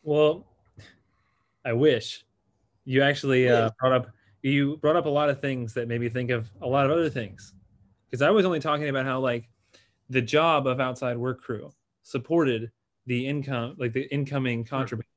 Well, 0.03 0.45
I 1.65 1.73
wish 1.73 2.25
you 2.85 3.01
actually 3.01 3.49
uh, 3.49 3.71
brought 3.79 3.93
up 3.93 4.11
you 4.41 4.77
brought 4.77 4.95
up 4.95 5.05
a 5.05 5.09
lot 5.09 5.29
of 5.29 5.41
things 5.41 5.73
that 5.73 5.87
made 5.87 5.99
me 5.99 6.09
think 6.09 6.29
of 6.29 6.49
a 6.61 6.67
lot 6.67 6.85
of 6.85 6.91
other 6.91 7.09
things. 7.09 7.53
Because 8.09 8.21
I 8.21 8.29
was 8.29 8.45
only 8.45 8.59
talking 8.59 8.87
about 8.87 9.05
how 9.05 9.19
like 9.19 9.49
the 10.09 10.21
job 10.21 10.67
of 10.67 10.79
outside 10.79 11.17
work 11.17 11.41
crew 11.41 11.71
supported 12.03 12.71
the 13.05 13.27
income, 13.27 13.75
like 13.77 13.93
the 13.93 14.03
incoming 14.13 14.63
contraband, 14.63 15.16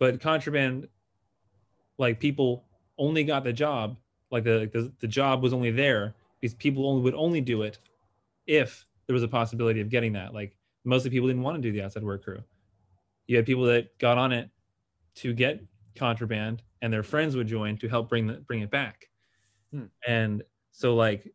but 0.00 0.20
contraband, 0.20 0.88
like 1.98 2.18
people 2.18 2.64
only 2.98 3.22
got 3.22 3.44
the 3.44 3.52
job, 3.52 3.96
like 4.32 4.42
the 4.42 4.58
like 4.58 4.72
the, 4.72 4.92
the 4.98 5.06
job 5.06 5.42
was 5.42 5.52
only 5.52 5.70
there 5.70 6.14
because 6.40 6.54
people 6.54 6.88
only 6.88 7.02
would 7.02 7.14
only 7.14 7.40
do 7.40 7.62
it 7.62 7.78
if 8.48 8.84
there 9.06 9.14
was 9.14 9.22
a 9.22 9.28
possibility 9.28 9.80
of 9.80 9.88
getting 9.88 10.14
that. 10.14 10.34
Like 10.34 10.56
mostly 10.84 11.10
people 11.10 11.28
didn't 11.28 11.42
want 11.42 11.56
to 11.56 11.62
do 11.62 11.70
the 11.70 11.82
outside 11.82 12.02
work 12.02 12.24
crew 12.24 12.42
you 13.30 13.36
had 13.36 13.46
people 13.46 13.64
that 13.64 13.96
got 13.98 14.18
on 14.18 14.32
it 14.32 14.50
to 15.14 15.32
get 15.32 15.60
contraband 15.94 16.62
and 16.82 16.92
their 16.92 17.04
friends 17.04 17.36
would 17.36 17.46
join 17.46 17.76
to 17.76 17.88
help 17.88 18.08
bring 18.08 18.26
the, 18.26 18.34
bring 18.34 18.60
it 18.60 18.70
back 18.70 19.06
Hmm. 19.72 19.84
and 20.04 20.42
so 20.72 20.96
like 20.96 21.32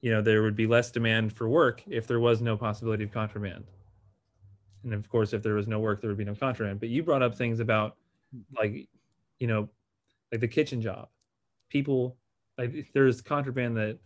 you 0.00 0.10
know 0.10 0.20
there 0.20 0.42
would 0.42 0.56
be 0.56 0.66
less 0.66 0.90
demand 0.90 1.32
for 1.32 1.48
work 1.48 1.84
if 1.86 2.08
there 2.08 2.18
was 2.18 2.42
no 2.42 2.56
possibility 2.56 3.04
of 3.04 3.12
contraband 3.12 3.64
and 4.84 4.94
of 4.94 5.08
course 5.08 5.32
if 5.32 5.42
there 5.42 5.54
was 5.54 5.66
no 5.66 5.80
work 5.80 6.00
there 6.00 6.08
would 6.08 6.18
be 6.18 6.24
no 6.24 6.34
contraband 6.34 6.80
but 6.80 6.88
you 6.88 7.02
brought 7.02 7.22
up 7.22 7.34
things 7.34 7.60
about 7.60 7.96
like 8.56 8.88
you 9.38 9.46
know 9.46 9.68
like 10.32 10.40
the 10.40 10.48
kitchen 10.48 10.80
job 10.80 11.08
people 11.68 12.16
like 12.56 12.88
there's 12.94 13.20
contraband 13.20 13.76
that 13.76 13.98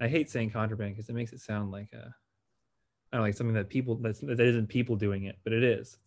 i 0.00 0.08
hate 0.08 0.30
saying 0.30 0.50
contraband 0.50 0.94
because 0.94 1.08
it 1.08 1.14
makes 1.14 1.32
it 1.32 1.40
sound 1.40 1.70
like 1.70 1.92
a 1.92 2.14
I 3.14 3.18
don't 3.18 3.20
know, 3.22 3.28
like 3.28 3.36
something 3.36 3.54
that 3.54 3.68
people 3.68 3.94
that's 3.94 4.18
that 4.18 4.40
isn't 4.40 4.66
people 4.66 4.96
doing 4.96 5.24
it, 5.24 5.38
but 5.44 5.52
it 5.52 5.62
is. 5.62 5.98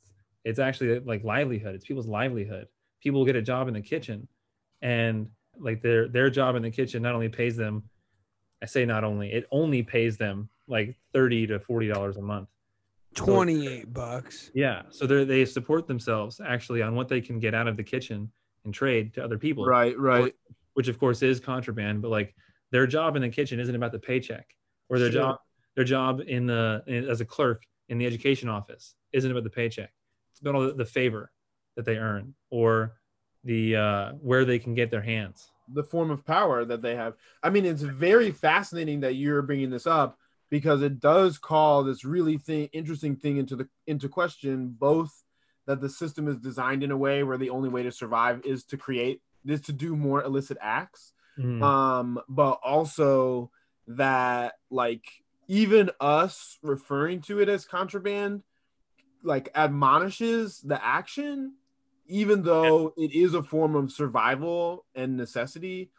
It's 0.43 0.60
actually 0.60 0.99
like 0.99 1.23
livelihood. 1.23 1.73
It's 1.73 1.86
people's 1.86 2.05
livelihood. 2.05 2.67
People 3.01 3.23
get 3.23 3.38
a 3.38 3.41
job 3.41 3.69
in 3.69 3.75
the 3.75 3.81
kitchen, 3.81 4.27
and 4.81 5.29
like 5.57 5.81
their 5.81 6.10
their 6.10 6.29
job 6.29 6.57
in 6.57 6.63
the 6.63 6.69
kitchen 6.69 7.01
not 7.01 7.15
only 7.15 7.29
pays 7.29 7.55
them, 7.55 7.83
I 8.62 8.65
say 8.65 8.83
not 8.83 9.05
only, 9.05 9.31
it 9.31 9.47
only 9.51 9.83
pays 9.83 10.17
them 10.17 10.49
like 10.67 10.97
thirty 11.13 11.47
to 11.47 11.62
forty 11.62 11.88
dollars 11.88 12.17
a 12.17 12.21
month. 12.21 12.49
28 13.25 13.93
bucks. 13.93 14.51
Yeah, 14.53 14.84
so 14.89 15.06
they 15.08 15.23
they 15.25 15.45
support 15.45 15.88
themselves 15.88 16.39
actually 16.45 16.82
on 16.82 16.95
what 16.95 17.08
they 17.08 17.21
can 17.21 17.39
get 17.39 17.53
out 17.53 17.67
of 17.67 17.75
the 17.77 17.84
kitchen 17.84 18.32
and 18.65 18.73
trade 18.73 19.13
to 19.15 19.23
other 19.23 19.38
people. 19.38 19.65
Right, 19.65 19.97
right. 19.97 20.34
Which 20.73 20.88
of 20.88 20.99
course 20.99 21.21
is 21.23 21.39
contraband, 21.39 22.01
but 22.01 22.12
like 22.12 22.36
their 22.71 22.86
job 22.88 23.15
in 23.15 23.21
the 23.21 23.30
kitchen 23.30 23.60
isn't 23.60 23.75
about 23.75 23.91
the 23.91 23.99
paycheck, 23.99 24.47
or 24.89 24.99
their 24.99 25.12
Sure. 25.12 25.21
job 25.21 25.38
their 25.75 25.84
job 25.86 26.21
in 26.27 26.45
the 26.47 26.84
in, 26.88 27.08
as 27.10 27.21
a 27.21 27.25
clerk 27.25 27.63
in 27.89 27.97
the 27.97 28.06
education 28.06 28.49
office 28.49 28.95
isn't 29.13 29.30
about 29.32 29.43
the 29.43 29.49
paycheck. 29.49 29.91
It's 30.32 30.41
about 30.41 30.56
all 30.56 30.62
the, 30.67 30.73
the 30.73 30.86
favor 30.86 31.32
that 31.75 31.86
they 31.86 31.97
earn 31.97 32.34
or 32.49 32.95
the 33.43 33.75
uh, 33.75 34.12
where 34.21 34.43
they 34.45 34.60
can 34.60 34.73
get 34.75 34.91
their 34.91 35.01
hands. 35.01 35.51
the 35.73 35.84
form 35.84 36.10
of 36.12 36.25
power 36.25 36.63
that 36.65 36.82
they 36.82 36.95
have. 36.95 37.13
I 37.43 37.49
mean, 37.49 37.65
it's 37.65 37.82
very 37.82 38.32
fascinating 38.32 39.01
that 39.01 39.15
you're 39.15 39.41
bringing 39.41 39.69
this 39.69 39.86
up 39.88 40.17
because 40.49 40.81
it 40.81 40.99
does 40.99 41.38
call 41.38 41.83
this 41.83 42.05
really 42.05 42.38
thing, 42.38 42.69
interesting 42.73 43.15
thing 43.15 43.38
into 43.38 43.55
the 43.55 43.67
into 43.86 44.07
question 44.10 44.75
both 44.77 45.23
that 45.65 45.81
the 45.81 45.89
system 45.89 46.27
is 46.27 46.38
designed 46.38 46.83
in 46.83 46.91
a 46.91 46.97
way 46.97 47.23
where 47.23 47.38
the 47.38 47.49
only 47.49 47.69
way 47.69 47.83
to 47.83 47.91
survive 47.91 48.41
is 48.45 48.63
to 48.63 48.77
create 48.77 49.21
is 49.45 49.62
to 49.62 49.73
do 49.73 49.95
more 49.95 50.23
illicit 50.23 50.57
acts 50.62 51.13
Mm. 51.38 51.62
um 51.62 52.19
but 52.27 52.60
also 52.63 53.51
that 53.88 54.55
like 54.71 55.05
even 55.47 55.91
us 56.01 56.57
referring 56.63 57.21
to 57.21 57.39
it 57.39 57.47
as 57.47 57.63
contraband 57.63 58.41
like 59.21 59.49
admonishes 59.53 60.60
the 60.62 60.83
action 60.83 61.53
even 62.07 62.41
though 62.41 62.93
it 62.97 63.13
is 63.13 63.36
a 63.36 63.43
form 63.43 63.75
of 63.75 63.91
survival 63.91 64.86
and 64.95 65.15
necessity 65.15 65.91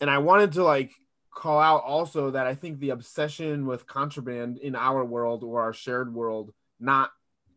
and 0.00 0.10
i 0.10 0.18
wanted 0.18 0.50
to 0.52 0.64
like 0.64 0.90
call 1.32 1.60
out 1.60 1.82
also 1.84 2.30
that 2.30 2.46
i 2.46 2.54
think 2.54 2.78
the 2.78 2.90
obsession 2.90 3.66
with 3.66 3.86
contraband 3.86 4.58
in 4.58 4.74
our 4.74 5.04
world 5.04 5.42
or 5.42 5.60
our 5.60 5.72
shared 5.72 6.14
world 6.14 6.52
not 6.78 7.10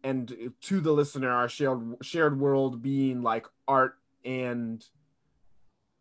and 0.03 0.53
to 0.61 0.79
the 0.79 0.91
listener 0.91 1.29
our 1.29 1.49
shared 1.49 1.95
shared 2.01 2.39
world 2.39 2.81
being 2.81 3.21
like 3.21 3.45
art 3.67 3.97
and 4.23 4.85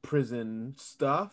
prison 0.03 0.75
stuff 0.77 1.33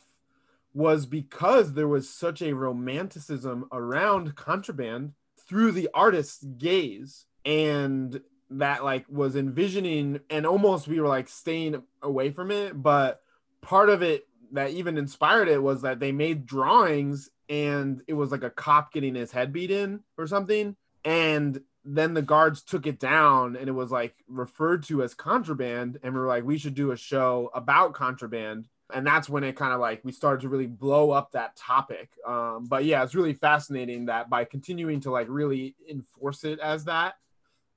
was 0.73 1.05
because 1.05 1.73
there 1.73 1.87
was 1.87 2.09
such 2.09 2.41
a 2.41 2.53
romanticism 2.53 3.67
around 3.71 4.35
contraband 4.35 5.13
through 5.37 5.71
the 5.71 5.89
artist's 5.93 6.43
gaze. 6.57 7.25
And 7.43 8.21
that 8.51 8.83
like 8.83 9.05
was 9.09 9.35
envisioning 9.35 10.19
and 10.29 10.45
almost 10.45 10.87
we 10.87 10.99
were 10.99 11.07
like 11.07 11.29
staying 11.29 11.81
away 12.03 12.29
from 12.29 12.51
it 12.51 12.79
but 12.79 13.21
part 13.61 13.89
of 13.89 14.01
it 14.01 14.27
that 14.51 14.71
even 14.71 14.97
inspired 14.97 15.47
it 15.47 15.61
was 15.61 15.81
that 15.81 15.99
they 15.99 16.11
made 16.11 16.45
drawings 16.45 17.29
and 17.49 18.01
it 18.07 18.13
was 18.13 18.31
like 18.31 18.43
a 18.43 18.49
cop 18.49 18.93
getting 18.93 19.15
his 19.15 19.31
head 19.31 19.51
beat 19.51 19.71
in 19.71 20.01
or 20.17 20.27
something. 20.27 20.75
And 21.03 21.61
then 21.83 22.13
the 22.13 22.21
guards 22.21 22.61
took 22.61 22.85
it 22.85 22.99
down 22.99 23.55
and 23.55 23.67
it 23.67 23.73
was 23.73 23.91
like 23.91 24.15
referred 24.27 24.83
to 24.83 25.01
as 25.03 25.13
contraband 25.13 25.99
and 26.03 26.13
we 26.13 26.19
were 26.19 26.27
like 26.27 26.43
we 26.43 26.57
should 26.57 26.75
do 26.75 26.91
a 26.91 26.97
show 26.97 27.49
about 27.53 27.93
contraband. 27.93 28.67
And 28.93 29.07
that's 29.07 29.29
when 29.29 29.43
it 29.43 29.55
kind 29.55 29.73
of 29.73 29.79
like 29.79 30.01
we 30.03 30.11
started 30.11 30.41
to 30.41 30.49
really 30.49 30.67
blow 30.67 31.11
up 31.11 31.31
that 31.31 31.55
topic. 31.55 32.11
Um, 32.27 32.65
but 32.67 32.85
yeah 32.85 33.03
it's 33.03 33.15
really 33.15 33.33
fascinating 33.33 34.05
that 34.05 34.29
by 34.29 34.45
continuing 34.45 34.99
to 35.01 35.11
like 35.11 35.27
really 35.29 35.75
enforce 35.89 36.43
it 36.43 36.59
as 36.59 36.85
that 36.85 37.15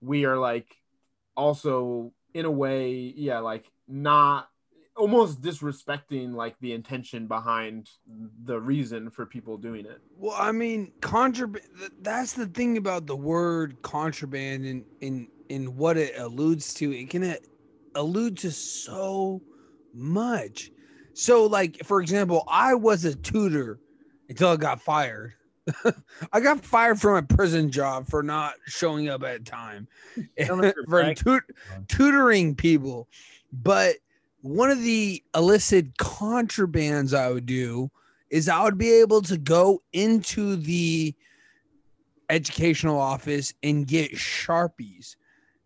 we 0.00 0.24
are 0.24 0.37
like 0.37 0.76
also 1.37 2.12
in 2.34 2.44
a 2.44 2.50
way 2.50 2.92
yeah 3.16 3.38
like 3.38 3.70
not 3.88 4.48
almost 4.96 5.40
disrespecting 5.40 6.35
like 6.35 6.57
the 6.61 6.72
intention 6.72 7.26
behind 7.26 7.90
the 8.44 8.59
reason 8.59 9.11
for 9.11 9.26
people 9.26 9.57
doing 9.57 9.85
it 9.87 10.00
Well, 10.16 10.37
I 10.38 10.52
mean, 10.52 10.92
contraband. 11.00 11.64
That's 12.00 12.35
the 12.35 12.46
thing 12.46 12.76
about 12.76 13.07
the 13.07 13.16
word 13.16 13.76
contraband 13.83 14.64
and 14.64 14.85
in 15.00 15.28
in 15.48 15.76
what 15.76 15.96
it 15.96 16.18
alludes 16.18 16.74
to. 16.74 16.92
It 16.92 17.11
can 17.11 17.24
uh, 17.24 17.37
allude 17.94 18.38
to 18.38 18.50
so 18.50 19.42
much. 19.92 20.70
So, 21.14 21.46
like 21.46 21.85
for 21.85 22.00
example, 22.00 22.44
I 22.48 22.74
was 22.74 23.04
a 23.04 23.14
tutor 23.14 23.80
until 24.28 24.48
I 24.48 24.57
got 24.57 24.80
fired. 24.80 25.35
I 26.33 26.40
got 26.40 26.64
fired 26.64 27.00
from 27.00 27.16
a 27.16 27.22
prison 27.22 27.70
job 27.70 28.07
for 28.07 28.22
not 28.22 28.54
showing 28.66 29.09
up 29.09 29.22
at 29.22 29.46
time 29.46 29.88
Sound 30.42 30.74
for 30.88 31.14
tut- 31.14 31.42
tutoring 31.88 32.54
people. 32.54 33.09
But 33.52 33.96
one 34.44 34.70
of 34.70 34.83
the 34.83 35.24
illicit 35.35 35.96
contrabands 35.96 37.16
I 37.16 37.33
would 37.33 37.46
do 37.46 37.90
is 38.28 38.46
I 38.46 38.62
would 38.62 38.76
be 38.76 38.92
able 39.00 39.22
to 39.22 39.38
go 39.38 39.83
into 39.94 40.57
the 40.57 41.14
educational 42.28 42.98
office 42.98 43.54
and 43.62 43.87
get 43.87 44.12
sharpies. 44.12 45.16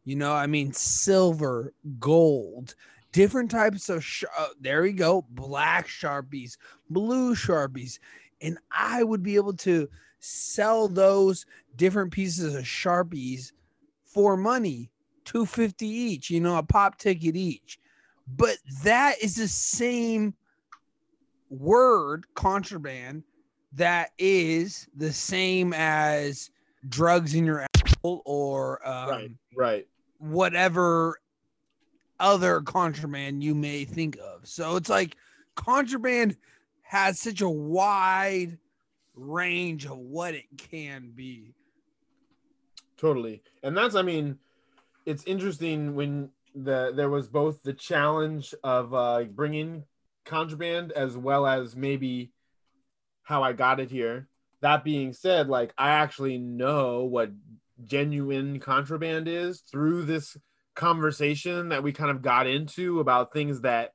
You 0.05 0.15
know, 0.15 0.33
I 0.33 0.47
mean, 0.47 0.73
silver, 0.73 1.75
gold, 1.99 2.77
different 3.11 3.51
types 3.51 3.89
of. 3.89 4.05
Sh- 4.05 4.23
uh, 4.39 4.47
there 4.61 4.83
we 4.83 4.93
go, 4.93 5.27
black 5.31 5.89
sharpies, 5.89 6.57
blue 6.89 7.35
sharpies, 7.35 7.99
and 8.41 8.59
I 8.71 9.03
would 9.03 9.25
be 9.25 9.35
able 9.35 9.55
to 9.55 9.89
sell 10.21 10.87
those 10.87 11.47
different 11.75 12.13
pieces 12.13 12.55
of 12.55 12.63
sharpies 12.63 13.51
for 14.05 14.37
money, 14.37 14.93
two 15.25 15.47
fifty 15.47 15.89
each. 15.89 16.31
You 16.31 16.39
know, 16.39 16.57
a 16.59 16.63
pop 16.63 16.97
ticket 16.97 17.35
each. 17.35 17.81
But 18.37 18.59
that 18.85 19.17
is 19.23 19.37
the 19.37 19.49
same 19.49 20.35
word 21.51 22.27
contraband 22.35 23.23
that 23.73 24.11
is 24.19 24.87
the 24.97 25.13
same 25.13 25.73
as 25.75 26.51
drugs 26.89 27.35
in 27.35 27.45
your 27.45 27.67
apple 27.75 28.23
or 28.25 28.87
um, 28.87 29.09
right 29.09 29.31
right 29.57 29.87
whatever 30.19 31.19
other 32.21 32.61
contraband 32.61 33.43
you 33.43 33.55
may 33.55 33.85
think 33.85 34.19
of. 34.19 34.47
So 34.47 34.77
it's 34.77 34.89
like 34.89 35.17
contraband 35.55 36.37
has 36.83 37.19
such 37.21 37.41
a 37.41 37.49
wide 37.49 38.59
range 39.15 39.85
of 39.87 39.99
what 39.99 40.35
it 40.35 40.47
can 40.57 41.13
be. 41.15 41.55
totally 42.97 43.43
and 43.63 43.77
that's 43.77 43.95
i 43.95 44.03
mean 44.03 44.39
it's 45.07 45.25
interesting 45.25 45.95
when 45.95 46.31
the 46.55 46.93
there 46.95 47.11
was 47.11 47.29
both 47.29 47.63
the 47.63 47.73
challenge 47.73 48.55
of 48.63 48.95
uh 48.95 49.25
bringing 49.25 49.85
contraband 50.25 50.93
as 50.93 51.17
well 51.17 51.47
as 51.47 51.77
maybe 51.77 52.33
how 53.23 53.43
i 53.43 53.53
got 53.53 53.81
it 53.81 53.91
here. 53.91 54.29
That 54.61 54.85
being 54.85 55.13
said 55.13 55.49
like 55.49 55.73
i 55.79 55.91
actually 55.91 56.39
know 56.39 57.05
what 57.05 57.31
genuine 57.85 58.59
contraband 58.59 59.29
is 59.29 59.61
through 59.61 60.05
this 60.05 60.37
conversation 60.75 61.69
that 61.69 61.83
we 61.83 61.93
kind 61.93 62.11
of 62.11 62.23
got 62.23 62.47
into 62.47 63.01
about 63.01 63.33
things 63.33 63.61
that 63.63 63.93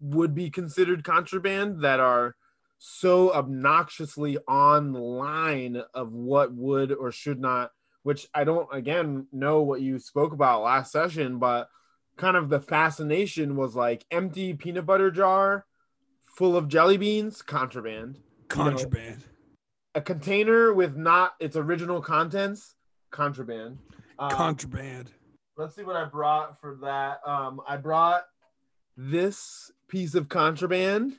would 0.00 0.34
be 0.34 0.50
considered 0.50 1.04
contraband 1.04 1.82
that 1.82 2.00
are 2.00 2.36
so 2.78 3.32
obnoxiously 3.32 4.36
on 4.46 4.92
the 4.92 5.00
line 5.00 5.82
of 5.94 6.12
what 6.12 6.52
would 6.52 6.92
or 6.92 7.10
should 7.10 7.40
not 7.40 7.70
which 8.06 8.28
I 8.32 8.44
don't 8.44 8.68
again 8.72 9.26
know 9.32 9.62
what 9.62 9.80
you 9.80 9.98
spoke 9.98 10.32
about 10.32 10.62
last 10.62 10.92
session, 10.92 11.40
but 11.40 11.68
kind 12.16 12.36
of 12.36 12.48
the 12.48 12.60
fascination 12.60 13.56
was 13.56 13.74
like 13.74 14.04
empty 14.10 14.54
peanut 14.54 14.86
butter 14.86 15.10
jar 15.10 15.66
full 16.36 16.56
of 16.56 16.68
jelly 16.68 16.96
beans, 16.98 17.42
contraband. 17.42 18.18
Contraband. 18.48 19.24
A 19.94 20.00
container 20.00 20.72
with 20.72 20.96
not 20.96 21.34
its 21.40 21.56
original 21.56 22.02
contents, 22.02 22.74
contraband. 23.10 23.78
Um, 24.18 24.30
Contraband. 24.30 25.10
let's 25.56 25.74
see 25.74 25.82
what 25.82 25.96
I 25.96 26.04
brought 26.04 26.60
for 26.60 26.78
that. 26.82 27.20
Um, 27.26 27.60
I 27.66 27.76
brought 27.76 28.24
this 28.96 29.70
piece 29.88 30.14
of 30.14 30.28
contraband, 30.28 31.18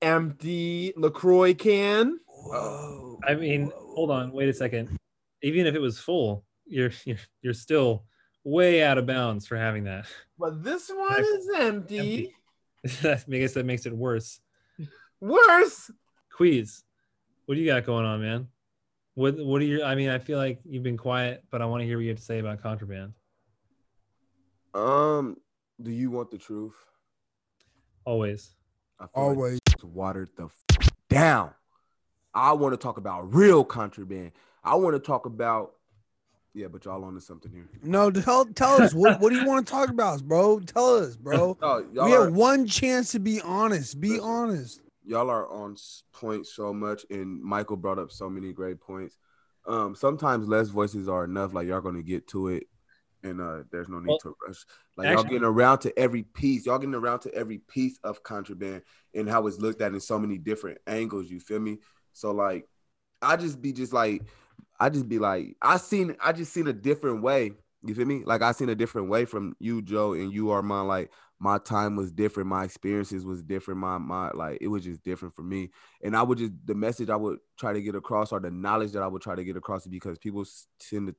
empty 0.00 0.92
LaCroix 0.96 1.54
can. 1.54 2.18
Whoa. 2.26 3.18
I 3.26 3.34
mean, 3.34 3.66
Whoa. 3.66 3.94
hold 3.94 4.10
on, 4.10 4.32
wait 4.32 4.48
a 4.48 4.54
second. 4.54 4.96
Even 5.42 5.66
if 5.66 5.74
it 5.74 5.80
was 5.80 5.98
full, 5.98 6.44
you're 6.66 6.92
you're, 7.04 7.18
you're 7.42 7.54
still 7.54 8.04
way 8.44 8.82
out 8.82 8.98
of 8.98 9.06
bounds 9.06 9.46
for 9.46 9.56
having 9.56 9.84
that. 9.84 10.06
But 10.38 10.62
this 10.62 10.88
one 10.94 11.24
is 11.24 11.48
empty. 11.56 12.34
Empty. 12.84 13.08
I 13.08 13.38
guess 13.38 13.54
that 13.54 13.64
makes 13.66 13.86
it 13.86 13.96
worse. 13.96 14.40
Worse. 15.20 15.90
Queez, 16.38 16.82
what 17.46 17.54
do 17.54 17.60
you 17.60 17.66
got 17.66 17.84
going 17.86 18.04
on, 18.04 18.20
man? 18.20 18.48
What 19.14 19.36
what 19.38 19.62
are 19.62 19.64
your? 19.64 19.84
I 19.84 19.94
mean, 19.94 20.10
I 20.10 20.18
feel 20.18 20.38
like 20.38 20.60
you've 20.64 20.82
been 20.82 20.96
quiet, 20.96 21.44
but 21.50 21.62
I 21.62 21.66
want 21.66 21.80
to 21.82 21.86
hear 21.86 21.96
what 21.96 22.02
you 22.02 22.08
have 22.10 22.18
to 22.18 22.24
say 22.24 22.40
about 22.40 22.60
contraband. 22.62 23.12
Um, 24.74 25.36
do 25.80 25.92
you 25.92 26.10
want 26.10 26.30
the 26.30 26.38
truth? 26.38 26.74
Always. 28.04 28.50
I 28.98 29.04
feel 29.04 29.28
like 29.28 29.36
Always. 29.36 29.60
it's 29.70 29.84
watered 29.84 30.30
the 30.36 30.46
f- 30.46 30.90
down. 31.08 31.52
I 32.34 32.52
want 32.52 32.72
to 32.72 32.76
talk 32.76 32.98
about 32.98 33.32
real 33.32 33.64
contraband. 33.64 34.32
I 34.64 34.74
want 34.74 34.94
to 34.94 35.00
talk 35.00 35.26
about. 35.26 35.74
Yeah, 36.54 36.68
but 36.68 36.84
y'all 36.84 37.04
on 37.04 37.14
to 37.14 37.20
something 37.20 37.50
here. 37.50 37.68
No, 37.82 38.10
tell 38.12 38.44
tell 38.44 38.80
us 38.80 38.94
what 38.94 39.20
what 39.20 39.30
do 39.30 39.36
you 39.40 39.44
want 39.46 39.66
to 39.66 39.70
talk 39.72 39.88
about, 39.88 40.22
bro? 40.22 40.60
Tell 40.60 40.96
us, 40.98 41.16
bro. 41.16 41.58
Oh, 41.62 41.84
y'all 41.92 42.06
We 42.06 42.14
are, 42.14 42.24
have 42.26 42.32
one 42.34 42.66
chance 42.66 43.10
to 43.12 43.18
be 43.18 43.40
honest. 43.40 44.00
Be 44.00 44.10
Listen. 44.10 44.24
honest. 44.24 44.80
y'all 45.04 45.30
are 45.30 45.48
on 45.50 45.76
point 46.12 46.46
so 46.46 46.72
much, 46.72 47.04
and 47.10 47.42
Michael 47.42 47.76
brought 47.76 47.98
up 47.98 48.12
so 48.12 48.30
many 48.30 48.52
great 48.52 48.80
points. 48.80 49.18
Um, 49.66 49.96
sometimes 49.96 50.46
less 50.46 50.68
voices 50.68 51.08
are 51.08 51.24
enough. 51.24 51.54
Like 51.54 51.66
y'all 51.66 51.80
gonna 51.80 52.02
get 52.04 52.28
to 52.28 52.48
it, 52.48 52.68
and 53.24 53.40
uh, 53.40 53.64
there's 53.72 53.88
no 53.88 53.98
need 53.98 54.08
Well, 54.10 54.18
to 54.20 54.36
rush. 54.46 54.64
Like 54.96 55.08
y'all 55.08 55.24
getting 55.24 55.42
around 55.42 55.80
to 55.80 55.98
every 55.98 56.22
piece. 56.22 56.66
Y'all 56.66 56.78
getting 56.78 56.94
around 56.94 57.20
to 57.20 57.34
every 57.34 57.58
piece 57.58 57.98
of 58.04 58.22
contraband 58.22 58.82
and 59.12 59.28
how 59.28 59.48
it's 59.48 59.58
looked 59.58 59.80
at 59.82 59.92
in 59.92 59.98
so 59.98 60.20
many 60.20 60.38
different 60.38 60.78
angles. 60.86 61.28
You 61.30 61.40
feel 61.40 61.58
me? 61.58 61.78
So 62.12 62.30
like, 62.30 62.68
I 63.20 63.36
just 63.36 63.60
be 63.60 63.72
just 63.72 63.92
like, 63.92 64.22
I 64.78 64.90
just 64.90 65.08
be 65.08 65.18
like, 65.18 65.56
I 65.62 65.76
seen, 65.76 66.16
I 66.20 66.32
just 66.32 66.52
seen 66.52 66.66
a 66.66 66.72
different 66.72 67.22
way. 67.22 67.52
You 67.86 67.94
feel 67.94 68.06
me? 68.06 68.22
Like 68.24 68.42
I 68.42 68.52
seen 68.52 68.68
a 68.70 68.74
different 68.74 69.08
way 69.08 69.24
from 69.24 69.54
you, 69.58 69.82
Joe, 69.82 70.14
and 70.14 70.32
you, 70.32 70.50
Armand. 70.50 70.88
Like 70.88 71.10
my 71.38 71.58
time 71.58 71.96
was 71.96 72.10
different, 72.10 72.48
my 72.48 72.64
experiences 72.64 73.26
was 73.26 73.42
different. 73.42 73.80
My 73.80 73.98
my 73.98 74.30
like 74.30 74.58
it 74.60 74.68
was 74.68 74.84
just 74.84 75.02
different 75.02 75.34
for 75.36 75.42
me. 75.42 75.70
And 76.02 76.16
I 76.16 76.22
would 76.22 76.38
just 76.38 76.52
the 76.64 76.74
message 76.74 77.10
I 77.10 77.16
would 77.16 77.38
try 77.58 77.74
to 77.74 77.82
get 77.82 77.94
across 77.94 78.32
or 78.32 78.40
the 78.40 78.50
knowledge 78.50 78.92
that 78.92 79.02
I 79.02 79.06
would 79.06 79.20
try 79.20 79.34
to 79.34 79.44
get 79.44 79.56
across 79.56 79.86
because 79.86 80.18
people 80.18 80.44
tend 80.78 81.08
to 81.08 81.14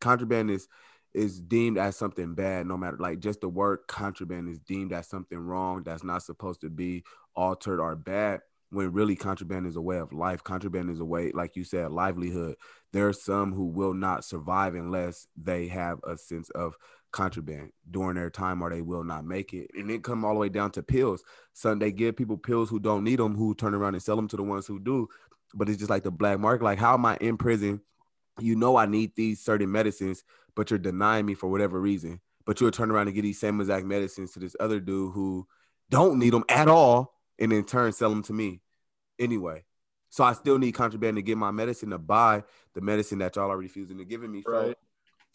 contraband 0.00 0.50
is 0.50 0.68
is 1.14 1.40
deemed 1.40 1.78
as 1.78 1.96
something 1.96 2.34
bad 2.34 2.66
no 2.66 2.76
matter 2.76 2.98
like 2.98 3.18
just 3.18 3.40
the 3.40 3.48
word 3.48 3.78
contraband 3.88 4.48
is 4.48 4.58
deemed 4.58 4.92
as 4.92 5.06
something 5.06 5.38
wrong 5.38 5.82
that's 5.82 6.04
not 6.04 6.22
supposed 6.22 6.60
to 6.60 6.68
be 6.68 7.02
altered 7.34 7.80
or 7.80 7.96
bad 7.96 8.40
when 8.70 8.92
really 8.92 9.16
contraband 9.16 9.66
is 9.66 9.76
a 9.76 9.80
way 9.80 9.98
of 9.98 10.12
life 10.12 10.42
contraband 10.42 10.90
is 10.90 11.00
a 11.00 11.04
way 11.04 11.30
like 11.32 11.56
you 11.56 11.64
said 11.64 11.90
livelihood. 11.90 12.56
There 12.92 13.08
are 13.08 13.12
some 13.12 13.52
who 13.52 13.66
will 13.66 13.94
not 13.94 14.24
survive 14.24 14.74
unless 14.74 15.26
they 15.36 15.68
have 15.68 15.98
a 16.04 16.16
sense 16.16 16.50
of 16.50 16.74
contraband. 17.12 17.70
During 17.90 18.16
their 18.16 18.30
time 18.30 18.62
or 18.62 18.70
they 18.70 18.82
will 18.82 19.04
not 19.04 19.24
make 19.24 19.54
it. 19.54 19.70
And 19.74 19.90
it 19.90 20.02
come 20.02 20.24
all 20.24 20.34
the 20.34 20.40
way 20.40 20.48
down 20.48 20.70
to 20.72 20.82
pills. 20.82 21.22
Some 21.52 21.78
they 21.78 21.92
give 21.92 22.16
people 22.16 22.36
pills 22.36 22.68
who 22.68 22.80
don't 22.80 23.04
need 23.04 23.18
them 23.18 23.36
who 23.36 23.54
turn 23.54 23.74
around 23.74 23.94
and 23.94 24.02
sell 24.02 24.16
them 24.16 24.28
to 24.28 24.36
the 24.36 24.42
ones 24.42 24.66
who 24.66 24.78
do. 24.80 25.08
But 25.54 25.68
it's 25.68 25.78
just 25.78 25.90
like 25.90 26.02
the 26.02 26.10
black 26.10 26.40
market. 26.40 26.64
Like 26.64 26.78
how 26.78 26.94
am 26.94 27.06
i 27.06 27.16
in 27.20 27.36
prison? 27.36 27.80
You 28.38 28.54
know 28.54 28.76
i 28.76 28.84
need 28.84 29.12
these 29.16 29.40
certain 29.40 29.72
medicines 29.72 30.22
but 30.56 30.70
you're 30.70 30.78
denying 30.78 31.26
me 31.26 31.34
for 31.34 31.48
whatever 31.48 31.80
reason. 31.80 32.20
But 32.44 32.60
you'll 32.60 32.70
turn 32.70 32.90
around 32.90 33.06
and 33.06 33.14
get 33.14 33.22
these 33.22 33.38
same 33.38 33.60
exact 33.60 33.86
medicines 33.86 34.32
to 34.32 34.40
this 34.40 34.56
other 34.58 34.80
dude 34.80 35.12
who 35.12 35.46
don't 35.90 36.18
need 36.18 36.32
them 36.32 36.44
at 36.48 36.66
all 36.66 37.15
and 37.38 37.52
in 37.52 37.64
turn 37.64 37.92
sell 37.92 38.10
them 38.10 38.22
to 38.22 38.32
me 38.32 38.60
anyway 39.18 39.62
so 40.08 40.24
i 40.24 40.32
still 40.32 40.58
need 40.58 40.72
contraband 40.72 41.16
to 41.16 41.22
get 41.22 41.36
my 41.36 41.50
medicine 41.50 41.90
to 41.90 41.98
buy 41.98 42.42
the 42.74 42.80
medicine 42.80 43.18
that 43.18 43.36
y'all 43.36 43.50
are 43.50 43.58
refusing 43.58 43.98
to 43.98 44.04
giving 44.04 44.30
me 44.30 44.42
so 44.42 44.52
Right. 44.68 44.76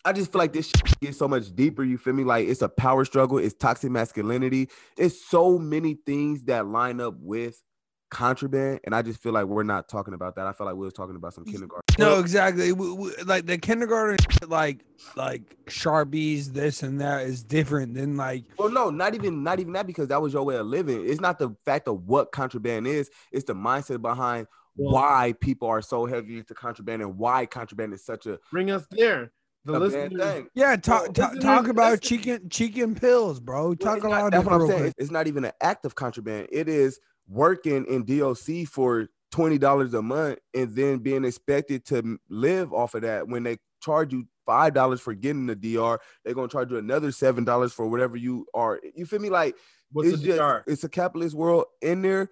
I 0.04 0.14
just 0.14 0.32
feel 0.32 0.40
like 0.40 0.54
this 0.54 0.68
shit 0.68 1.00
gets 1.00 1.18
so 1.18 1.28
much 1.28 1.56
deeper. 1.56 1.84
You 1.84 1.98
feel 1.98 2.14
me? 2.14 2.24
Like 2.24 2.48
it's 2.48 2.62
a 2.62 2.70
power 2.70 3.06
struggle. 3.06 3.38
It's 3.38 3.54
toxic 3.54 3.92
masculinity. 3.92 4.70
It's 4.98 5.30
so 5.30 5.60
many 5.60 5.94
things 5.94 6.44
that 6.44 6.66
line 6.66 7.00
up 7.00 7.16
with 7.20 7.62
contraband, 8.10 8.82
and 8.84 8.96
I 8.96 9.02
just 9.02 9.22
feel 9.22 9.32
like 9.32 9.46
we're 9.46 9.64
not 9.64 9.88
talking 9.88 10.14
about 10.14 10.36
that. 10.36 10.48
I 10.48 10.54
feel 10.54 10.66
like 10.66 10.76
we 10.76 10.86
was 10.86 10.94
talking 10.94 11.16
about 11.16 11.34
some 11.34 11.46
kindergarten. 11.46 11.81
No, 12.00 12.20
exactly. 12.20 12.72
We- 12.72 12.94
we- 12.94 13.16
like 13.26 13.46
the 13.46 13.58
kindergarten, 13.58 14.18
like 14.48 14.80
like 15.16 15.58
sharpies, 15.66 16.48
this 16.54 16.84
and 16.84 17.02
that 17.02 17.26
is 17.26 17.44
different 17.44 17.96
than 17.96 18.18
like 18.18 18.46
Well, 18.58 18.70
no, 18.70 18.90
not 18.90 19.16
even 19.16 19.44
not 19.44 19.60
even 19.60 19.74
that 19.74 19.88
because 19.88 20.08
that 20.10 20.22
was 20.22 20.34
your 20.34 20.44
way 20.44 20.56
of 20.56 20.66
living. 20.68 21.08
It's 21.08 21.22
not 21.22 21.40
the 21.40 21.56
fact 21.66 21.88
of 21.88 22.08
what 22.08 22.32
contraband 22.32 22.88
is. 22.88 23.10
It's 23.32 23.46
the 23.46 23.54
mindset 23.56 24.02
behind 24.02 24.48
Well- 24.76 24.94
why 24.94 25.34
people 25.40 25.68
are 25.68 25.82
so 25.82 26.06
heavy 26.06 26.38
into 26.38 26.54
contraband 26.54 27.02
and 27.02 27.18
why 27.18 27.46
contraband 27.46 27.94
is 27.94 28.04
such 28.06 28.26
a, 28.26 28.40
Bring 28.52 28.72
us 28.72 28.86
there. 28.92 29.32
The 29.66 29.74
a 29.74 29.80
listeners, 29.80 30.22
thing. 30.24 30.48
yeah. 30.56 30.76
Talk 30.76 31.04
Well, 31.04 31.14
talk, 31.14 31.40
talk 31.40 31.68
about 31.68 31.92
listen. 32.02 32.02
chicken 32.18 32.50
chicken 32.50 32.96
pills, 32.96 33.40
bro. 33.40 33.68
Well, 33.68 33.76
Talk 33.76 33.98
it's 33.98 34.06
a 34.06 34.10
not- 34.10 34.22
lot 34.24 34.32
That's 34.32 34.40
of 34.46 34.52
what 34.52 34.62
I'm 34.62 34.68
saying. 34.68 34.80
quick. 34.80 34.94
It's, 34.98 35.04
it's 35.06 35.12
not 35.12 35.28
even 35.28 35.46
an 35.46 35.52
act 35.62 35.86
of 35.86 35.94
contraband. 35.96 36.48
It 36.52 36.68
is 36.68 37.00
working 37.28 37.86
in 37.86 38.04
DOC 38.06 38.66
for 38.66 39.08
twenty 39.32 39.58
dollars 39.58 39.94
a 39.94 40.02
month 40.02 40.40
and 40.54 40.76
then 40.76 41.00
being 41.00 41.26
expected 41.26 41.86
to 41.86 42.20
live 42.30 42.74
off 42.74 42.96
of 42.96 43.02
that. 43.02 43.28
When 43.28 43.44
they 43.44 43.58
charge 43.82 44.14
you 44.14 44.26
five 44.46 44.74
dollars 44.74 45.02
for 45.02 45.14
getting 45.14 45.48
the 45.48 45.56
DR, 45.56 46.00
they're 46.24 46.34
gonna 46.34 46.48
charge 46.48 46.72
you 46.72 46.78
another 46.78 47.12
seven 47.12 47.44
dollars 47.44 47.74
for 47.74 47.88
whatever 47.88 48.18
you 48.18 48.46
are. 48.54 48.80
You 48.96 49.06
feel 49.06 49.20
me? 49.20 49.30
Like 49.30 49.56
what's 49.92 50.10
it's 50.10 50.22
just 50.22 50.38
DR? 50.38 50.64
it's 50.68 50.84
a 50.84 50.90
capitalist 50.90 51.36
world 51.36 51.66
in 51.82 52.02
there, 52.02 52.30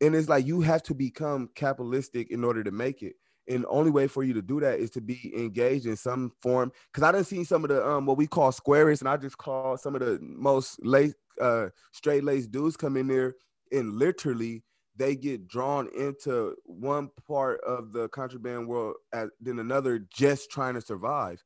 and 0.00 0.14
it's 0.14 0.28
like 0.28 0.46
you 0.46 0.60
have 0.60 0.82
to 0.84 0.94
become 0.94 1.48
capitalistic 1.54 2.30
in 2.30 2.44
order 2.44 2.62
to 2.62 2.70
make 2.70 3.02
it. 3.02 3.16
And 3.48 3.64
the 3.64 3.68
only 3.68 3.90
way 3.90 4.06
for 4.06 4.22
you 4.22 4.34
to 4.34 4.42
do 4.42 4.60
that 4.60 4.78
is 4.78 4.90
to 4.90 5.00
be 5.00 5.32
engaged 5.36 5.86
in 5.86 5.96
some 5.96 6.32
form. 6.40 6.70
Cause 6.94 7.02
I 7.02 7.10
didn't 7.10 7.26
see 7.26 7.42
some 7.42 7.64
of 7.64 7.70
the 7.70 7.86
um 7.86 8.06
what 8.06 8.16
we 8.16 8.26
call 8.26 8.52
squarists, 8.52 9.00
and 9.00 9.08
I 9.08 9.16
just 9.16 9.38
call 9.38 9.76
some 9.76 9.94
of 9.94 10.00
the 10.00 10.18
most 10.20 10.84
lace 10.84 11.14
uh 11.40 11.68
straight 11.92 12.24
laced 12.24 12.52
dudes 12.52 12.76
come 12.76 12.96
in 12.96 13.08
there 13.08 13.34
and 13.72 13.94
literally 13.94 14.62
they 14.96 15.16
get 15.16 15.48
drawn 15.48 15.88
into 15.96 16.54
one 16.64 17.10
part 17.26 17.60
of 17.62 17.92
the 17.92 18.08
contraband 18.08 18.68
world 18.68 18.96
at, 19.12 19.28
then 19.40 19.58
another 19.58 19.98
just 20.12 20.50
trying 20.50 20.74
to 20.74 20.80
survive. 20.80 21.42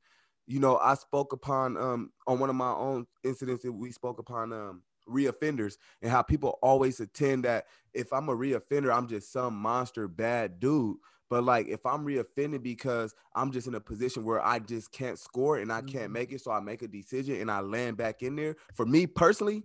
You 0.46 0.60
know, 0.60 0.78
I 0.78 0.94
spoke 0.94 1.32
upon 1.32 1.76
um 1.76 2.10
on 2.26 2.38
one 2.38 2.50
of 2.50 2.56
my 2.56 2.72
own 2.72 3.06
incidents 3.24 3.62
that 3.64 3.72
we 3.72 3.90
spoke 3.90 4.18
upon 4.18 4.52
um 4.52 4.82
reoffenders 5.08 5.76
and 6.02 6.10
how 6.10 6.22
people 6.22 6.58
always 6.62 7.00
attend 7.00 7.44
that 7.44 7.66
if 7.94 8.12
I'm 8.12 8.28
a 8.28 8.36
reoffender, 8.36 8.94
I'm 8.94 9.08
just 9.08 9.32
some 9.32 9.54
monster 9.54 10.08
bad 10.08 10.60
dude. 10.60 10.96
But 11.28 11.42
like 11.42 11.66
if 11.66 11.84
I'm 11.84 12.04
reoffended 12.04 12.62
because 12.62 13.14
I'm 13.34 13.50
just 13.50 13.66
in 13.66 13.74
a 13.74 13.80
position 13.80 14.24
where 14.24 14.44
I 14.44 14.60
just 14.60 14.92
can't 14.92 15.18
score 15.18 15.58
and 15.58 15.72
I 15.72 15.82
can't 15.82 16.12
make 16.12 16.32
it, 16.32 16.40
so 16.40 16.52
I 16.52 16.60
make 16.60 16.82
a 16.82 16.88
decision 16.88 17.40
and 17.40 17.50
I 17.50 17.60
land 17.60 17.96
back 17.96 18.22
in 18.22 18.36
there. 18.36 18.56
For 18.74 18.86
me 18.86 19.06
personally, 19.06 19.64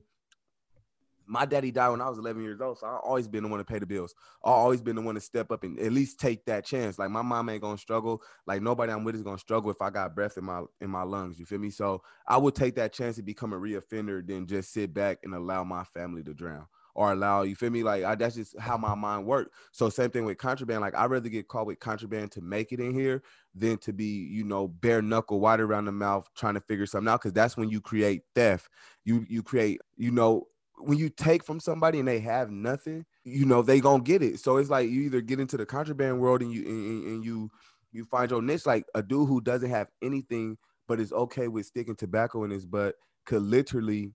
my 1.32 1.46
daddy 1.46 1.72
died 1.72 1.92
when 1.92 2.02
I 2.02 2.10
was 2.10 2.18
11 2.18 2.44
years 2.44 2.60
old, 2.60 2.78
so 2.78 2.88
I've 2.88 3.00
always 3.06 3.26
been 3.26 3.44
the 3.44 3.50
one 3.50 3.60
to 3.60 3.64
pay 3.64 3.80
the 3.80 3.86
bills. 3.86 4.14
I've 4.44 4.52
always 4.52 4.82
been 4.82 4.98
the 4.98 5.02
one 5.02 5.16
to 5.16 5.22
step 5.22 5.50
up 5.50 5.64
and 5.64 5.80
at 5.80 5.94
least 5.94 6.20
take 6.20 6.44
that 6.46 6.66
chance. 6.66 7.00
Like 7.00 7.10
my 7.10 7.22
mom 7.22 7.48
ain't 7.48 7.62
gonna 7.62 7.78
struggle. 7.78 8.22
Like 8.46 8.62
nobody 8.62 8.92
I'm 8.92 9.06
with 9.06 9.16
is 9.16 9.24
gonna 9.24 9.38
struggle 9.38 9.72
if 9.72 9.82
I 9.82 9.92
got 9.92 10.14
breath 10.14 10.38
in 10.38 10.44
my 10.44 10.64
in 10.82 10.90
my 10.90 11.04
lungs. 11.04 11.40
You 11.40 11.46
feel 11.46 11.60
me? 11.60 11.70
So 11.70 12.04
I 12.28 12.38
would 12.38 12.54
take 12.54 12.76
that 12.76 12.92
chance 12.92 13.16
to 13.16 13.24
become 13.24 13.54
a 13.54 13.58
reoffender 13.58 14.28
than 14.28 14.46
just 14.46 14.74
sit 14.74 14.94
back 14.94 15.20
and 15.24 15.34
allow 15.34 15.64
my 15.64 15.86
family 15.86 16.22
to 16.24 16.34
drown 16.34 16.66
or 16.94 17.14
allow 17.14 17.44
you 17.44 17.56
feel 17.56 17.70
me 17.70 17.84
like 17.84 18.04
I, 18.04 18.16
that's 18.16 18.36
just 18.36 18.60
how 18.60 18.78
my 18.78 18.96
mind 18.96 19.26
works 19.26 19.56
so 19.72 19.90
same 19.90 20.10
thing 20.10 20.26
with 20.26 20.38
contraband 20.38 20.82
like 20.82 20.96
i'd 20.96 21.10
rather 21.10 21.30
get 21.30 21.48
caught 21.48 21.66
with 21.66 21.80
contraband 21.80 22.32
to 22.34 22.42
make 22.42 22.72
it 22.72 22.80
in 22.80 22.94
here 22.94 23.24
than 23.56 23.78
to 23.80 23.94
be 23.94 24.28
you 24.30 24.44
know 24.44 24.68
bare 24.68 25.02
knuckle 25.02 25.40
wide 25.40 25.60
around 25.60 25.86
the 25.86 25.92
mouth 25.92 26.30
trying 26.36 26.56
to 26.56 26.62
figure 26.62 26.86
something 26.86 27.10
out 27.10 27.22
because 27.22 27.34
that's 27.34 27.56
when 27.56 27.70
you 27.70 27.80
create 27.80 28.24
theft 28.36 28.70
you 29.06 29.26
you 29.30 29.42
create 29.42 29.80
you 29.96 30.12
know 30.12 30.48
when 30.84 30.98
you 30.98 31.10
take 31.10 31.44
from 31.44 31.60
somebody 31.60 32.00
and 32.00 32.08
they 32.08 32.20
have 32.20 32.50
nothing 32.50 33.06
you 33.24 33.46
know 33.46 33.62
they 33.62 33.80
gonna 33.80 34.04
get 34.04 34.22
it 34.22 34.40
so 34.40 34.58
it's 34.58 34.70
like 34.70 34.90
you 34.90 35.02
either 35.02 35.22
get 35.22 35.40
into 35.40 35.58
the 35.58 35.66
contraband 35.66 36.20
world 36.20 36.42
and 36.42 36.52
you 36.52 36.64
and, 36.66 37.06
and 37.06 37.26
you 37.26 37.50
you 37.92 38.06
find 38.06 38.32
your 38.32 38.42
niche 38.42 38.66
like 38.66 38.86
a 38.96 39.04
dude 39.04 39.28
who 39.28 39.42
doesn't 39.42 39.70
have 39.70 39.88
anything 40.02 40.58
but 40.88 41.00
is 41.00 41.14
okay 41.14 41.48
with 41.48 41.66
sticking 41.66 41.96
tobacco 41.96 42.44
in 42.44 42.52
his 42.52 42.66
butt 42.66 42.96
could 43.26 43.42
literally 43.42 44.14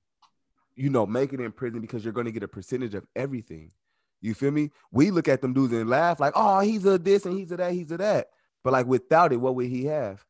you 0.76 0.90
know, 0.90 1.06
make 1.06 1.32
it 1.32 1.40
in 1.40 1.50
prison 1.50 1.80
because 1.80 2.04
you're 2.04 2.12
to 2.12 2.30
get 2.30 2.42
a 2.42 2.48
percentage 2.48 2.94
of 2.94 3.06
everything. 3.16 3.72
You 4.20 4.34
feel 4.34 4.50
me? 4.50 4.70
We 4.92 5.10
look 5.10 5.26
at 5.26 5.40
them 5.40 5.54
dudes 5.54 5.72
and 5.72 5.88
laugh 5.88 6.20
like, 6.20 6.34
oh, 6.36 6.60
he's 6.60 6.84
a 6.84 6.98
this 6.98 7.24
and 7.24 7.36
he's 7.36 7.50
a 7.50 7.56
that, 7.56 7.72
he's 7.72 7.90
a 7.90 7.96
that. 7.96 8.28
But 8.62 8.74
like 8.74 8.86
without 8.86 9.32
it, 9.32 9.36
what 9.36 9.54
would 9.54 9.66
he 9.66 9.86
have? 9.86 10.24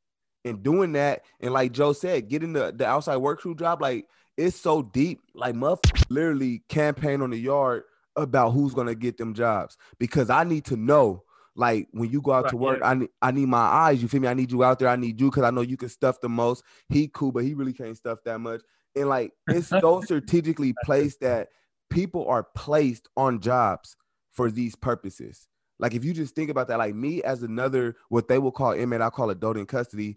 And 0.44 0.62
doing 0.62 0.92
that, 0.92 1.24
and 1.40 1.52
like 1.52 1.72
Joe 1.72 1.92
said, 1.92 2.28
getting 2.28 2.52
the, 2.52 2.72
the 2.74 2.86
outside 2.86 3.16
work 3.16 3.40
crew 3.40 3.56
job, 3.56 3.82
like 3.82 4.06
it's 4.36 4.56
so 4.56 4.82
deep. 4.82 5.20
Like 5.34 5.54
motherfuckers 5.54 6.04
literally 6.08 6.62
campaign 6.68 7.22
on 7.22 7.30
the 7.30 7.38
yard 7.38 7.84
about 8.16 8.50
who's 8.50 8.74
gonna 8.74 8.94
get 8.94 9.16
them 9.16 9.34
jobs 9.34 9.76
because 9.98 10.30
I 10.30 10.44
need 10.44 10.64
to 10.66 10.76
know. 10.76 11.22
Like 11.58 11.88
when 11.92 12.10
you 12.10 12.20
go 12.20 12.32
out 12.32 12.50
to 12.50 12.56
work, 12.56 12.80
yeah. 12.80 12.90
I 12.90 12.94
need 12.94 13.08
I 13.22 13.30
need 13.30 13.48
my 13.48 13.58
eyes. 13.58 14.02
You 14.02 14.08
feel 14.08 14.20
me? 14.20 14.28
I 14.28 14.34
need 14.34 14.52
you 14.52 14.62
out 14.62 14.78
there. 14.78 14.88
I 14.88 14.96
need 14.96 15.18
you 15.18 15.30
because 15.30 15.44
I 15.44 15.50
know 15.50 15.62
you 15.62 15.78
can 15.78 15.88
stuff 15.88 16.20
the 16.20 16.28
most. 16.28 16.62
He 16.90 17.08
cool, 17.08 17.32
but 17.32 17.44
he 17.44 17.54
really 17.54 17.72
can't 17.72 17.96
stuff 17.96 18.18
that 18.24 18.40
much. 18.40 18.60
And 18.94 19.08
like 19.08 19.32
it's 19.48 19.68
so 19.68 20.00
strategically 20.04 20.74
placed 20.84 21.20
that 21.20 21.48
people 21.88 22.28
are 22.28 22.44
placed 22.54 23.08
on 23.16 23.40
jobs 23.40 23.96
for 24.32 24.50
these 24.50 24.76
purposes. 24.76 25.48
Like 25.78 25.94
if 25.94 26.04
you 26.04 26.12
just 26.12 26.34
think 26.34 26.50
about 26.50 26.68
that, 26.68 26.78
like 26.78 26.94
me 26.94 27.22
as 27.22 27.42
another 27.42 27.96
what 28.08 28.28
they 28.28 28.38
will 28.38 28.52
call 28.52 28.72
inmate, 28.72 29.00
I 29.00 29.10
call 29.10 29.30
adult 29.30 29.56
in 29.56 29.66
custody. 29.66 30.16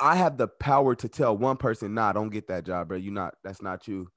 I 0.00 0.16
have 0.16 0.36
the 0.36 0.48
power 0.48 0.94
to 0.96 1.08
tell 1.08 1.36
one 1.36 1.56
person, 1.56 1.94
nah, 1.94 2.12
don't 2.12 2.30
get 2.30 2.48
that 2.48 2.64
job, 2.64 2.88
bro. 2.88 2.96
You 2.96 3.10
not 3.10 3.34
that's 3.42 3.62
not 3.62 3.86
you. 3.88 4.08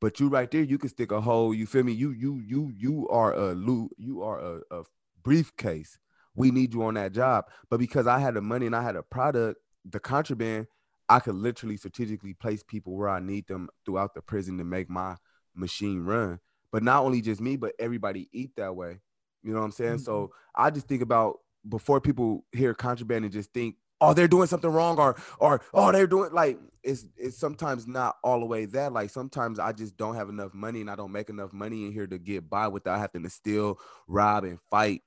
But 0.00 0.20
you 0.20 0.28
right 0.28 0.50
there, 0.50 0.62
you 0.62 0.78
can 0.78 0.90
stick 0.90 1.10
a 1.10 1.20
hole. 1.20 1.54
You 1.54 1.66
feel 1.66 1.82
me? 1.82 1.92
You 1.92 2.10
you 2.10 2.42
you 2.44 2.72
you 2.76 3.08
are 3.08 3.34
a 3.34 3.54
loot. 3.54 3.92
You 3.96 4.22
are 4.22 4.38
a, 4.38 4.60
a 4.70 4.82
briefcase. 5.22 5.98
We 6.34 6.50
need 6.50 6.74
you 6.74 6.82
on 6.84 6.94
that 6.94 7.12
job. 7.12 7.46
But 7.70 7.78
because 7.78 8.06
I 8.06 8.18
had 8.18 8.34
the 8.34 8.42
money 8.42 8.66
and 8.66 8.76
I 8.76 8.82
had 8.82 8.96
a 8.96 9.02
product, 9.02 9.58
the 9.84 9.98
contraband, 10.00 10.66
I 11.08 11.20
could 11.20 11.34
literally 11.34 11.76
strategically 11.76 12.34
place 12.34 12.62
people 12.62 12.94
where 12.94 13.08
I 13.08 13.20
need 13.20 13.46
them 13.46 13.68
throughout 13.84 14.14
the 14.14 14.20
prison 14.20 14.58
to 14.58 14.64
make 14.64 14.90
my 14.90 15.16
machine 15.54 16.04
run. 16.04 16.40
But 16.72 16.82
not 16.82 17.04
only 17.04 17.22
just 17.22 17.40
me, 17.40 17.56
but 17.56 17.72
everybody 17.78 18.28
eat 18.32 18.50
that 18.56 18.76
way. 18.76 19.00
You 19.42 19.52
know 19.52 19.60
what 19.60 19.66
I'm 19.66 19.72
saying? 19.72 19.98
So 19.98 20.24
mm-hmm. 20.24 20.62
I 20.62 20.70
just 20.70 20.88
think 20.88 21.00
about 21.00 21.38
before 21.66 22.00
people 22.00 22.44
hear 22.52 22.74
contraband 22.74 23.24
and 23.24 23.32
just 23.32 23.52
think, 23.52 23.76
oh, 24.00 24.14
they're 24.14 24.28
doing 24.28 24.46
something 24.46 24.70
wrong, 24.70 24.98
or 24.98 25.16
or 25.38 25.60
oh, 25.74 25.92
they're 25.92 26.06
doing 26.06 26.32
like 26.32 26.58
it's 26.82 27.06
it's 27.16 27.36
sometimes 27.38 27.86
not 27.86 28.16
all 28.22 28.40
the 28.40 28.46
way 28.46 28.64
that. 28.66 28.92
Like 28.92 29.10
sometimes 29.10 29.58
I 29.58 29.72
just 29.72 29.96
don't 29.96 30.14
have 30.14 30.28
enough 30.28 30.54
money 30.54 30.80
and 30.80 30.90
I 30.90 30.96
don't 30.96 31.12
make 31.12 31.28
enough 31.30 31.52
money 31.52 31.86
in 31.86 31.92
here 31.92 32.06
to 32.06 32.18
get 32.18 32.48
by 32.48 32.68
without 32.68 32.98
having 32.98 33.22
to 33.24 33.30
steal, 33.30 33.78
rob, 34.06 34.44
and 34.44 34.58
fight. 34.70 35.02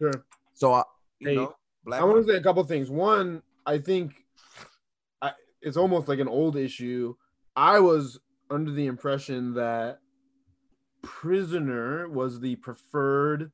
Sure. 0.00 0.24
So 0.54 0.72
I, 0.72 0.82
you 1.20 1.28
Hey, 1.30 1.36
know, 1.36 1.56
black 1.84 2.00
I 2.00 2.04
want 2.04 2.26
to 2.26 2.32
say 2.32 2.38
a 2.38 2.42
couple 2.42 2.62
things. 2.64 2.90
One, 2.90 3.42
I 3.64 3.78
think 3.78 4.14
I, 5.20 5.32
it's 5.60 5.76
almost 5.76 6.08
like 6.08 6.18
an 6.18 6.28
old 6.28 6.56
issue. 6.56 7.14
I 7.54 7.78
was 7.80 8.18
under 8.50 8.70
the 8.72 8.86
impression 8.86 9.54
that 9.54 10.00
prisoner 11.02 12.08
was 12.08 12.40
the 12.40 12.56
preferred 12.56 13.52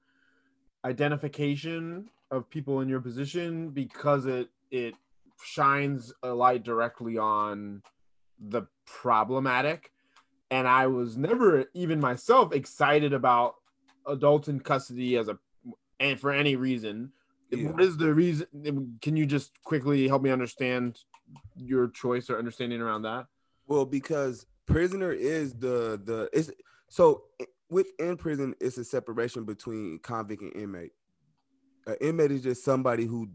identification 0.84 2.08
of 2.30 2.48
people 2.48 2.80
in 2.80 2.88
your 2.88 3.00
position 3.00 3.70
because 3.70 4.26
it 4.26 4.48
it 4.70 4.94
shines 5.42 6.12
a 6.22 6.28
light 6.28 6.62
directly 6.64 7.16
on 7.16 7.82
the 8.40 8.62
problematic 8.86 9.92
and 10.50 10.66
i 10.66 10.86
was 10.86 11.16
never 11.16 11.64
even 11.74 12.00
myself 12.00 12.52
excited 12.52 13.12
about 13.12 13.54
adult 14.06 14.48
in 14.48 14.58
custody 14.60 15.16
as 15.16 15.28
a 15.28 15.38
and 16.00 16.18
for 16.18 16.32
any 16.32 16.56
reason 16.56 17.12
Yeah. 17.50 17.70
What 17.70 17.80
is 17.80 17.96
the 17.96 18.12
reason? 18.12 18.98
Can 19.00 19.16
you 19.16 19.24
just 19.24 19.62
quickly 19.62 20.06
help 20.06 20.22
me 20.22 20.30
understand 20.30 20.98
your 21.56 21.88
choice 21.88 22.28
or 22.28 22.38
understanding 22.38 22.80
around 22.80 23.02
that? 23.02 23.26
Well, 23.66 23.86
because 23.86 24.46
prisoner 24.66 25.12
is 25.12 25.54
the 25.54 26.00
the 26.04 26.28
is 26.32 26.52
so 26.88 27.24
within 27.70 28.16
prison 28.16 28.54
it's 28.60 28.76
a 28.76 28.84
separation 28.84 29.44
between 29.44 29.98
convict 30.00 30.42
and 30.42 30.54
inmate. 30.54 30.92
An 31.86 31.96
inmate 32.02 32.32
is 32.32 32.42
just 32.42 32.64
somebody 32.64 33.06
who 33.06 33.30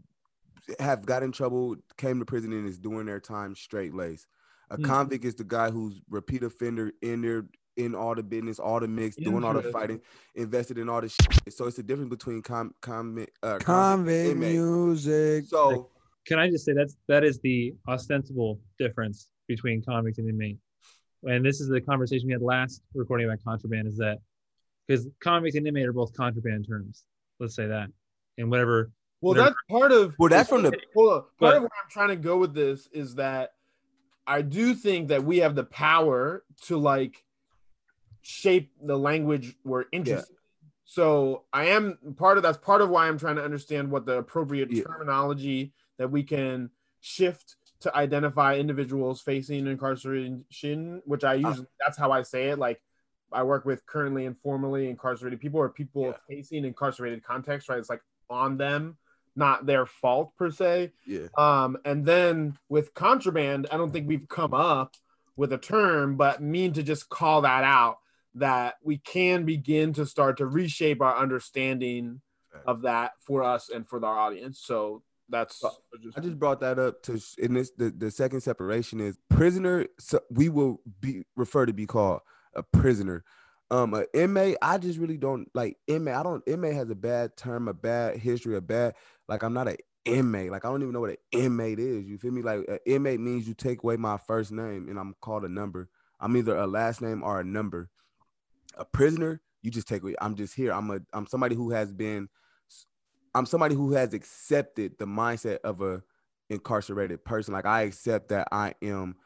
have 0.78 1.04
got 1.04 1.22
in 1.22 1.32
trouble, 1.32 1.76
came 1.96 2.18
to 2.18 2.24
prison, 2.24 2.52
and 2.52 2.68
is 2.68 2.78
doing 2.78 3.06
their 3.06 3.20
time 3.20 3.54
straight 3.54 3.94
lace. 3.94 4.26
A 4.70 4.78
Mhm. 4.78 4.84
convict 4.84 5.24
is 5.24 5.34
the 5.34 5.44
guy 5.44 5.70
who's 5.70 6.00
repeat 6.08 6.42
offender 6.42 6.92
in 7.02 7.22
there 7.22 7.46
in 7.76 7.94
all 7.94 8.14
the 8.14 8.22
business, 8.22 8.58
all 8.58 8.78
the 8.80 8.88
mix, 8.88 9.16
doing 9.16 9.42
all 9.44 9.52
the 9.52 9.62
fighting, 9.62 10.00
invested 10.36 10.78
in 10.78 10.88
all 10.88 11.00
the 11.00 11.08
shit. 11.08 11.52
So 11.52 11.66
it's 11.66 11.76
the 11.76 11.82
difference 11.82 12.08
between 12.08 12.40
com, 12.40 12.72
com, 12.80 13.26
uh, 13.42 13.58
Convict 13.58 14.30
inmate. 14.36 14.54
music. 14.54 15.46
So 15.46 15.90
Can 16.24 16.38
I 16.38 16.48
just 16.48 16.64
say 16.64 16.72
that's 16.72 16.96
that 17.08 17.24
is 17.24 17.38
the 17.40 17.74
ostensible 17.86 18.58
difference 18.78 19.28
between 19.46 19.82
convict 19.82 20.18
and 20.18 20.28
inmate. 20.28 20.58
And 21.24 21.44
this 21.44 21.60
is 21.60 21.68
the 21.68 21.80
conversation 21.80 22.28
we 22.28 22.32
had 22.32 22.42
last 22.42 22.80
recording 22.94 23.26
about 23.26 23.42
contraband 23.44 23.88
is 23.88 23.96
that 23.98 24.20
because 24.86 25.06
convict 25.20 25.56
and 25.56 25.66
inmate 25.66 25.86
are 25.86 25.92
both 25.92 26.14
contraband 26.14 26.66
terms. 26.66 27.04
Let's 27.40 27.54
say 27.54 27.66
that. 27.66 27.90
And 28.38 28.50
whatever 28.50 28.90
Well, 29.20 29.34
that's 29.34 29.54
part 29.70 29.90
of. 29.92 30.14
Well, 30.18 30.28
that's 30.28 30.48
from 30.48 30.62
the- 30.62 30.78
Hold 30.94 31.12
on. 31.12 31.20
Part 31.22 31.32
But- 31.38 31.56
of 31.56 31.62
where 31.62 31.70
I'm 31.82 31.90
trying 31.90 32.08
to 32.08 32.16
go 32.16 32.36
with 32.38 32.54
this 32.54 32.88
is 32.92 33.14
that 33.16 33.54
I 34.26 34.42
do 34.42 34.74
think 34.74 35.08
that 35.08 35.24
we 35.24 35.38
have 35.38 35.54
the 35.54 35.64
power 35.64 36.44
to 36.62 36.76
like 36.78 37.24
shape 38.22 38.72
the 38.82 38.98
language 38.98 39.56
we're 39.64 39.84
interested. 39.92 40.30
in. 40.32 40.38
So 40.86 41.44
I 41.52 41.66
am 41.66 41.98
part 42.16 42.36
of 42.36 42.42
that's 42.42 42.58
part 42.58 42.80
of 42.80 42.90
why 42.90 43.08
I'm 43.08 43.18
trying 43.18 43.36
to 43.36 43.44
understand 43.44 43.90
what 43.90 44.06
the 44.06 44.18
appropriate 44.18 44.70
Yeah. 44.70 44.84
terminology 44.84 45.72
that 45.98 46.10
we 46.10 46.22
can 46.22 46.70
shift 47.00 47.56
to 47.80 47.94
identify 47.94 48.56
individuals 48.56 49.20
facing 49.20 49.66
incarceration, 49.66 51.02
which 51.04 51.24
I 51.24 51.34
uh. 51.42 51.50
use. 51.50 51.66
that's 51.80 51.98
how 51.98 52.10
I 52.12 52.22
say 52.22 52.48
it. 52.48 52.58
Like 52.58 52.82
I 53.32 53.42
work 53.42 53.64
with 53.64 53.84
currently 53.86 54.26
and 54.26 54.38
formerly 54.38 54.88
incarcerated 54.88 55.40
people 55.40 55.60
or 55.60 55.68
people 55.68 56.04
Yeah. 56.06 56.16
facing 56.28 56.64
incarcerated 56.64 57.22
context, 57.24 57.68
right? 57.68 57.78
It's 57.78 57.90
like 57.90 58.02
on 58.30 58.56
them, 58.56 58.96
not 59.36 59.66
their 59.66 59.86
fault 59.86 60.32
per 60.36 60.50
se. 60.50 60.92
yeah, 61.06 61.26
Um, 61.36 61.76
and 61.84 62.04
then 62.04 62.56
with 62.68 62.94
contraband, 62.94 63.66
I 63.70 63.76
don't 63.76 63.92
think 63.92 64.08
we've 64.08 64.28
come 64.28 64.54
up 64.54 64.94
with 65.36 65.52
a 65.52 65.58
term, 65.58 66.16
but 66.16 66.42
mean 66.42 66.72
to 66.74 66.82
just 66.82 67.08
call 67.08 67.42
that 67.42 67.64
out 67.64 67.98
that 68.36 68.76
we 68.82 68.98
can 68.98 69.44
begin 69.44 69.92
to 69.94 70.06
start 70.06 70.38
to 70.38 70.46
reshape 70.46 71.00
our 71.00 71.16
understanding 71.16 72.20
of 72.66 72.82
that 72.82 73.12
for 73.20 73.42
us 73.42 73.68
and 73.68 73.88
for 73.88 74.04
our 74.04 74.18
audience. 74.18 74.60
So 74.60 75.02
that's 75.28 75.62
I 76.16 76.20
just 76.20 76.38
brought 76.38 76.60
that 76.60 76.78
up 76.78 77.02
to 77.04 77.20
in 77.38 77.54
this 77.54 77.70
the, 77.76 77.90
the 77.90 78.10
second 78.10 78.42
separation 78.42 79.00
is 79.00 79.18
prisoner. 79.30 79.86
So 79.98 80.20
we 80.30 80.48
will 80.48 80.80
be 81.00 81.24
refer 81.36 81.66
to 81.66 81.72
be 81.72 81.86
called 81.86 82.20
a 82.54 82.62
prisoner. 82.62 83.24
Um, 83.70 83.94
an 83.94 84.06
inmate. 84.14 84.56
I 84.62 84.78
just 84.78 84.98
really 84.98 85.16
don't 85.16 85.48
like 85.54 85.76
inmate. 85.86 86.14
I 86.14 86.22
don't. 86.22 86.42
Inmate 86.46 86.74
has 86.74 86.90
a 86.90 86.94
bad 86.94 87.36
term, 87.36 87.68
a 87.68 87.74
bad 87.74 88.16
history, 88.18 88.56
a 88.56 88.60
bad 88.60 88.94
like. 89.28 89.42
I'm 89.42 89.54
not 89.54 89.68
an 89.68 89.76
inmate. 90.04 90.50
Like 90.50 90.64
I 90.64 90.68
don't 90.68 90.82
even 90.82 90.92
know 90.92 91.00
what 91.00 91.10
an 91.10 91.16
inmate 91.32 91.78
is. 91.78 92.06
You 92.06 92.18
feel 92.18 92.30
me? 92.30 92.42
Like 92.42 92.64
an 92.68 92.78
inmate 92.86 93.20
means 93.20 93.48
you 93.48 93.54
take 93.54 93.82
away 93.82 93.96
my 93.96 94.18
first 94.18 94.52
name 94.52 94.88
and 94.88 94.98
I'm 94.98 95.14
called 95.20 95.44
a 95.44 95.48
number. 95.48 95.88
I'm 96.20 96.36
either 96.36 96.56
a 96.56 96.66
last 96.66 97.00
name 97.02 97.22
or 97.22 97.40
a 97.40 97.44
number. 97.44 97.88
A 98.76 98.84
prisoner, 98.84 99.40
you 99.62 99.70
just 99.70 99.88
take 99.88 100.02
away. 100.02 100.14
I'm 100.20 100.34
just 100.34 100.54
here. 100.54 100.72
I'm 100.72 100.90
a. 100.90 101.00
I'm 101.12 101.26
somebody 101.26 101.54
who 101.54 101.70
has 101.70 101.90
been 101.90 102.28
I'm 103.34 103.46
somebody 103.46 103.74
who 103.74 103.92
has 103.94 104.14
accepted 104.14 104.96
the 104.98 105.06
mindset 105.06 105.58
of 105.64 105.80
a 105.80 106.02
incarcerated 106.50 107.24
person. 107.24 107.52
Like 107.52 107.66
I 107.66 107.82
accept 107.82 108.28
that 108.28 108.48
I 108.52 108.74
am 108.80 109.16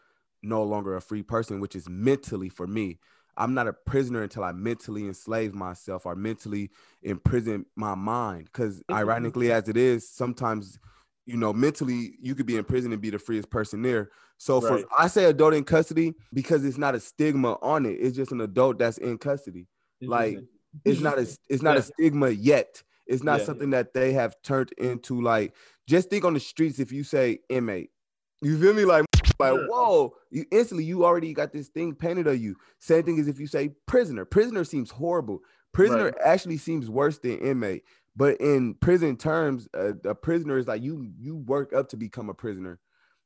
no 0.43 0.63
longer 0.63 0.97
a 0.97 1.03
free 1.03 1.23
person, 1.23 1.61
which 1.61 1.77
is 1.77 1.89
mentally 1.89 2.49
for 2.49 2.67
me. 2.67 2.99
I'm 3.39 3.55
not 3.55 3.69
a 3.69 3.73
prisoner 3.73 4.23
until 4.23 4.45
I 4.45 4.53
mentally 4.53 5.07
enslave 5.07 5.55
myself 5.55 6.05
or 6.05 6.15
mentally 6.15 6.71
imprison 7.03 7.65
my 7.77 7.95
mind. 7.95 8.45
Because 8.53 8.81
mm-hmm. 8.81 8.95
ironically, 8.95 9.53
as 9.53 9.69
it 9.69 9.77
is, 9.77 10.09
sometimes 10.09 10.79
you 11.29 11.37
know, 11.37 11.53
mentally 11.53 12.15
you 12.23 12.35
could 12.35 12.47
be 12.47 12.57
in 12.57 12.65
prison 12.65 12.91
and 12.91 13.03
be 13.03 13.11
the 13.11 13.19
freest 13.19 13.51
person 13.51 13.83
there. 13.83 14.11
So 14.39 14.63
for 14.63 14.77
Right. 14.77 14.85
I 14.99 15.09
say 15.09 15.27
adult 15.27 15.53
in 15.53 15.63
custody 15.63 16.15
because 16.33 16.65
it's 16.65 16.79
not 16.79 16.95
a 16.95 17.01
stigma 17.01 17.59
on 17.61 17.85
it. 17.85 17.99
It's 18.01 18.17
just 18.17 18.33
an 18.33 18.41
adult 18.41 18.79
that's 18.79 18.97
in 18.97 19.19
custody. 19.19 19.67
Like 20.01 20.39
it's 20.87 21.01
not 21.01 21.19
a 21.19 21.23
it's 21.51 21.63
not 21.63 21.75
Yeah. 21.75 21.81
a 21.81 21.83
stigma 21.83 22.31
yet. 22.31 22.83
It's 23.07 23.23
not 23.23 23.41
Yeah. 23.41 23.45
something 23.45 23.71
that 23.71 23.93
they 23.93 24.15
have 24.15 24.37
turned 24.43 24.73
into 24.79 25.21
like 25.21 25.55
just 25.87 26.09
think 26.09 26.25
on 26.25 26.33
the 26.33 26.41
streets 26.41 26.79
if 26.79 26.93
you 26.93 27.05
say 27.05 27.41
inmate. 27.51 27.91
You 28.41 28.59
feel 28.59 28.73
me? 28.73 28.87
Like 28.87 29.05
like 29.39 29.55
whoa, 29.69 30.15
you 30.31 30.45
instantly 30.51 30.85
you 30.85 31.05
already 31.05 31.33
got 31.33 31.53
this 31.53 31.69
thing 31.69 31.95
painted 31.95 32.27
on 32.29 32.41
you. 32.41 32.57
Same 32.79 33.03
thing 33.05 33.19
as 33.21 33.29
if 33.29 33.39
you 33.39 33.47
say 33.47 33.71
prisoner. 33.87 34.25
Prisoner 34.25 34.65
seems 34.65 34.91
horrible. 34.91 35.41
Prisoner 35.73 36.05
Right. 36.07 36.15
actually 36.25 36.57
seems 36.59 36.89
worse 36.91 37.19
than 37.19 37.39
inmate. 37.39 37.85
But 38.17 38.41
in 38.41 38.75
prison 38.75 39.17
terms, 39.17 39.69
a, 39.75 39.89
a 40.05 40.15
prisoner 40.15 40.59
is 40.59 40.67
like 40.67 40.83
you 40.83 41.09
you 41.19 41.37
work 41.37 41.73
up 41.73 41.89
to 41.91 41.97
become 41.97 42.29
a 42.31 42.35
prisoner. 42.35 42.81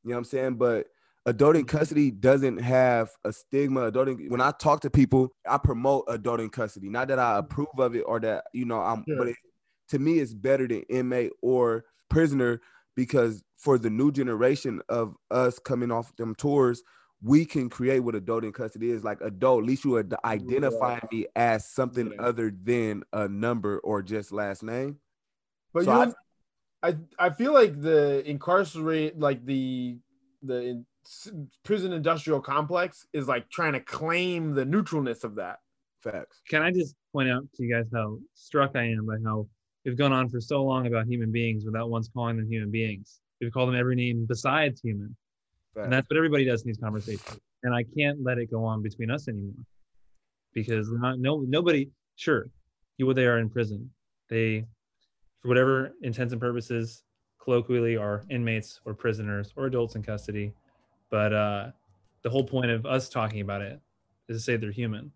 You 0.05 0.11
know 0.11 0.17
what 0.17 0.19
I'm 0.19 0.25
saying? 0.25 0.55
But 0.57 0.89
adult 1.25 1.55
Mm-hmm. 1.55 1.61
in 1.61 1.67
custody 1.67 2.11
doesn't 2.11 2.59
have 2.59 3.11
a 3.25 3.33
stigma. 3.33 3.83
Adult 3.87 4.09
in, 4.09 4.29
when 4.29 4.41
I 4.41 4.51
talk 4.51 4.81
to 4.81 4.91
people, 4.91 5.33
I 5.49 5.57
promote 5.59 6.05
adult 6.09 6.41
in 6.41 6.51
custody. 6.51 6.89
Not 6.91 7.09
that 7.09 7.19
I 7.19 7.39
approve 7.39 7.69
of 7.79 7.95
it 7.95 8.01
or 8.03 8.21
that 8.21 8.45
you 8.53 8.65
know 8.67 8.81
I'm, 8.81 9.05
Sure. 9.09 9.17
but 9.17 9.29
it, 9.29 9.37
to 9.91 9.99
me, 9.99 10.19
it's 10.19 10.35
better 10.35 10.67
than 10.69 10.83
inmate 10.91 11.33
or 11.41 11.85
prisoner 12.11 12.61
because 12.97 13.43
for 13.63 13.79
the 13.79 13.89
new 13.91 14.11
generation 14.11 14.83
of 14.89 15.15
us 15.31 15.59
coming 15.61 15.93
off 15.93 16.15
them 16.17 16.35
tours, 16.35 16.83
we 17.23 17.45
can 17.45 17.69
create 17.71 18.01
what 18.01 18.17
adult 18.17 18.43
in 18.45 18.51
custody 18.53 18.91
is. 18.91 19.05
Like 19.05 19.21
adult, 19.21 19.63
at 19.63 19.67
least 19.69 19.85
you 19.85 19.97
identify 19.99 20.27
identifying 20.27 21.09
me 21.13 21.27
as 21.37 21.65
something 21.69 22.11
Yeah. 22.11 22.21
other 22.27 22.51
than 22.51 23.05
a 23.13 23.29
number 23.29 23.79
or 23.79 24.03
just 24.03 24.33
last 24.33 24.65
name. 24.65 24.99
But 25.73 25.85
So 25.85 25.93
you, 25.93 26.03
I- 26.03 26.15
I, 26.85 26.97
I 27.17 27.31
feel 27.31 27.53
like 27.53 27.81
the 27.81 28.29
incarcerate, 28.29 29.17
like 29.17 29.47
the 29.47 29.99
the 30.43 30.57
in, 30.63 30.87
prison 31.63 31.93
industrial 31.93 32.41
complex 32.41 33.07
is 33.13 33.29
like 33.29 33.49
trying 33.51 33.75
to 33.75 33.81
claim 33.81 34.55
the 34.55 34.65
neutralness 34.67 35.23
of 35.23 35.37
that. 35.37 35.61
Facts. 36.01 36.43
Can 36.49 36.63
I 36.63 36.73
just 36.73 36.97
point 37.13 37.31
out 37.31 37.45
to 37.55 37.63
you 37.63 37.73
guys 37.73 37.87
how 37.95 38.19
struck 38.35 38.75
I 38.75 38.83
am 38.83 39.07
by 39.07 39.19
how 39.25 39.47
we've 39.85 39.97
gone 39.97 40.13
on 40.13 40.29
for 40.29 40.41
so 40.41 40.65
long 40.65 40.89
about 40.89 41.07
human 41.07 41.31
beings 41.31 41.65
without 41.65 41.89
once 41.89 42.09
calling 42.13 42.37
them 42.37 42.49
human 42.51 42.73
beings. 42.73 43.21
We've 43.43 43.53
called 43.53 43.69
them 43.69 43.77
every 43.77 43.97
name 43.97 44.25
besides 44.29 44.81
human. 44.81 45.17
Facts. 45.75 45.85
And 45.85 45.93
that's 45.93 46.09
what 46.09 46.17
everybody 46.17 46.45
does 46.45 46.63
in 46.63 46.69
these 46.69 46.79
conversations. 46.79 47.39
And 47.65 47.75
I 47.75 47.85
can't 47.97 48.23
let 48.23 48.39
it 48.39 48.51
go 48.51 48.65
on 48.65 48.83
between 48.83 49.11
us 49.11 49.29
anymore. 49.29 49.65
Because 50.55 50.91
not, 50.91 51.19
no 51.19 51.41
nobody, 51.41 51.89
sure, 52.17 52.47
you 52.99 53.13
they 53.15 53.27
are 53.27 53.39
in 53.39 53.49
prison. 53.49 53.91
They, 54.29 54.67
for 55.41 55.49
whatever 55.49 55.93
intents 56.03 56.33
and 56.33 56.41
purposes, 56.41 57.03
colloquially 57.43 57.97
are 57.97 58.23
inmates 58.31 58.81
or 58.85 58.95
prisoners 58.95 59.53
or 59.57 59.67
adults 59.67 59.97
in 59.97 60.03
custody. 60.03 60.53
But 61.11 61.33
uh, 61.33 61.71
the 62.23 62.31
whole 62.31 62.45
point 62.45 62.71
of 62.71 62.87
us 62.87 63.09
talking 63.09 63.41
about 63.41 63.63
it 63.63 63.81
is 64.29 64.39
to 64.39 64.43
say 64.43 64.57
they're 64.57 64.71
human. 64.71 65.11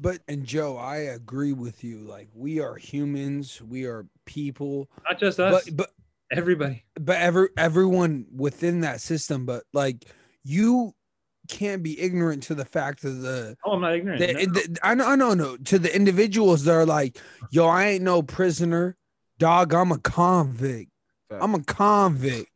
But 0.00 0.20
and 0.26 0.44
Joe, 0.44 0.76
I 0.76 0.96
agree 0.96 1.52
with 1.52 1.84
you. 1.84 1.98
Like 1.98 2.28
we 2.34 2.60
are 2.60 2.76
humans, 2.76 3.62
we 3.62 3.84
are 3.84 4.06
people. 4.24 4.88
Not 5.04 5.20
just 5.20 5.38
us, 5.38 5.64
But 5.66 5.76
but 5.76 5.90
everybody. 6.32 6.84
but 7.00 7.16
every 7.16 7.48
everyone 7.56 8.26
within 8.34 8.80
that 8.80 9.00
system. 9.00 9.46
But 9.46 9.64
like 9.72 10.04
you 10.44 10.94
can't 11.48 11.82
be 11.82 12.00
ignorant 12.00 12.42
to 12.44 12.54
the 12.54 12.64
fact 12.64 13.04
of 13.04 13.20
the 13.22 13.56
Oh, 13.64 13.72
I'm 13.72 13.80
not 13.80 13.94
ignorant. 13.94 14.20
The, 14.20 14.32
No. 14.32 14.52
the- 14.52 14.78
I 14.82 14.94
know, 14.94 15.06
I 15.06 15.16
know, 15.16 15.34
no. 15.34 15.56
To 15.56 15.78
the 15.78 15.94
individuals 15.94 16.64
that 16.64 16.72
are 16.72 16.86
like, 16.86 17.18
yo, 17.50 17.66
I 17.66 17.86
ain't 17.86 18.04
no 18.04 18.22
prisoner, 18.22 18.96
dog. 19.38 19.74
I'm 19.74 19.92
a 19.92 19.98
convict. 19.98 20.90
I'm 21.30 21.54
a 21.54 21.62
convict. 21.64 22.50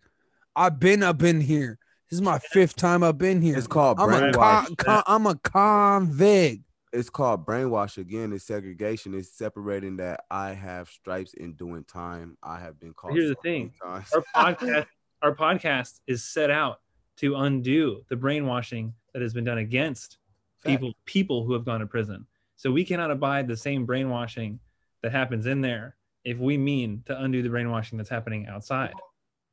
I've 0.54 0.78
been 0.78 1.02
up 1.02 1.22
in 1.22 1.40
here. 1.40 1.78
This 2.10 2.18
is 2.18 2.22
my 2.22 2.38
fifth 2.38 2.76
time 2.76 3.02
up 3.02 3.22
in 3.22 3.42
here. 3.42 3.58
It's 3.58 3.66
called 3.66 3.98
I'm 3.98 4.12
a 4.12 4.32
con, 4.32 4.74
con, 4.76 5.02
I'm 5.06 5.26
a 5.26 5.34
convict. 5.36 6.62
It's 6.92 7.10
called 7.10 7.44
brainwash 7.46 7.98
again. 7.98 8.32
It's 8.32 8.44
segregation. 8.44 9.14
It's 9.14 9.36
separating 9.36 9.96
that 9.96 10.24
I 10.30 10.52
have 10.52 10.88
stripes 10.88 11.34
in 11.34 11.54
doing 11.54 11.84
time. 11.84 12.36
I 12.42 12.60
have 12.60 12.78
been 12.80 12.94
called. 12.94 13.14
Here's 13.14 13.30
the 13.30 13.34
so 13.34 13.40
many 13.44 13.58
thing. 13.58 13.72
our 13.82 14.02
podcast, 14.36 14.86
our 15.22 15.34
podcast 15.34 16.00
is 16.06 16.24
set 16.24 16.50
out 16.50 16.80
to 17.18 17.36
undo 17.36 18.04
the 18.08 18.16
brainwashing 18.16 18.94
that 19.12 19.22
has 19.22 19.32
been 19.32 19.44
done 19.44 19.58
against 19.58 20.18
people 20.64 20.92
people 21.04 21.44
who 21.44 21.52
have 21.52 21.64
gone 21.64 21.80
to 21.80 21.86
prison. 21.86 22.26
So 22.56 22.70
we 22.70 22.84
cannot 22.84 23.10
abide 23.10 23.48
the 23.48 23.56
same 23.56 23.84
brainwashing 23.84 24.58
that 25.02 25.12
happens 25.12 25.46
in 25.46 25.60
there 25.60 25.96
if 26.24 26.38
we 26.38 26.56
mean 26.56 27.02
to 27.06 27.20
undo 27.20 27.42
the 27.42 27.48
brainwashing 27.48 27.98
that's 27.98 28.10
happening 28.10 28.46
outside. 28.48 28.94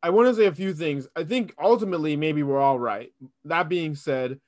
I 0.01 0.09
want 0.09 0.27
to 0.29 0.35
say 0.35 0.47
a 0.47 0.53
few 0.53 0.73
things. 0.73 1.07
I 1.15 1.23
think 1.23 1.53
ultimately 1.61 2.15
maybe 2.15 2.43
we're 2.43 2.59
all 2.59 2.79
right. 2.79 3.13
That 3.45 3.69
being 3.69 3.95
said, 3.95 4.39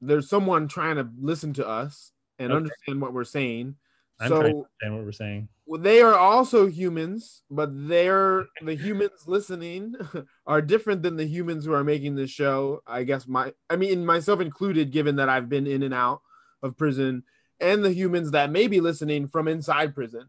there's 0.00 0.28
someone 0.28 0.68
trying 0.68 0.96
to 0.96 1.08
listen 1.18 1.52
to 1.54 1.66
us 1.66 2.12
and 2.40 2.52
Okay. 2.52 2.56
understand 2.56 3.00
what 3.00 3.12
we're 3.12 3.24
saying. 3.24 3.76
I'm 4.18 4.28
trying 4.28 4.40
to 4.40 4.46
understand 4.48 4.96
what 4.96 5.04
we're 5.04 5.12
saying. 5.12 5.48
well, 5.66 5.80
they 5.80 6.02
are 6.02 6.16
also 6.16 6.66
humans, 6.66 7.42
but 7.50 7.70
they're 7.88 8.46
the 8.60 8.74
humans 8.74 9.26
listening 9.26 9.94
are 10.46 10.60
different 10.60 11.02
than 11.02 11.16
the 11.16 11.26
humans 11.26 11.64
who 11.64 11.72
are 11.72 11.84
making 11.84 12.16
this 12.16 12.30
show. 12.30 12.82
I 12.86 13.04
guess 13.04 13.28
my, 13.28 13.52
I 13.68 13.76
mean, 13.76 14.04
myself 14.04 14.40
included, 14.40 14.90
given 14.90 15.16
that 15.16 15.28
I've 15.28 15.48
been 15.48 15.66
in 15.66 15.82
and 15.84 15.94
out 15.94 16.22
of 16.62 16.76
prison, 16.76 17.22
and 17.60 17.84
the 17.84 17.92
humans 17.92 18.32
that 18.32 18.50
may 18.50 18.66
be 18.66 18.80
listening 18.80 19.28
from 19.28 19.46
inside 19.46 19.94
prison. 19.94 20.26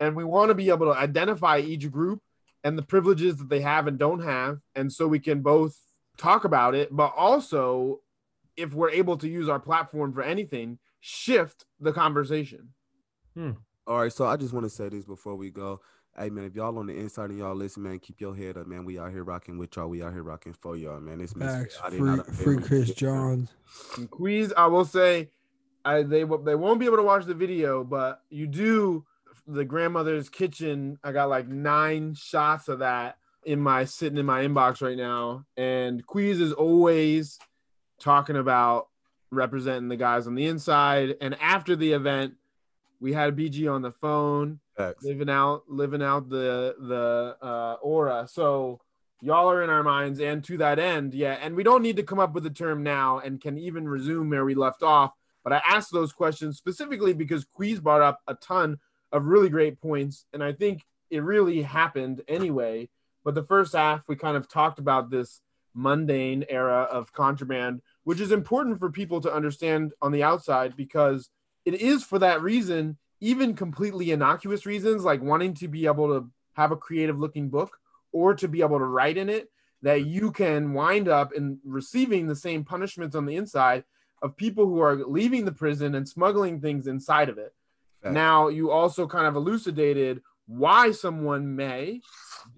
And 0.00 0.14
we 0.14 0.24
want 0.24 0.50
to 0.50 0.54
be 0.54 0.68
able 0.70 0.92
to 0.92 0.98
identify 0.98 1.58
each 1.58 1.90
group 1.90 2.20
and 2.62 2.76
the 2.78 2.82
privileges 2.82 3.36
that 3.38 3.48
they 3.48 3.60
have 3.60 3.86
and 3.86 3.98
don't 3.98 4.20
have. 4.22 4.58
And 4.74 4.92
so 4.92 5.06
we 5.06 5.18
can 5.18 5.40
both 5.40 5.78
talk 6.16 6.44
about 6.44 6.74
it, 6.74 6.88
but 6.94 7.12
also, 7.16 8.00
if 8.56 8.72
we're 8.74 8.90
able 8.90 9.16
to 9.18 9.28
use 9.28 9.48
our 9.48 9.58
platform 9.60 10.12
for 10.12 10.22
anything, 10.22 10.78
shift 11.06 11.66
the 11.80 11.92
conversation. 11.92 12.70
Hmm. 13.34 13.50
All 13.86 14.00
right, 14.00 14.12
so 14.12 14.24
I 14.24 14.38
just 14.38 14.54
want 14.54 14.64
to 14.64 14.70
say 14.70 14.88
this 14.88 15.04
before 15.04 15.36
we 15.36 15.50
go. 15.50 15.82
Hey 16.16 16.30
man, 16.30 16.44
if 16.44 16.54
y'all 16.54 16.78
on 16.78 16.86
the 16.86 16.96
inside 16.96 17.28
and 17.28 17.38
y'all 17.38 17.54
listen, 17.54 17.82
man, 17.82 17.98
keep 17.98 18.22
your 18.22 18.34
head 18.34 18.56
up, 18.56 18.66
man. 18.66 18.86
We 18.86 18.98
out 18.98 19.10
here 19.10 19.22
rocking 19.22 19.58
with 19.58 19.76
y'all. 19.76 19.88
We 19.88 20.02
out 20.02 20.14
here 20.14 20.22
rocking 20.22 20.54
for 20.54 20.78
y'all, 20.78 21.00
man. 21.00 21.20
It's 21.20 21.36
Misfit 21.36 21.72
Facts. 21.72 21.80
Audio, 21.82 21.98
Free, 21.98 22.08
not 22.08 22.28
a 22.28 22.32
free 22.32 22.56
Chris 22.56 22.68
business. 22.80 22.96
Johns. 22.96 23.50
And 23.98 24.10
Queez, 24.10 24.52
I 24.56 24.66
will 24.66 24.86
say, 24.86 25.28
I 25.84 26.04
they 26.04 26.24
they 26.24 26.54
won't 26.54 26.80
be 26.80 26.86
able 26.86 26.96
to 26.96 27.02
watch 27.02 27.26
the 27.26 27.34
video, 27.34 27.84
but 27.84 28.22
you 28.30 28.46
do 28.46 29.04
the 29.46 29.64
grandmother's 29.66 30.30
kitchen. 30.30 30.98
I 31.04 31.12
got 31.12 31.28
like 31.28 31.48
nine 31.48 32.14
shots 32.14 32.68
of 32.68 32.78
that 32.78 33.18
in 33.44 33.60
my 33.60 33.84
sitting 33.84 34.16
in 34.16 34.24
my 34.24 34.42
inbox 34.42 34.80
right 34.80 34.96
now, 34.96 35.44
and 35.58 36.06
Queez 36.06 36.40
is 36.40 36.54
always 36.54 37.38
talking 38.00 38.36
about 38.36 38.88
representing 39.34 39.88
the 39.88 39.96
guys 39.96 40.26
on 40.26 40.34
the 40.34 40.46
inside. 40.46 41.16
And 41.20 41.36
after 41.40 41.76
the 41.76 41.92
event, 41.92 42.34
we 43.00 43.12
had 43.12 43.36
BG 43.36 43.70
on 43.70 43.82
the 43.82 43.90
phone 43.90 44.60
living 45.02 45.30
out 45.30 45.64
living 45.68 46.02
out 46.02 46.28
the 46.28 46.74
the 46.78 47.36
uh 47.46 47.76
aura. 47.82 48.26
So 48.28 48.80
y'all 49.20 49.50
are 49.50 49.62
in 49.62 49.70
our 49.70 49.82
minds 49.82 50.20
and 50.20 50.44
to 50.44 50.58
that 50.58 50.78
end 50.78 51.14
yeah 51.14 51.38
and 51.40 51.54
we 51.54 51.62
don't 51.62 51.82
need 51.82 51.96
to 51.96 52.02
come 52.02 52.18
up 52.18 52.34
with 52.34 52.44
a 52.44 52.50
term 52.50 52.82
now 52.82 53.18
and 53.18 53.40
can 53.40 53.56
even 53.56 53.88
resume 53.88 54.28
where 54.30 54.44
we 54.44 54.54
left 54.54 54.82
off. 54.82 55.12
But 55.42 55.52
i 55.52 55.62
asked 55.66 55.92
those 55.92 56.12
questions 56.12 56.56
specifically 56.56 57.12
because 57.12 57.44
Queez 57.44 57.80
brought 57.80 58.02
up 58.02 58.20
a 58.26 58.34
ton 58.34 58.78
of 59.12 59.26
really 59.26 59.48
great 59.48 59.80
points 59.80 60.26
and 60.32 60.42
i 60.42 60.52
think 60.52 60.82
it 61.10 61.22
really 61.22 61.62
happened 61.62 62.22
anyway. 62.26 62.88
But 63.22 63.34
the 63.34 63.44
first 63.44 63.74
half 63.74 64.02
we 64.08 64.16
kind 64.16 64.36
of 64.36 64.48
talked 64.48 64.78
about 64.78 65.10
this 65.10 65.40
mundane 65.74 66.44
era 66.48 66.82
of 66.90 67.12
contraband 67.12 67.82
which 68.04 68.20
is 68.20 68.32
important 68.32 68.78
for 68.78 68.90
people 68.90 69.20
to 69.20 69.32
understand 69.32 69.92
on 70.00 70.12
the 70.12 70.22
outside 70.22 70.76
because 70.76 71.30
it 71.64 71.74
is 71.74 72.04
for 72.04 72.18
that 72.18 72.42
reason 72.42 72.96
even 73.20 73.54
completely 73.54 74.10
innocuous 74.10 74.66
reasons 74.66 75.04
like 75.04 75.22
wanting 75.22 75.54
to 75.54 75.68
be 75.68 75.86
able 75.86 76.08
to 76.08 76.30
have 76.54 76.72
a 76.72 76.76
creative 76.76 77.18
looking 77.18 77.48
book 77.48 77.78
or 78.12 78.34
to 78.34 78.48
be 78.48 78.60
able 78.60 78.78
to 78.78 78.84
write 78.84 79.16
in 79.16 79.28
it 79.28 79.50
that 79.82 80.06
you 80.06 80.30
can 80.30 80.72
wind 80.72 81.08
up 81.08 81.32
in 81.32 81.58
receiving 81.64 82.26
the 82.26 82.36
same 82.36 82.64
punishments 82.64 83.14
on 83.14 83.26
the 83.26 83.36
inside 83.36 83.84
of 84.22 84.36
people 84.36 84.66
who 84.66 84.80
are 84.80 84.96
leaving 84.96 85.44
the 85.44 85.52
prison 85.52 85.94
and 85.94 86.08
smuggling 86.08 86.60
things 86.60 86.86
inside 86.86 87.28
of 87.28 87.36
it. 87.36 87.52
Facts. 88.02 88.14
Now, 88.14 88.48
you 88.48 88.70
also 88.70 89.06
kind 89.06 89.26
of 89.26 89.36
elucidated 89.36 90.22
why 90.46 90.90
someone 90.92 91.54
may 91.54 92.00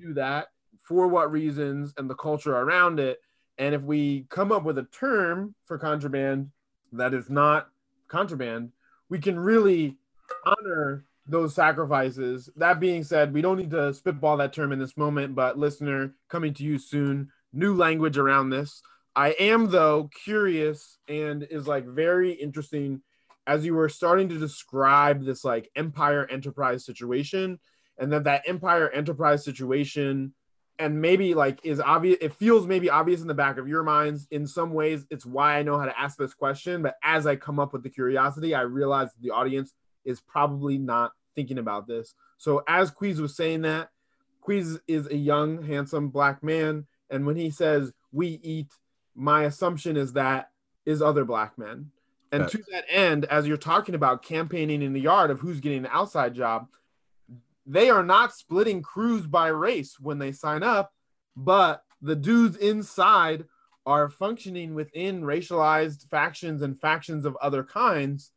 do 0.01 0.15
that, 0.15 0.49
for 0.79 1.09
what 1.09 1.33
reasons, 1.33 1.93
and 1.97 2.09
the 2.09 2.15
culture 2.15 2.57
around 2.57 3.01
it. 3.01 3.19
And 3.59 3.75
if 3.75 3.83
we 3.83 4.27
come 4.29 4.53
up 4.53 4.65
with 4.65 4.79
a 4.79 4.85
term 4.85 5.55
for 5.65 5.79
contraband 5.79 6.51
that 6.93 7.15
is 7.15 7.31
not 7.31 7.69
contraband, 8.09 8.73
we 9.09 9.19
can 9.19 9.39
really 9.39 9.97
honor 10.45 11.05
those 11.27 11.55
sacrifices. 11.55 12.49
That 12.57 12.81
being 12.81 13.03
said, 13.03 13.33
we 13.33 13.43
don't 13.43 13.59
need 13.59 13.71
to 13.71 13.95
spitball 13.95 14.37
that 14.39 14.53
term 14.53 14.73
in 14.73 14.79
this 14.79 14.97
moment, 14.97 15.35
but 15.35 15.59
listener, 15.59 16.15
coming 16.29 16.55
to 16.55 16.65
you 16.65 16.79
soon, 16.79 17.31
new 17.53 17.75
language 17.75 18.19
around 18.19 18.51
this. 18.51 18.83
I 19.15 19.31
am 19.39 19.71
though 19.71 20.11
curious 20.25 20.99
and 21.09 21.43
is 21.43 21.67
like 21.67 21.87
very 21.87 22.33
interesting 22.33 23.01
as 23.47 23.65
you 23.65 23.75
were 23.75 23.89
starting 23.89 24.29
to 24.29 24.39
describe 24.39 25.25
this 25.25 25.45
like 25.45 25.71
empire 25.75 26.27
enterprise 26.31 26.85
situation 26.85 27.59
and 27.99 28.13
that 28.13 28.25
that 28.25 28.43
empire 28.47 28.91
enterprise 28.91 29.45
situation 29.45 30.35
and 30.79 31.01
maybe 31.01 31.35
like 31.35 31.59
is 31.65 31.81
obvious 31.81 32.19
it 32.21 32.35
feels 32.35 32.67
maybe 32.67 32.91
obvious 32.91 33.23
in 33.23 33.29
the 33.29 33.35
back 33.35 33.57
of 33.57 33.67
your 33.67 33.83
minds 33.83 34.27
in 34.31 34.47
some 34.47 34.75
ways 34.75 35.07
it's 35.11 35.25
why 35.25 35.57
i 35.57 35.63
know 35.63 35.79
how 35.79 35.87
to 35.87 35.99
ask 35.99 36.19
this 36.19 36.35
question 36.35 36.83
but 36.83 36.97
as 37.03 37.27
i 37.27 37.35
come 37.35 37.59
up 37.59 37.73
with 37.73 37.83
the 37.83 37.89
curiosity 37.89 38.55
i 38.55 38.61
realize 38.61 39.09
the 39.21 39.31
audience 39.31 39.73
is 40.07 40.21
probably 40.21 40.79
not 40.79 41.13
thinking 41.35 41.59
about 41.59 41.87
this. 41.87 42.15
So 42.39 42.65
as 42.67 42.91
Queez 42.91 43.19
was 43.19 43.37
saying 43.37 43.63
that 43.63 43.91
Queez 44.47 44.81
is 44.87 45.07
a 45.09 45.17
young 45.17 45.63
handsome 45.63 46.09
black 46.09 46.43
man 46.43 46.87
and 47.11 47.27
when 47.27 47.37
he 47.37 47.51
says 47.51 47.93
we 48.13 48.41
eat 48.43 48.69
my 49.15 49.45
assumption 49.45 49.97
is 49.97 50.15
that 50.15 50.51
is 50.87 51.03
other 51.03 51.25
black 51.25 51.59
men. 51.59 51.91
And 52.33 52.49
to 52.49 52.63
that 52.73 52.85
end 52.91 53.25
as 53.27 53.47
you're 53.47 53.57
talking 53.57 53.95
about 53.95 54.23
campaigning 54.23 54.83
in 54.83 54.93
the 54.93 55.01
yard 55.01 55.31
of 55.31 55.41
who's 55.41 55.61
getting 55.61 55.83
the 55.83 55.95
outside 55.95 56.35
job 56.35 56.69
they 57.67 57.91
are 57.91 58.05
not 58.05 58.33
splitting 58.33 58.83
crews 58.83 59.27
by 59.27 59.49
race 59.49 59.99
when 59.99 60.19
they 60.19 60.33
sign 60.33 60.63
up, 60.63 60.93
but 61.37 61.83
the 62.01 62.17
dudes 62.17 62.57
inside 62.57 63.45
are 63.85 64.09
functioning 64.09 64.75
within 64.75 65.23
racialized 65.23 66.09
factions 66.09 66.63
and 66.63 66.81
factions 66.81 67.25
of 67.25 67.37
other 67.41 67.65
kinds 67.65 68.31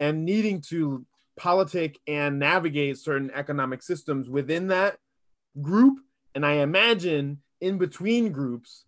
and 0.00 0.24
needing 0.24 0.60
to 0.60 1.04
politic 1.36 1.98
and 2.06 2.38
navigate 2.38 2.98
certain 2.98 3.30
economic 3.32 3.82
systems 3.82 4.28
within 4.28 4.68
that 4.68 4.98
group. 5.60 5.98
And 6.34 6.44
I 6.44 6.54
imagine 6.54 7.42
in 7.60 7.78
between 7.78 8.32
groups, 8.32 8.84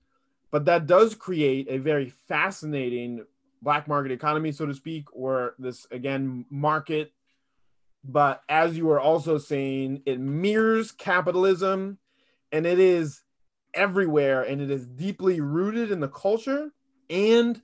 but 0.50 0.64
that 0.64 0.86
does 0.86 1.14
create 1.14 1.68
a 1.68 1.78
very 1.78 2.10
fascinating 2.28 3.24
black 3.62 3.88
market 3.88 4.12
economy, 4.12 4.52
so 4.52 4.66
to 4.66 4.74
speak, 4.74 5.04
or 5.12 5.54
this 5.58 5.86
again 5.90 6.46
market 6.50 7.12
but 8.04 8.42
as 8.48 8.76
you 8.76 8.86
were 8.86 9.00
also 9.00 9.38
saying, 9.38 10.02
it 10.06 10.20
mirrors 10.20 10.92
capitalism 10.92 11.98
and 12.52 12.66
it 12.66 12.78
is 12.78 13.22
everywhere 13.74 14.42
and 14.42 14.60
it 14.60 14.70
is 14.70 14.86
deeply 14.86 15.40
rooted 15.40 15.90
in 15.90 16.00
the 16.00 16.08
culture. 16.08 16.70
And 17.10 17.60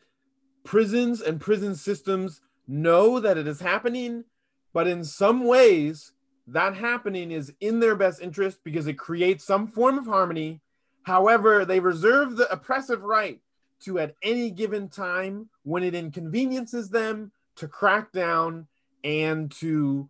prisons 0.64 1.20
and 1.20 1.40
prison 1.40 1.74
systems 1.74 2.40
know 2.66 3.20
that 3.20 3.38
it 3.38 3.46
is 3.46 3.60
happening, 3.60 4.24
but 4.72 4.86
in 4.86 5.04
some 5.04 5.44
ways, 5.44 6.12
that 6.46 6.74
happening 6.76 7.30
is 7.30 7.52
in 7.60 7.80
their 7.80 7.96
best 7.96 8.20
interest 8.20 8.58
because 8.64 8.86
it 8.86 8.98
creates 8.98 9.44
some 9.44 9.66
form 9.66 9.98
of 9.98 10.06
harmony. 10.06 10.60
However, 11.04 11.64
they 11.64 11.80
reserve 11.80 12.36
the 12.36 12.50
oppressive 12.52 13.02
right 13.02 13.40
to, 13.80 13.98
at 13.98 14.14
any 14.22 14.50
given 14.50 14.88
time, 14.88 15.48
when 15.62 15.82
it 15.82 15.94
inconveniences 15.94 16.90
them, 16.90 17.32
to 17.56 17.68
crack 17.68 18.12
down 18.12 18.66
and 19.04 19.50
to 19.52 20.08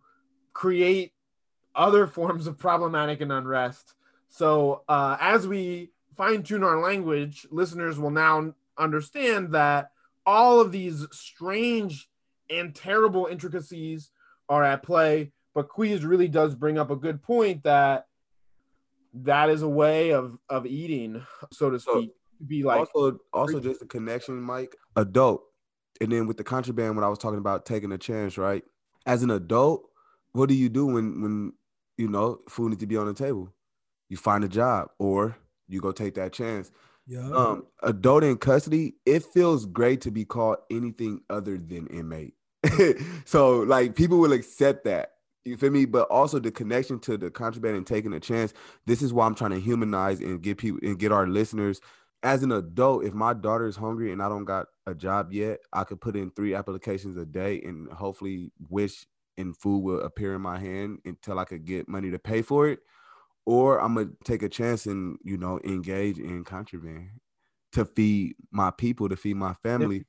create 0.55 1.13
other 1.75 2.07
forms 2.17 2.47
of 2.47 2.57
problematic 2.57 3.21
and 3.21 3.31
unrest. 3.31 3.93
So, 4.29 4.81
uh, 4.89 5.17
as 5.19 5.47
we 5.47 5.91
fine 6.17 6.41
tune 6.41 6.63
our 6.63 6.81
language, 6.81 7.45
listeners 7.51 7.99
will 7.99 8.09
now 8.09 8.55
understand 8.77 9.51
that 9.53 9.91
all 10.25 10.59
of 10.59 10.71
these 10.71 11.05
strange 11.11 12.09
and 12.49 12.73
terrible 12.73 13.27
intricacies 13.27 14.09
are 14.49 14.63
at 14.63 14.81
play. 14.81 15.31
But 15.53 15.69
Queez 15.69 16.03
really 16.03 16.27
does 16.27 16.55
bring 16.55 16.77
up 16.77 16.89
a 16.89 16.95
good 16.95 17.21
point 17.21 17.63
that 17.63 18.07
that 19.13 19.49
is 19.49 19.61
a 19.61 19.69
way 19.69 20.11
of 20.11 20.37
of 20.49 20.65
eating, 20.65 21.23
so 21.53 21.69
to 21.69 21.79
speak. 21.79 22.11
to 22.39 22.43
be 22.45 22.63
like 22.63 22.89
also, 22.93 23.19
also 23.31 23.59
just 23.61 23.81
a 23.81 23.85
connection, 23.85 24.41
Mike. 24.41 24.75
Adult, 24.97 25.43
and 26.01 26.11
then 26.11 26.27
with 26.27 26.35
the 26.35 26.43
contraband, 26.43 26.95
when 26.95 27.05
I 27.05 27.09
was 27.09 27.19
talking 27.19 27.39
about 27.39 27.65
taking 27.65 27.93
a 27.93 27.97
chance, 27.97 28.37
right? 28.37 28.63
As 29.05 29.23
an 29.23 29.31
adult, 29.31 29.89
what 30.35 30.49
do 30.49 30.55
you 30.55 30.69
do 30.69 30.85
when 30.85 31.21
when 31.21 31.53
you 31.97 32.09
know 32.09 32.39
food 32.49 32.69
needs 32.69 32.81
to 32.81 32.87
be 32.87 32.97
on 32.97 33.07
the 33.07 33.13
table? 33.13 33.53
You 34.09 34.17
find 34.17 34.43
a 34.43 34.49
job, 34.49 34.89
or 34.99 35.37
you 35.67 35.79
go 35.81 35.91
take 35.91 36.15
that 36.15 36.33
chance. 36.33 36.71
Yeah. 37.07 37.29
Um, 37.31 37.65
adult 37.83 38.23
in 38.23 38.37
custody, 38.37 38.95
it 39.05 39.23
feels 39.23 39.65
great 39.65 40.01
to 40.01 40.11
be 40.11 40.25
called 40.25 40.57
anything 40.69 41.21
other 41.29 41.57
than 41.57 41.87
inmate. 41.87 42.33
so 43.25 43.59
like 43.59 43.95
people 43.95 44.19
will 44.19 44.33
accept 44.33 44.85
that. 44.85 45.11
You 45.45 45.57
feel 45.57 45.69
me? 45.69 45.85
But 45.85 46.09
also 46.09 46.39
the 46.39 46.51
connection 46.51 46.99
to 47.01 47.17
the 47.17 47.29
contraband 47.29 47.77
and 47.77 47.87
taking 47.87 48.13
a 48.13 48.19
chance. 48.19 48.53
This 48.87 49.01
is 49.03 49.13
why 49.13 49.27
I'm 49.27 49.35
trying 49.35 49.51
to 49.51 49.59
humanize 49.59 50.19
and 50.19 50.41
get 50.41 50.57
people 50.57 50.79
and 50.81 50.97
get 50.97 51.11
our 51.11 51.27
listeners. 51.27 51.79
As 52.23 52.41
an 52.41 52.51
adult, 52.51 53.05
if 53.05 53.13
my 53.13 53.33
daughter 53.33 53.67
is 53.67 53.75
hungry 53.75 54.11
and 54.11 54.21
I 54.21 54.27
don't 54.27 54.45
got 54.45 54.65
a 54.87 54.95
job 54.95 55.31
yet, 55.31 55.59
I 55.71 55.83
could 55.83 56.01
put 56.01 56.15
in 56.15 56.31
three 56.31 56.55
applications 56.55 57.15
a 57.17 57.25
day 57.25 57.61
and 57.61 57.87
hopefully 57.91 58.51
wish 58.67 59.05
and 59.37 59.55
food 59.57 59.79
will 59.79 60.01
appear 60.01 60.35
in 60.35 60.41
my 60.41 60.59
hand 60.59 60.99
until 61.05 61.39
I 61.39 61.45
could 61.45 61.65
get 61.65 61.87
money 61.87 62.11
to 62.11 62.19
pay 62.19 62.41
for 62.41 62.69
it. 62.69 62.79
Or 63.45 63.79
I'm 63.79 63.95
gonna 63.95 64.09
take 64.23 64.41
a 64.43 64.49
chance 64.49 64.85
and 64.87 65.17
you 65.23 65.37
know 65.37 65.59
engage 65.63 66.17
in 66.17 66.43
contraband 66.43 67.09
to 67.73 67.85
feed 67.85 68.35
my 68.51 68.71
people, 68.71 69.09
to 69.09 69.15
feed 69.15 69.35
my 69.35 69.53
family. 69.61 70.05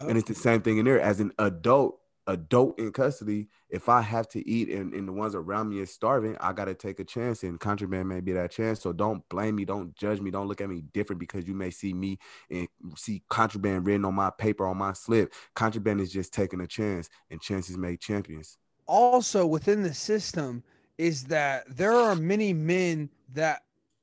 And 0.00 0.18
it's 0.18 0.28
the 0.28 0.34
same 0.34 0.60
thing 0.60 0.78
in 0.78 0.84
there. 0.84 1.00
As 1.00 1.20
an 1.20 1.32
adult, 1.38 1.98
adult 2.26 2.78
in 2.78 2.92
custody, 2.92 3.48
if 3.68 3.88
I 3.88 4.00
have 4.00 4.28
to 4.30 4.48
eat 4.48 4.68
and, 4.68 4.92
and 4.94 5.06
the 5.06 5.12
ones 5.12 5.34
around 5.34 5.68
me 5.68 5.80
is 5.80 5.92
starving, 5.92 6.36
I 6.40 6.52
gotta 6.52 6.74
take 6.74 7.00
a 7.00 7.04
chance 7.04 7.42
and 7.42 7.58
contraband 7.58 8.08
may 8.08 8.20
be 8.20 8.32
that 8.32 8.50
chance. 8.50 8.80
So 8.80 8.92
don't 8.92 9.26
blame 9.28 9.56
me, 9.56 9.64
don't 9.64 9.94
judge 9.94 10.20
me, 10.20 10.30
don't 10.30 10.48
look 10.48 10.60
at 10.60 10.68
me 10.68 10.82
different 10.92 11.20
because 11.20 11.46
you 11.46 11.54
may 11.54 11.70
see 11.70 11.92
me 11.92 12.18
and 12.50 12.68
see 12.96 13.22
contraband 13.28 13.86
written 13.86 14.04
on 14.04 14.14
my 14.14 14.30
paper 14.30 14.66
on 14.66 14.76
my 14.76 14.92
slip. 14.92 15.32
Contraband 15.54 16.00
is 16.00 16.12
just 16.12 16.32
taking 16.32 16.60
a 16.60 16.66
chance 16.66 17.08
and 17.30 17.40
chances 17.40 17.76
make 17.76 18.00
champions. 18.00 18.58
Also 18.86 19.46
within 19.46 19.82
the 19.82 19.94
system 19.94 20.62
is 20.98 21.24
that 21.24 21.64
there 21.76 21.92
are 21.92 22.16
many 22.16 22.52
men 22.52 23.10
that 23.34 23.62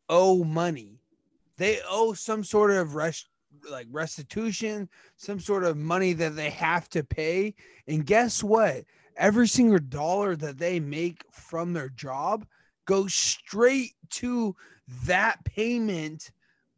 owe 0.09 0.43
money. 0.43 0.99
They 1.57 1.79
owe 1.89 2.13
some 2.13 2.43
sort 2.43 2.71
of 2.71 2.95
rest 2.95 3.27
like 3.69 3.87
restitution, 3.91 4.89
some 5.17 5.39
sort 5.39 5.63
of 5.63 5.77
money 5.77 6.13
that 6.13 6.35
they 6.35 6.49
have 6.49 6.89
to 6.89 7.03
pay. 7.03 7.53
And 7.87 8.05
guess 8.05 8.43
what? 8.43 8.83
Every 9.17 9.47
single 9.47 9.79
dollar 9.79 10.35
that 10.37 10.57
they 10.57 10.79
make 10.79 11.23
from 11.31 11.73
their 11.73 11.89
job 11.89 12.45
goes 12.85 13.13
straight 13.13 13.91
to 14.11 14.55
that 15.05 15.43
payment 15.45 16.31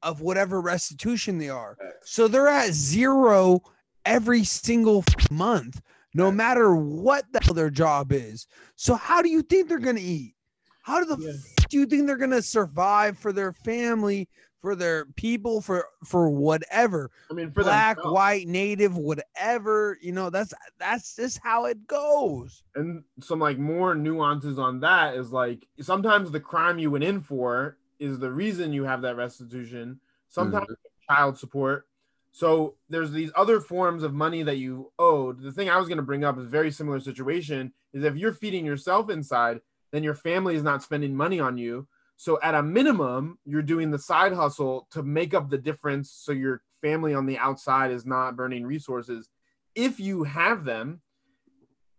of 0.03 0.21
whatever 0.21 0.61
restitution 0.61 1.38
they 1.38 1.49
are. 1.49 1.78
So 2.03 2.28
they're 2.28 2.47
at 2.47 2.73
zero 2.73 3.61
every 4.05 4.43
single 4.43 5.03
month, 5.32 5.82
no 6.13 6.32
matter 6.32 6.76
what 6.76 7.26
the 7.32 7.39
hell 7.41 7.55
their 7.55 7.71
job 7.71 8.11
is. 8.11 8.45
So 8.76 8.95
how 8.95 9.21
do 9.21 9.30
you 9.30 9.41
think 9.41 9.67
they're 9.67 9.80
gonna 9.80 9.99
eat? 9.99 10.36
How 10.84 10.99
do 10.99 11.05
the 11.05 11.17
Yeah. 11.19 11.32
f- 11.32 11.67
do 11.69 11.80
you 11.80 11.88
think 11.88 12.05
they're 12.05 12.17
gonna 12.17 12.43
survive 12.43 13.17
for 13.17 13.34
their 13.34 13.51
family, 13.51 14.30
for 14.66 14.76
their 14.76 15.05
people, 15.16 15.61
for 15.61 15.86
for 16.03 16.28
whatever? 16.28 17.11
I 17.30 17.36
mean, 17.36 17.51
for 17.51 17.61
Black, 17.61 17.97
themselves. 17.97 18.16
white, 18.16 18.47
native, 18.47 18.97
whatever. 18.97 19.95
You 20.01 20.11
know, 20.11 20.32
that's 20.32 20.55
that's 20.80 21.16
just 21.16 21.39
how 21.43 21.66
it 21.66 21.86
goes. 21.86 22.63
and 22.74 23.03
some 23.22 23.38
like 23.38 23.59
more 23.59 23.93
nuances 23.93 24.57
on 24.57 24.80
that 24.80 25.13
is 25.13 25.32
like 25.32 25.68
sometimes 25.82 26.32
the 26.32 26.39
crime 26.39 26.80
you 26.80 26.89
went 26.89 27.03
in 27.03 27.22
for 27.22 27.78
is 27.99 28.18
the 28.18 28.32
reason 28.32 28.74
you 28.74 28.86
have 28.86 29.03
that 29.03 29.16
restitution 29.18 29.99
sometimes 30.30 30.66
mm-hmm. 30.66 31.13
child 31.13 31.38
support 31.38 31.88
so 32.32 32.74
there's 32.89 33.11
these 33.11 33.32
other 33.36 33.61
forms 33.61 34.01
of 34.01 34.13
money 34.13 34.41
that 34.41 34.57
you 34.57 34.91
owed 34.99 35.41
the 35.41 35.51
thing 35.51 35.70
i 35.70 35.78
was 35.78 35.88
going 35.88 35.97
to 35.97 36.03
bring 36.03 36.24
up 36.24 36.38
is 36.38 36.47
very 36.47 36.72
similar 36.72 36.99
situation 36.99 37.72
is 37.93 38.03
if 38.03 38.16
you're 38.16 38.34
feeding 38.34 38.66
yourself 38.66 39.09
inside 39.09 39.61
then 39.91 40.03
your 40.03 40.16
family 40.16 40.55
is 40.55 40.63
not 40.63 40.84
spending 40.84 41.16
money 41.16 41.39
on 41.39 41.57
you 41.57 41.88
so 42.18 42.39
at 42.41 42.55
a 42.55 42.63
minimum 42.63 43.38
you're 43.45 43.61
doing 43.61 43.91
the 43.91 43.99
side 43.99 44.34
hustle 44.34 44.88
to 44.91 45.03
make 45.03 45.34
up 45.34 45.49
the 45.49 45.57
difference 45.57 46.11
so 46.11 46.32
your 46.32 46.61
family 46.82 47.13
on 47.13 47.26
the 47.26 47.38
outside 47.38 47.91
is 47.91 48.05
not 48.05 48.36
burning 48.36 48.66
resources 48.66 49.30
if 49.76 49.99
you 49.99 50.24
have 50.24 50.66
them 50.66 51.01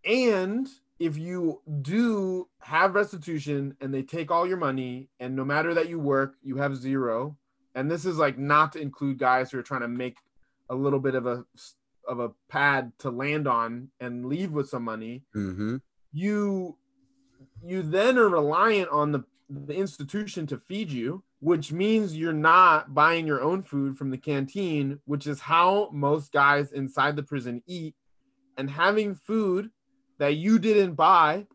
and 0.05 0.69
if 0.99 1.19
you 1.19 1.61
do 1.83 2.49
have 2.61 2.95
restitution 2.95 3.77
and 3.81 3.93
they 3.93 4.03
take 4.03 4.31
all 4.31 4.47
your 4.47 4.57
money, 4.57 5.09
and 5.21 5.37
no 5.37 5.45
matter 5.45 5.75
that 5.75 5.89
you 5.89 5.99
work, 5.99 6.37
you 6.43 6.57
have 6.57 6.77
zero. 6.77 7.37
And 7.75 7.91
this 7.91 8.07
is 8.07 8.17
like 8.17 8.39
not 8.39 8.73
to 8.73 8.81
include 8.81 9.19
guys 9.19 9.51
who 9.51 9.59
are 9.59 9.63
trying 9.63 9.83
to 9.83 9.89
make 9.89 10.17
a 10.71 10.75
little 10.75 11.01
bit 11.01 11.15
of 11.15 11.27
a 11.27 11.45
of 12.09 12.21
a 12.21 12.31
pad 12.49 12.93
to 12.99 13.11
land 13.11 13.47
on 13.47 13.89
and 14.01 14.27
leave 14.27 14.53
with 14.53 14.69
some 14.69 14.85
money. 14.85 15.25
Mm-hmm. 15.35 15.77
You 16.13 16.77
you 17.63 17.83
then 17.83 18.17
are 18.17 18.29
reliant 18.29 18.89
on 18.89 19.13
the 19.13 19.25
the 19.49 19.75
institution 19.75 20.47
to 20.49 20.59
feed 20.59 20.91
you, 20.91 21.23
which 21.41 21.73
means 21.73 22.17
you're 22.17 22.33
not 22.33 22.95
buying 22.95 23.27
your 23.27 23.41
own 23.41 23.63
food 23.63 23.97
from 23.97 24.11
the 24.11 24.19
canteen, 24.19 25.01
which 25.05 25.27
is 25.27 25.41
how 25.41 25.91
most 25.93 26.33
guys 26.33 26.73
inside 26.73 27.17
the 27.17 27.23
prison 27.23 27.63
eat. 27.67 27.95
And 28.59 28.71
having 28.71 29.15
food 29.15 29.71
that 30.19 30.35
you 30.35 30.59
didn't 30.59 30.95
buy 30.95 31.47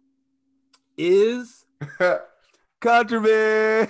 is 0.97 1.65
Contraband. 2.81 3.89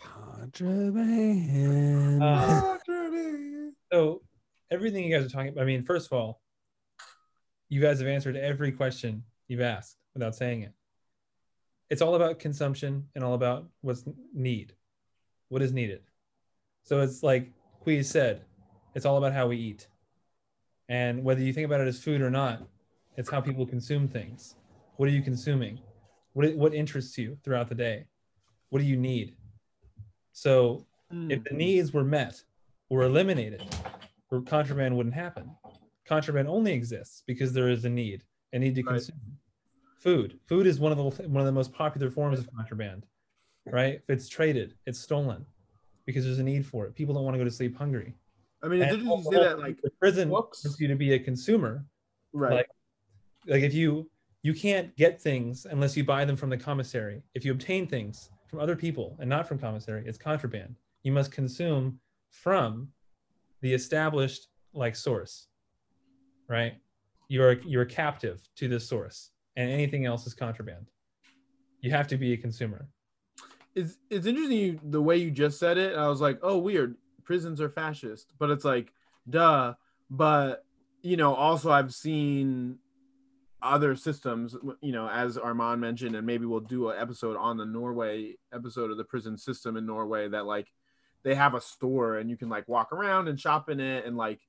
Contraband. 0.00 2.22
Uh, 2.22 2.78
Contraband. 2.84 3.72
so 3.92 4.22
everything 4.70 5.04
you 5.04 5.16
guys 5.16 5.26
are 5.26 5.28
talking 5.28 5.50
about, 5.50 5.62
I 5.62 5.66
mean, 5.66 5.84
first 5.84 6.06
of 6.06 6.12
all, 6.12 6.40
you 7.68 7.80
guys 7.80 7.98
have 7.98 8.08
answered 8.08 8.36
every 8.36 8.72
question 8.72 9.24
you've 9.48 9.60
asked 9.60 9.96
without 10.14 10.34
saying 10.34 10.62
it. 10.62 10.72
It's 11.88 12.02
all 12.02 12.14
about 12.14 12.38
consumption 12.38 13.06
and 13.14 13.22
all 13.22 13.34
about 13.34 13.66
what's 13.80 14.04
need, 14.34 14.74
what 15.48 15.62
is 15.62 15.72
needed. 15.72 16.00
So 16.82 17.00
it's 17.00 17.22
like 17.22 17.52
Queez 17.84 18.06
said, 18.06 18.42
it's 18.94 19.06
all 19.06 19.18
about 19.18 19.32
how 19.32 19.46
we 19.48 19.56
eat. 19.56 19.88
And 20.88 21.24
whether 21.24 21.40
you 21.40 21.52
think 21.52 21.66
about 21.66 21.80
it 21.80 21.88
as 21.88 22.02
food 22.02 22.20
or 22.20 22.30
not, 22.30 22.62
it's 23.16 23.30
how 23.30 23.40
people 23.40 23.66
consume 23.66 24.08
things. 24.08 24.56
What 24.96 25.08
are 25.08 25.12
you 25.12 25.22
consuming? 25.22 25.80
What, 26.32 26.54
what 26.56 26.74
interests 26.74 27.16
you 27.18 27.38
throughout 27.42 27.68
the 27.68 27.74
day? 27.74 28.06
What 28.70 28.80
do 28.80 28.84
you 28.84 28.96
need? 28.96 29.36
So 30.32 30.86
if 31.10 31.44
the 31.44 31.50
mm-hmm. 31.50 31.56
needs 31.56 31.92
were 31.92 32.04
met 32.04 32.42
or 32.88 33.02
eliminated, 33.02 33.62
or 34.30 34.42
contraband 34.42 34.96
wouldn't 34.96 35.14
happen. 35.14 35.50
Contraband 36.06 36.48
only 36.48 36.72
exists 36.72 37.22
because 37.26 37.52
there 37.52 37.68
is 37.68 37.84
a 37.84 37.88
need, 37.88 38.22
a 38.52 38.58
need 38.58 38.74
to 38.74 38.82
Right. 38.82 38.94
consume 38.94 39.38
food. 40.06 40.38
Food 40.46 40.66
is 40.66 40.78
one 40.78 40.92
of 40.92 40.98
the 40.98 41.04
one 41.28 41.40
of 41.40 41.46
the 41.46 41.52
most 41.52 41.72
popular 41.72 42.10
forms 42.10 42.38
of 42.38 42.48
contraband, 42.54 43.04
right? 43.66 43.94
If 43.94 44.08
it's 44.08 44.28
traded, 44.28 44.74
it's 44.86 44.98
stolen 45.00 45.44
because 46.06 46.24
there's 46.24 46.38
a 46.38 46.42
need 46.44 46.64
for 46.64 46.86
it. 46.86 46.94
People 46.94 47.14
don't 47.14 47.24
want 47.24 47.34
to 47.34 47.38
go 47.38 47.44
to 47.44 47.50
sleep 47.50 47.76
hungry. 47.76 48.14
I 48.62 48.68
mean, 48.68 48.80
it's 48.82 48.92
And 48.92 49.02
interesting 49.02 49.32
you 49.32 49.38
say 49.38 49.44
that 49.48 49.58
like 49.58 49.82
the 49.82 49.90
prison 50.00 50.28
books. 50.30 50.64
wants 50.64 50.80
you 50.80 50.88
to 50.88 50.94
be 50.94 51.12
a 51.14 51.18
consumer. 51.18 51.84
right. 52.32 52.52
like- 52.54 52.70
Like 53.48 53.62
if 53.62 53.74
you 53.74 54.08
you 54.42 54.54
can't 54.54 54.94
get 54.96 55.20
things 55.20 55.66
unless 55.68 55.96
you 55.96 56.04
buy 56.04 56.24
them 56.24 56.36
from 56.36 56.50
the 56.50 56.56
commissary. 56.56 57.22
If 57.34 57.44
you 57.44 57.50
obtain 57.52 57.86
things 57.88 58.30
from 58.48 58.60
other 58.60 58.76
people 58.76 59.16
and 59.20 59.28
not 59.28 59.48
from 59.48 59.58
commissary, 59.58 60.04
it's 60.06 60.18
contraband. 60.18 60.76
You 61.02 61.10
must 61.12 61.32
consume 61.32 61.98
from 62.30 62.92
the 63.60 63.72
established 63.74 64.46
like 64.72 64.94
source, 64.94 65.48
right? 66.48 66.74
You're 67.28 67.54
you're 67.72 67.84
captive 68.02 68.40
to 68.58 68.68
this 68.68 68.88
source, 68.88 69.30
and 69.56 69.70
anything 69.70 70.04
else 70.04 70.26
is 70.26 70.34
contraband. 70.34 70.86
You 71.80 71.90
have 71.90 72.08
to 72.08 72.16
be 72.16 72.32
a 72.32 72.36
consumer. 72.36 72.88
it's 73.74 73.96
it's 74.10 74.26
interesting 74.26 74.58
you, 74.58 74.80
the 74.82 75.02
way 75.02 75.16
you 75.16 75.30
just 75.30 75.58
said 75.58 75.78
it. 75.78 75.96
I 75.96 76.08
was 76.08 76.20
like, 76.20 76.38
oh, 76.42 76.58
weird. 76.58 76.96
Prisons 77.24 77.60
are 77.60 77.68
fascist, 77.68 78.32
but 78.38 78.50
it's 78.50 78.64
like, 78.64 78.92
duh. 79.28 79.74
But 80.10 80.64
you 81.02 81.16
know, 81.16 81.34
also 81.34 81.70
I've 81.70 81.94
seen 81.94 82.78
other 83.62 83.96
systems. 83.96 84.56
You 84.80 84.92
know, 84.92 85.08
as 85.08 85.36
Armand 85.36 85.80
mentioned, 85.80 86.16
and 86.16 86.26
maybe 86.26 86.46
we'll 86.46 86.60
do 86.60 86.90
an 86.90 86.98
episode 86.98 87.36
on 87.36 87.56
the 87.56 87.66
Norway 87.66 88.36
episode 88.52 88.90
of 88.90 88.96
the 88.96 89.04
prison 89.04 89.36
system 89.36 89.76
in 89.76 89.86
Norway 89.86 90.28
that 90.28 90.46
like 90.46 90.68
they 91.24 91.34
have 91.34 91.54
a 91.54 91.60
store 91.60 92.18
and 92.18 92.30
you 92.30 92.36
can 92.36 92.48
like 92.48 92.68
walk 92.68 92.92
around 92.92 93.28
and 93.28 93.38
shop 93.38 93.68
in 93.68 93.80
it 93.80 94.06
and 94.06 94.16
like 94.16 94.40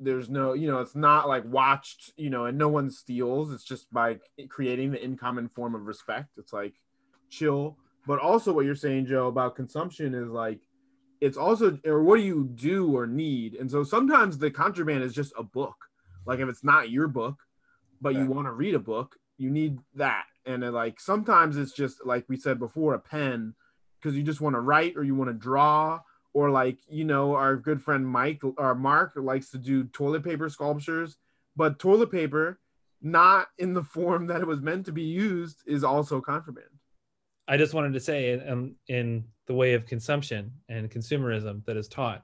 there's 0.00 0.30
no 0.30 0.54
you 0.54 0.66
know 0.70 0.80
it's 0.80 0.96
not 0.96 1.28
like 1.28 1.44
watched 1.44 2.12
you 2.16 2.30
know 2.30 2.46
and 2.46 2.58
no 2.58 2.68
one 2.68 2.90
steals. 2.90 3.52
It's 3.52 3.64
just 3.64 3.92
by 3.92 4.18
creating 4.48 4.92
the 4.92 5.04
in 5.04 5.16
common 5.16 5.48
form 5.48 5.74
of 5.74 5.86
respect. 5.86 6.30
It's 6.38 6.52
like 6.52 6.74
chill. 7.28 7.76
But 8.06 8.18
also 8.18 8.52
what 8.52 8.64
you're 8.64 8.74
saying 8.74 9.06
joe 9.06 9.28
about 9.28 9.56
consumption 9.56 10.14
is 10.14 10.30
like 10.30 10.60
it's 11.20 11.36
also 11.36 11.78
or 11.84 12.02
what 12.02 12.16
do 12.16 12.22
you 12.22 12.50
do 12.54 12.96
or 12.96 13.06
need? 13.06 13.54
And 13.54 13.70
so 13.70 13.84
sometimes 13.84 14.38
the 14.38 14.50
contraband 14.50 15.02
is 15.04 15.12
just 15.12 15.32
a 15.36 15.42
book. 15.42 15.76
Like 16.26 16.40
if 16.40 16.48
it's 16.48 16.64
not 16.64 16.90
your 16.90 17.08
book 17.08 17.36
but 18.02 18.14
you 18.14 18.24
want 18.26 18.46
to 18.46 18.52
read 18.52 18.74
a 18.74 18.78
book 18.78 19.14
you 19.40 19.50
need 19.50 19.78
that. 19.94 20.24
And 20.44 20.62
then, 20.62 20.72
like 20.72 21.00
sometimes 21.00 21.56
it's 21.56 21.72
just 21.72 22.04
like 22.04 22.26
we 22.28 22.36
said 22.36 22.58
before 22.58 22.94
a 22.94 22.98
pen 22.98 23.54
because 24.00 24.16
you 24.16 24.22
just 24.22 24.40
want 24.40 24.54
to 24.54 24.60
write 24.60 24.96
or 24.96 25.02
you 25.02 25.14
want 25.14 25.30
to 25.30 25.34
draw 25.34 26.00
or 26.32 26.50
like 26.50 26.78
you 26.88 27.04
know 27.04 27.34
our 27.34 27.56
good 27.56 27.82
friend 27.82 28.06
mike 28.06 28.40
or 28.58 28.74
mark 28.74 29.12
likes 29.16 29.50
to 29.50 29.58
do 29.58 29.84
toilet 29.84 30.24
paper 30.24 30.48
sculptures 30.48 31.16
but 31.56 31.78
toilet 31.78 32.10
paper 32.10 32.60
not 33.02 33.48
in 33.58 33.72
the 33.72 33.82
form 33.82 34.26
that 34.26 34.40
it 34.40 34.46
was 34.46 34.60
meant 34.60 34.84
to 34.86 34.92
be 34.92 35.02
used 35.02 35.62
is 35.66 35.82
also 35.82 36.20
contraband 36.20 36.68
I 37.50 37.56
just 37.56 37.74
wanted 37.74 37.92
to 37.94 38.00
say, 38.00 38.38
um, 38.46 38.76
in 38.86 39.24
the 39.46 39.54
way 39.54 39.74
of 39.74 39.84
consumption 39.84 40.52
and 40.68 40.88
consumerism 40.88 41.64
that 41.64 41.76
is 41.76 41.88
taught 41.88 42.22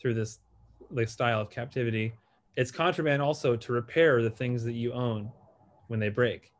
through 0.00 0.14
this 0.14 0.38
like 0.92 1.08
style 1.08 1.40
of 1.40 1.50
captivity, 1.50 2.12
it's 2.54 2.70
contraband 2.70 3.20
also 3.20 3.56
to 3.56 3.72
repair 3.72 4.22
the 4.22 4.30
things 4.30 4.62
that 4.62 4.74
you 4.74 4.92
own 4.92 5.32
when 5.88 5.98
they 5.98 6.10
break. 6.10 6.52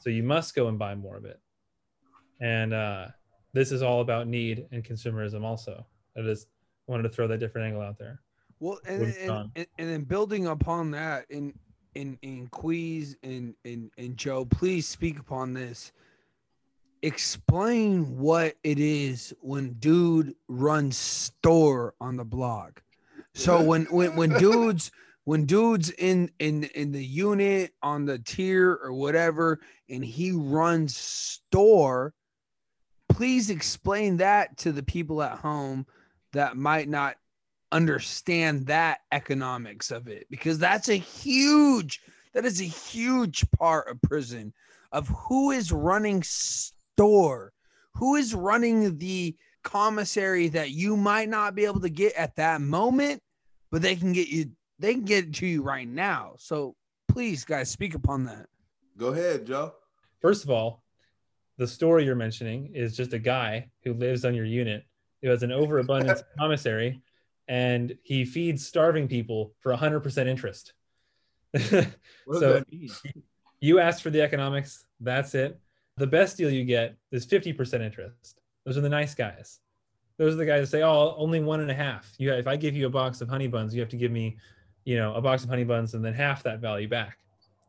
So 0.00 0.10
you 0.10 0.24
must 0.24 0.56
go 0.56 0.66
and 0.66 0.76
buy 0.76 0.96
more 0.96 1.16
of 1.16 1.24
it. 1.24 1.38
And 2.40 2.74
uh, 2.74 3.06
this 3.52 3.70
is 3.70 3.80
all 3.80 4.00
about 4.00 4.26
need 4.26 4.66
and 4.72 4.82
consumerism. 4.82 5.44
Also, 5.44 5.86
I 6.16 6.22
just 6.22 6.48
wanted 6.86 7.04
to 7.04 7.08
throw 7.08 7.28
that 7.28 7.38
different 7.38 7.68
angle 7.68 7.82
out 7.82 7.98
there. 7.98 8.20
Well, 8.58 8.78
and, 8.86 9.02
and, 9.02 9.50
and, 9.56 9.66
and 9.78 9.88
then 9.88 10.02
building 10.02 10.46
upon 10.46 10.90
that, 10.90 11.26
in 11.30 11.54
in 11.94 12.18
in 12.22 12.48
Queez 12.48 13.16
and 13.22 13.54
and 13.64 13.90
and 13.96 14.16
Joe, 14.16 14.44
please 14.44 14.86
speak 14.86 15.18
upon 15.18 15.54
this. 15.54 15.92
Explain 17.02 18.18
what 18.18 18.56
it 18.62 18.78
is 18.78 19.32
when 19.40 19.72
dude 19.74 20.34
runs 20.48 20.96
store 20.98 21.94
on 22.00 22.16
the 22.16 22.24
blog. 22.24 22.78
So 23.34 23.62
when 23.62 23.84
when 23.86 24.14
when 24.16 24.30
dudes 24.38 24.90
when 25.24 25.46
dude's 25.46 25.90
in 25.90 26.30
in 26.38 26.64
in 26.74 26.92
the 26.92 27.04
unit 27.04 27.72
on 27.82 28.04
the 28.04 28.18
tier 28.18 28.78
or 28.82 28.92
whatever 28.92 29.60
and 29.88 30.04
he 30.04 30.32
runs 30.32 30.96
store 30.96 32.14
please 33.08 33.50
explain 33.50 34.16
that 34.16 34.56
to 34.56 34.72
the 34.72 34.82
people 34.82 35.22
at 35.22 35.38
home 35.38 35.86
that 36.32 36.56
might 36.56 36.88
not 36.88 37.16
understand 37.72 38.66
that 38.66 38.98
economics 39.12 39.90
of 39.90 40.08
it 40.08 40.26
because 40.30 40.58
that's 40.58 40.88
a 40.88 40.94
huge 40.94 42.00
that 42.34 42.44
is 42.44 42.60
a 42.60 42.64
huge 42.64 43.48
part 43.52 43.88
of 43.88 44.02
prison 44.02 44.52
of 44.90 45.06
who 45.08 45.52
is 45.52 45.70
running 45.70 46.20
store 46.24 47.52
who 47.94 48.16
is 48.16 48.34
running 48.34 48.98
the 48.98 49.36
commissary 49.62 50.48
that 50.48 50.70
you 50.70 50.96
might 50.96 51.28
not 51.28 51.54
be 51.54 51.64
able 51.64 51.80
to 51.80 51.88
get 51.88 52.12
at 52.14 52.34
that 52.34 52.60
moment 52.60 53.22
but 53.70 53.82
they 53.82 53.94
can 53.94 54.12
get 54.12 54.28
you 54.28 54.46
they 54.80 54.94
can 54.94 55.04
get 55.04 55.26
it 55.26 55.34
to 55.34 55.46
you 55.46 55.62
right 55.62 55.88
now 55.88 56.34
so 56.38 56.74
please 57.06 57.44
guys 57.44 57.70
speak 57.70 57.94
upon 57.94 58.24
that 58.24 58.46
Go 59.00 59.14
ahead, 59.14 59.46
Joe. 59.46 59.72
First 60.20 60.44
of 60.44 60.50
all, 60.50 60.82
the 61.56 61.66
story 61.66 62.04
you're 62.04 62.14
mentioning 62.14 62.70
is 62.74 62.94
just 62.94 63.14
a 63.14 63.18
guy 63.18 63.70
who 63.82 63.94
lives 63.94 64.26
on 64.26 64.34
your 64.34 64.44
unit 64.44 64.84
who 65.22 65.28
has 65.28 65.42
an 65.42 65.52
overabundance 65.52 66.22
commissary 66.38 67.00
and 67.48 67.96
he 68.02 68.24
feeds 68.24 68.66
starving 68.66 69.08
people 69.08 69.52
for 69.60 69.72
100% 69.72 70.26
interest. 70.26 70.72
What 71.52 72.40
So- 72.40 72.52
that 72.54 72.72
mean? 72.72 72.90
you 73.60 73.78
asked 73.80 74.02
for 74.02 74.10
the 74.10 74.22
economics, 74.22 74.84
that's 75.00 75.34
it. 75.34 75.58
The 75.96 76.06
best 76.06 76.36
deal 76.36 76.50
you 76.50 76.64
get 76.64 76.96
is 77.12 77.26
50% 77.26 77.80
interest. 77.80 78.40
Those 78.64 78.78
are 78.78 78.80
the 78.80 78.88
nice 78.88 79.14
guys. 79.14 79.60
Those 80.16 80.34
are 80.34 80.36
the 80.38 80.46
guys 80.46 80.60
that 80.62 80.66
say, 80.68 80.82
oh, 80.82 81.14
only 81.16 81.40
one 81.40 81.60
and 81.60 81.70
a 81.70 81.74
half. 81.74 82.10
You, 82.18 82.32
if 82.32 82.46
I 82.46 82.56
give 82.56 82.76
you 82.76 82.86
a 82.86 82.90
box 82.90 83.20
of 83.20 83.28
honey 83.28 83.48
buns, 83.48 83.74
you 83.74 83.80
have 83.80 83.88
to 83.90 83.96
give 83.96 84.12
me, 84.12 84.36
you 84.84 84.96
know, 84.96 85.14
a 85.14 85.20
box 85.20 85.42
of 85.44 85.50
honey 85.50 85.64
buns 85.64 85.94
and 85.94 86.04
then 86.04 86.14
half 86.14 86.42
that 86.44 86.60
value 86.60 86.88
back. 86.88 87.18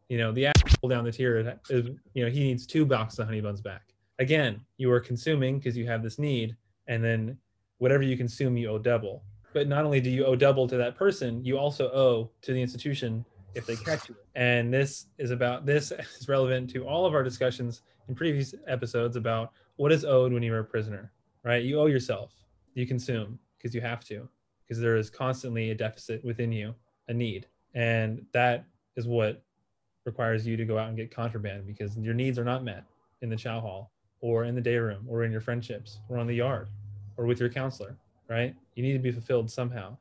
You 0.10 0.18
know, 0.18 0.32
the 0.32 0.48
asshole 0.48 0.90
down 0.90 1.04
the 1.06 1.12
tier 1.12 1.40
is, 1.70 1.88
you 2.14 2.24
know, 2.26 2.30
he 2.30 2.40
needs 2.42 2.66
two 2.68 2.86
boxes 2.86 3.20
of 3.20 3.26
honey 3.28 3.42
buns 3.42 3.62
back. 3.62 3.84
Again, 4.20 4.62
you 4.78 4.92
are 4.92 5.00
consuming 5.00 5.58
because 5.58 5.76
you 5.78 5.88
have 5.88 6.04
this 6.04 6.20
need, 6.20 6.56
and 6.92 7.02
then 7.02 7.38
whatever 7.78 8.04
you 8.04 8.18
consume, 8.18 8.58
you 8.58 8.70
owe 8.70 8.78
double. 8.78 9.24
But 9.54 9.70
not 9.70 9.86
only 9.86 10.02
do 10.02 10.10
you 10.10 10.26
owe 10.26 10.36
double 10.36 10.68
to 10.68 10.76
that 10.76 10.98
person, 10.98 11.44
you 11.44 11.58
also 11.58 11.86
owe 11.88 12.30
to 12.42 12.54
the 12.54 12.62
institution 12.62 13.24
if 13.56 13.66
they 13.66 13.78
catch 13.78 14.10
you. 14.10 14.16
And 14.36 14.74
this 14.74 15.08
is 15.18 15.32
about 15.32 15.66
this 15.66 15.94
is 16.20 16.28
relevant 16.28 16.70
to 16.72 16.86
all 16.86 17.06
of 17.06 17.14
our 17.14 17.24
discussions 17.24 17.82
in 18.10 18.16
previous 18.16 18.54
episodes 18.68 19.16
about 19.16 19.54
what 19.78 19.94
is 19.94 20.04
owed 20.04 20.34
when 20.34 20.44
you're 20.44 20.60
a 20.60 20.66
prisoner, 20.66 21.14
right? 21.44 21.64
You 21.64 21.80
owe 21.80 21.86
yourself. 21.86 22.34
You 22.74 22.86
consume 22.86 23.40
because 23.58 23.74
you 23.74 23.80
have 23.80 24.04
to, 24.06 24.28
because 24.66 24.82
there 24.82 24.98
is 24.98 25.10
constantly 25.10 25.72
a 25.72 25.76
deficit 25.76 26.26
within 26.26 26.52
you, 26.52 26.76
a 27.08 27.14
need. 27.14 27.48
And 27.74 28.26
that 28.34 28.66
is 28.98 29.08
what 29.08 29.42
requires 30.04 30.46
you 30.46 30.58
to 30.58 30.66
go 30.66 30.78
out 30.78 30.90
and 30.90 30.98
get 30.98 31.10
contraband 31.10 31.68
because 31.68 31.98
your 31.98 32.14
needs 32.14 32.38
are 32.38 32.44
not 32.44 32.66
met 32.66 32.84
in 33.22 33.30
the 33.30 33.38
chow 33.38 33.62
hall 33.62 33.92
or 34.20 34.44
in 34.44 34.56
the 34.56 34.62
day 34.62 34.78
room 34.78 35.06
or 35.08 35.24
in 35.24 35.32
your 35.32 35.42
friendships 35.42 36.00
or 36.10 36.18
on 36.18 36.28
the 36.28 36.36
yard 36.36 36.68
or 37.22 37.28
with 37.28 37.40
your 37.40 37.50
counselor, 37.50 37.96
right? 38.28 38.56
You 38.74 38.82
need 38.82 38.94
to 38.94 39.00
be 39.00 39.12
fulfilled 39.12 39.52
somehow. 39.52 39.96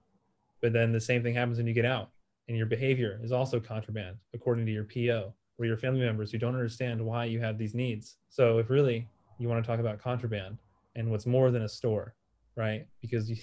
But 0.63 0.73
then 0.73 0.91
the 0.91 1.01
same 1.01 1.23
thing 1.23 1.35
happens 1.35 1.59
when 1.59 1.67
you 1.67 1.75
get 1.75 1.85
out 1.85 2.11
and 2.49 2.57
your 2.57 2.67
behavior 2.67 3.21
is 3.23 3.31
also 3.31 3.61
contraband 3.61 4.17
according 4.33 4.65
to 4.65 4.73
your 4.73 4.85
PO 4.85 5.35
or 5.59 5.67
your 5.67 5.77
family 5.77 6.01
members 6.01 6.33
who 6.33 6.39
don't 6.39 6.55
understand 6.55 7.05
why 7.05 7.27
you 7.27 7.39
have 7.39 7.59
these 7.59 7.75
needs. 7.75 8.17
So 8.31 8.57
if 8.57 8.71
really 8.71 9.07
you 9.39 9.49
want 9.49 9.63
to 9.63 9.71
talk 9.71 9.81
about 9.81 10.01
contraband 10.01 10.57
and 10.97 11.11
what's 11.11 11.27
more 11.27 11.51
than 11.51 11.63
a 11.63 11.69
store, 11.69 12.15
right? 12.57 12.87
Because 13.03 13.29
you, 13.29 13.37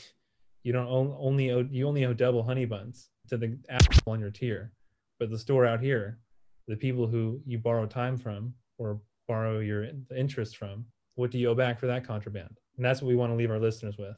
you 0.63 0.73
don't 0.73 0.87
only 0.87 1.51
owe, 1.51 1.67
you 1.69 1.87
only 1.87 2.05
owe 2.05 2.13
double 2.13 2.41
honey 2.41 2.65
buns 2.65 3.09
to 3.29 3.37
the 3.37 3.55
asshole 3.69 4.13
on 4.13 4.19
your 4.19 4.31
tier, 4.31 4.71
but 5.19 5.29
the 5.29 5.37
store 5.37 5.67
out 5.67 5.81
here, 5.81 6.17
the 6.67 6.75
people 6.75 7.05
who 7.05 7.39
you 7.45 7.59
borrow 7.59 7.85
time 7.85 8.17
from 8.17 8.55
or 8.79 8.99
borrow 9.27 9.59
your 9.59 9.87
interest 10.15 10.57
from, 10.57 10.85
what 11.13 11.29
do 11.29 11.37
you 11.37 11.49
owe 11.49 11.55
back 11.55 11.79
for 11.79 11.85
that 11.85 12.05
contraband? 12.05 12.57
And 12.77 12.85
that's 12.85 13.01
what 13.01 13.07
we 13.07 13.15
want 13.15 13.31
to 13.31 13.35
leave 13.35 13.51
our 13.51 13.59
listeners 13.59 13.97
with. 13.97 14.15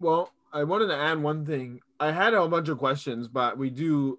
Well, 0.00 0.30
I 0.52 0.64
wanted 0.64 0.88
to 0.88 0.96
add 0.96 1.22
one 1.22 1.44
thing. 1.44 1.80
I 2.00 2.12
had 2.12 2.34
a 2.34 2.48
bunch 2.48 2.68
of 2.68 2.78
questions, 2.78 3.28
but 3.28 3.58
we 3.58 3.70
do 3.70 4.18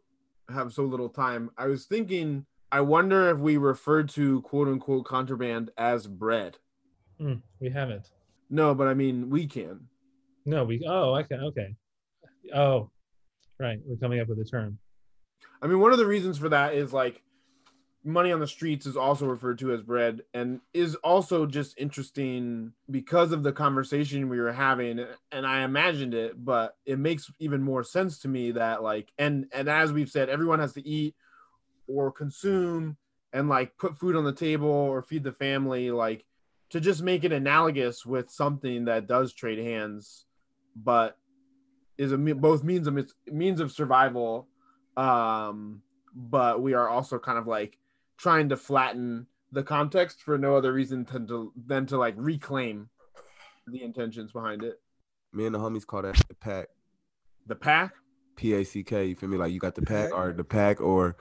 have 0.49 0.73
so 0.73 0.83
little 0.83 1.09
time. 1.09 1.49
I 1.57 1.67
was 1.67 1.85
thinking, 1.85 2.45
I 2.71 2.81
wonder 2.81 3.29
if 3.29 3.37
we 3.37 3.57
refer 3.57 4.03
to 4.03 4.41
quote 4.41 4.67
unquote 4.67 5.05
contraband 5.05 5.71
as 5.77 6.07
bread. 6.07 6.57
Hmm, 7.19 7.35
we 7.59 7.69
haven't. 7.69 8.09
No, 8.49 8.75
but 8.75 8.87
I 8.87 8.93
mean, 8.93 9.29
we 9.29 9.47
can. 9.47 9.87
No, 10.45 10.63
we. 10.63 10.85
Oh, 10.87 11.15
okay, 11.15 11.35
okay. 11.35 11.75
Oh, 12.53 12.91
right. 13.59 13.79
We're 13.85 13.97
coming 13.97 14.19
up 14.19 14.27
with 14.27 14.39
a 14.39 14.45
term. 14.45 14.77
I 15.61 15.67
mean, 15.67 15.79
one 15.79 15.91
of 15.91 15.97
the 15.97 16.05
reasons 16.05 16.37
for 16.37 16.49
that 16.49 16.75
is 16.75 16.93
like 16.93 17.21
money 18.05 18.31
on 18.31 18.39
the 18.39 18.47
streets 18.47 18.85
is 18.85 18.95
also 18.95 19.25
referred 19.25 19.57
to 19.57 19.73
as 19.73 19.81
bread 19.81 20.21
and 20.35 20.61
is 20.73 20.93
also 20.95 21.47
just 21.47 21.75
interesting 21.77 22.71
because 22.91 23.31
of 23.31 23.41
the 23.41 23.51
conversation 23.51 24.29
we 24.29 24.39
were 24.39 24.51
having 24.51 25.03
and 25.31 25.47
I 25.47 25.63
imagined 25.63 26.13
it 26.13 26.45
but 26.45 26.77
it 26.85 26.99
makes 26.99 27.31
even 27.39 27.63
more 27.63 27.83
sense 27.83 28.19
to 28.19 28.27
me 28.27 28.51
that 28.51 28.83
like 28.83 29.11
and 29.17 29.47
and 29.51 29.67
as 29.67 29.91
we've 29.91 30.09
said 30.09 30.29
everyone 30.29 30.59
has 30.59 30.73
to 30.73 30.87
eat 30.87 31.15
or 31.87 32.11
consume 32.11 32.95
and 33.33 33.49
like 33.49 33.75
put 33.77 33.97
food 33.97 34.15
on 34.15 34.23
the 34.23 34.31
table 34.31 34.69
or 34.69 35.01
feed 35.01 35.23
the 35.23 35.31
family 35.31 35.89
like 35.89 36.25
to 36.69 36.79
just 36.79 37.01
make 37.01 37.23
it 37.23 37.31
analogous 37.31 38.05
with 38.05 38.29
something 38.29 38.85
that 38.85 39.07
does 39.07 39.33
trade 39.33 39.59
hands 39.59 40.25
but 40.75 41.17
is 41.97 42.11
a 42.11 42.17
both 42.17 42.63
means 42.63 42.85
of 42.85 42.99
means 43.31 43.59
of 43.59 43.71
survival 43.71 44.47
um 44.95 45.81
but 46.13 46.61
we 46.61 46.75
are 46.75 46.87
also 46.87 47.17
kind 47.17 47.39
of 47.39 47.47
like 47.47 47.79
trying 48.17 48.49
to 48.49 48.57
flatten 48.57 49.27
the 49.51 49.63
context 49.63 50.21
for 50.21 50.37
no 50.37 50.55
other 50.55 50.73
reason 50.73 51.05
than 51.11 51.27
to 51.27 51.51
than 51.67 51.85
to 51.85 51.97
like 51.97 52.15
reclaim 52.17 52.89
the 53.67 53.81
intentions 53.83 54.31
behind 54.31 54.63
it 54.63 54.79
Me 55.33 55.45
and 55.45 55.55
the 55.55 55.59
homies 55.59 55.85
call 55.85 56.01
that 56.01 56.15
the 56.27 56.33
pack. 56.35 56.67
the 57.47 57.55
pack 57.55 57.93
P 58.35 58.53
A 58.53 58.63
C 58.65 58.83
K. 58.83 59.05
You 59.05 59.15
feel 59.15 59.29
me? 59.29 59.37
Like 59.37 59.53
you 59.53 59.59
got 59.59 59.75
the 59.75 59.81
pack 59.81 60.09
Pack. 60.09 60.17
or 60.17 60.33
the 60.33 60.43
pack 60.43 60.81
or, 60.81 61.15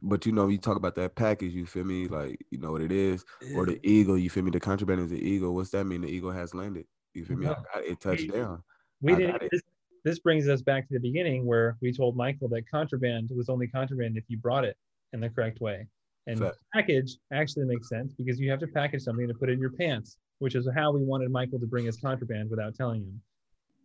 but 0.00 0.24
you 0.24 0.32
know 0.32 0.48
you 0.48 0.56
talk 0.56 0.78
about 0.78 0.94
that 0.94 1.14
package. 1.14 1.52
You 1.52 1.66
feel 1.66 1.84
me? 1.84 2.08
Like 2.08 2.40
you 2.50 2.58
know 2.58 2.72
what 2.72 2.80
it 2.80 2.92
is 2.92 3.26
or 3.54 3.66
the 3.66 3.78
eagle. 3.82 4.16
You 4.16 4.30
feel 4.30 4.42
me? 4.42 4.50
The 4.50 4.58
contraband 4.58 5.00
is 5.00 5.10
the 5.10 5.22
eagle. 5.22 5.54
What's 5.54 5.68
that 5.70 5.84
mean? 5.84 6.00
The 6.00 6.08
eagle 6.08 6.30
has 6.30 6.54
landed. 6.54 6.86
You 7.12 7.26
feel 7.26 7.36
me? 7.36 7.46
I 7.46 7.50
got 7.50 7.84
it 7.84 8.00
touched 8.00 8.32
down. 8.32 8.62
We 9.02 9.14
didn't. 9.16 9.42
This, 9.52 9.60
this 10.02 10.18
brings 10.18 10.48
us 10.48 10.62
back 10.62 10.88
to 10.88 10.94
the 10.94 11.00
beginning 11.00 11.44
where 11.44 11.76
we 11.82 11.92
told 11.92 12.16
Michael 12.16 12.48
that 12.48 12.62
contraband 12.70 13.28
was 13.36 13.50
only 13.50 13.66
contraband 13.68 14.16
if 14.16 14.24
you 14.28 14.38
brought 14.38 14.64
it 14.64 14.78
in 15.12 15.20
the 15.20 15.28
correct 15.28 15.60
way. 15.60 15.86
And 16.26 16.38
Fact. 16.38 16.56
package 16.74 17.16
actually 17.32 17.64
makes 17.66 17.88
sense 17.88 18.12
because 18.12 18.38
you 18.38 18.50
have 18.50 18.60
to 18.60 18.66
package 18.66 19.02
something 19.02 19.26
to 19.26 19.34
put 19.34 19.48
in 19.50 19.58
your 19.58 19.70
pants, 19.70 20.18
which 20.38 20.54
is 20.54 20.68
how 20.74 20.92
we 20.92 21.02
wanted 21.02 21.30
Michael 21.30 21.58
to 21.58 21.66
bring 21.66 21.86
his 21.86 21.96
contraband 21.96 22.50
without 22.50 22.74
telling 22.74 23.00
him. 23.02 23.20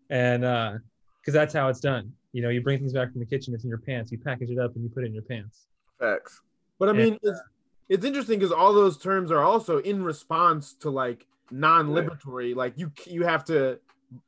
And 0.09 0.45
uh, 0.45 0.73
because 1.21 1.33
that's 1.33 1.53
how 1.53 1.69
it's 1.69 1.79
done. 1.79 2.11
You 2.33 2.41
know, 2.41 2.49
you 2.49 2.61
bring 2.61 2.77
things 2.79 2.93
back 2.93 3.11
from 3.11 3.19
the 3.19 3.25
kitchen, 3.25 3.53
it's 3.53 3.63
in 3.63 3.69
your 3.69 3.79
pants, 3.79 4.11
you 4.11 4.19
package 4.19 4.51
it 4.51 4.59
up 4.59 4.75
and 4.75 4.83
you 4.83 4.89
put 4.89 5.03
it 5.03 5.07
in 5.07 5.13
your 5.13 5.23
pants. 5.23 5.67
Facts. 5.99 6.41
but 6.77 6.89
i 6.89 6.91
And, 6.91 6.99
mean 6.99 7.13
it's 7.23 7.39
uh, 7.39 7.43
it's 7.87 8.03
interesting 8.05 8.37
because 8.39 8.51
all 8.51 8.73
those 8.73 8.97
terms 8.97 9.31
are 9.31 9.41
also 9.41 9.77
in 9.79 10.03
response 10.03 10.73
to 10.81 10.89
like 10.89 11.25
non-liberatory 11.51 12.55
like 12.55 12.73
you 12.75 12.91
you 13.05 13.23
have 13.23 13.45
to 13.45 13.79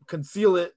conceal 0.05 0.55
it 0.55 0.73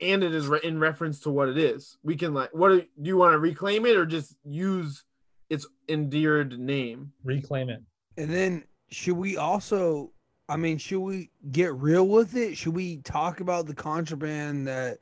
and 0.00 0.22
it 0.22 0.34
is 0.34 0.46
re- 0.48 0.60
in 0.62 0.78
reference 0.78 1.20
to 1.20 1.30
what 1.30 1.48
it 1.48 1.56
is 1.56 1.96
we 2.02 2.14
can 2.16 2.34
like 2.34 2.50
what 2.52 2.68
do 2.68 2.80
do 3.00 3.08
you 3.08 3.16
want 3.16 3.32
to 3.32 3.38
reclaim 3.38 3.86
it 3.86 3.96
or 3.96 4.04
just 4.04 4.36
use 4.44 5.04
its 5.50 5.66
endeared 5.88 6.58
name 6.58 7.12
Reclaim 7.24 7.70
it. 7.70 7.82
And 8.16 8.30
then 8.30 8.64
should 8.90 9.16
we 9.16 9.36
also 9.36 10.12
I 10.48 10.56
mean, 10.56 10.78
should 10.78 11.00
we 11.00 11.30
get 11.50 11.74
real 11.74 12.08
with 12.08 12.34
it? 12.34 12.56
Should 12.56 12.74
we 12.74 12.98
talk 12.98 13.40
about 13.40 13.66
the 13.66 13.74
contraband 13.74 14.66
that 14.66 14.98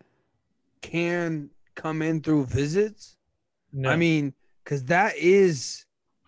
can 0.80 1.50
come 1.76 2.02
in 2.02 2.20
through 2.20 2.46
visits? 2.46 3.16
No. 3.72 3.90
I 3.90 3.96
mean, 3.96 4.34
because 4.64 4.84
that 4.86 5.16
is 5.16 5.84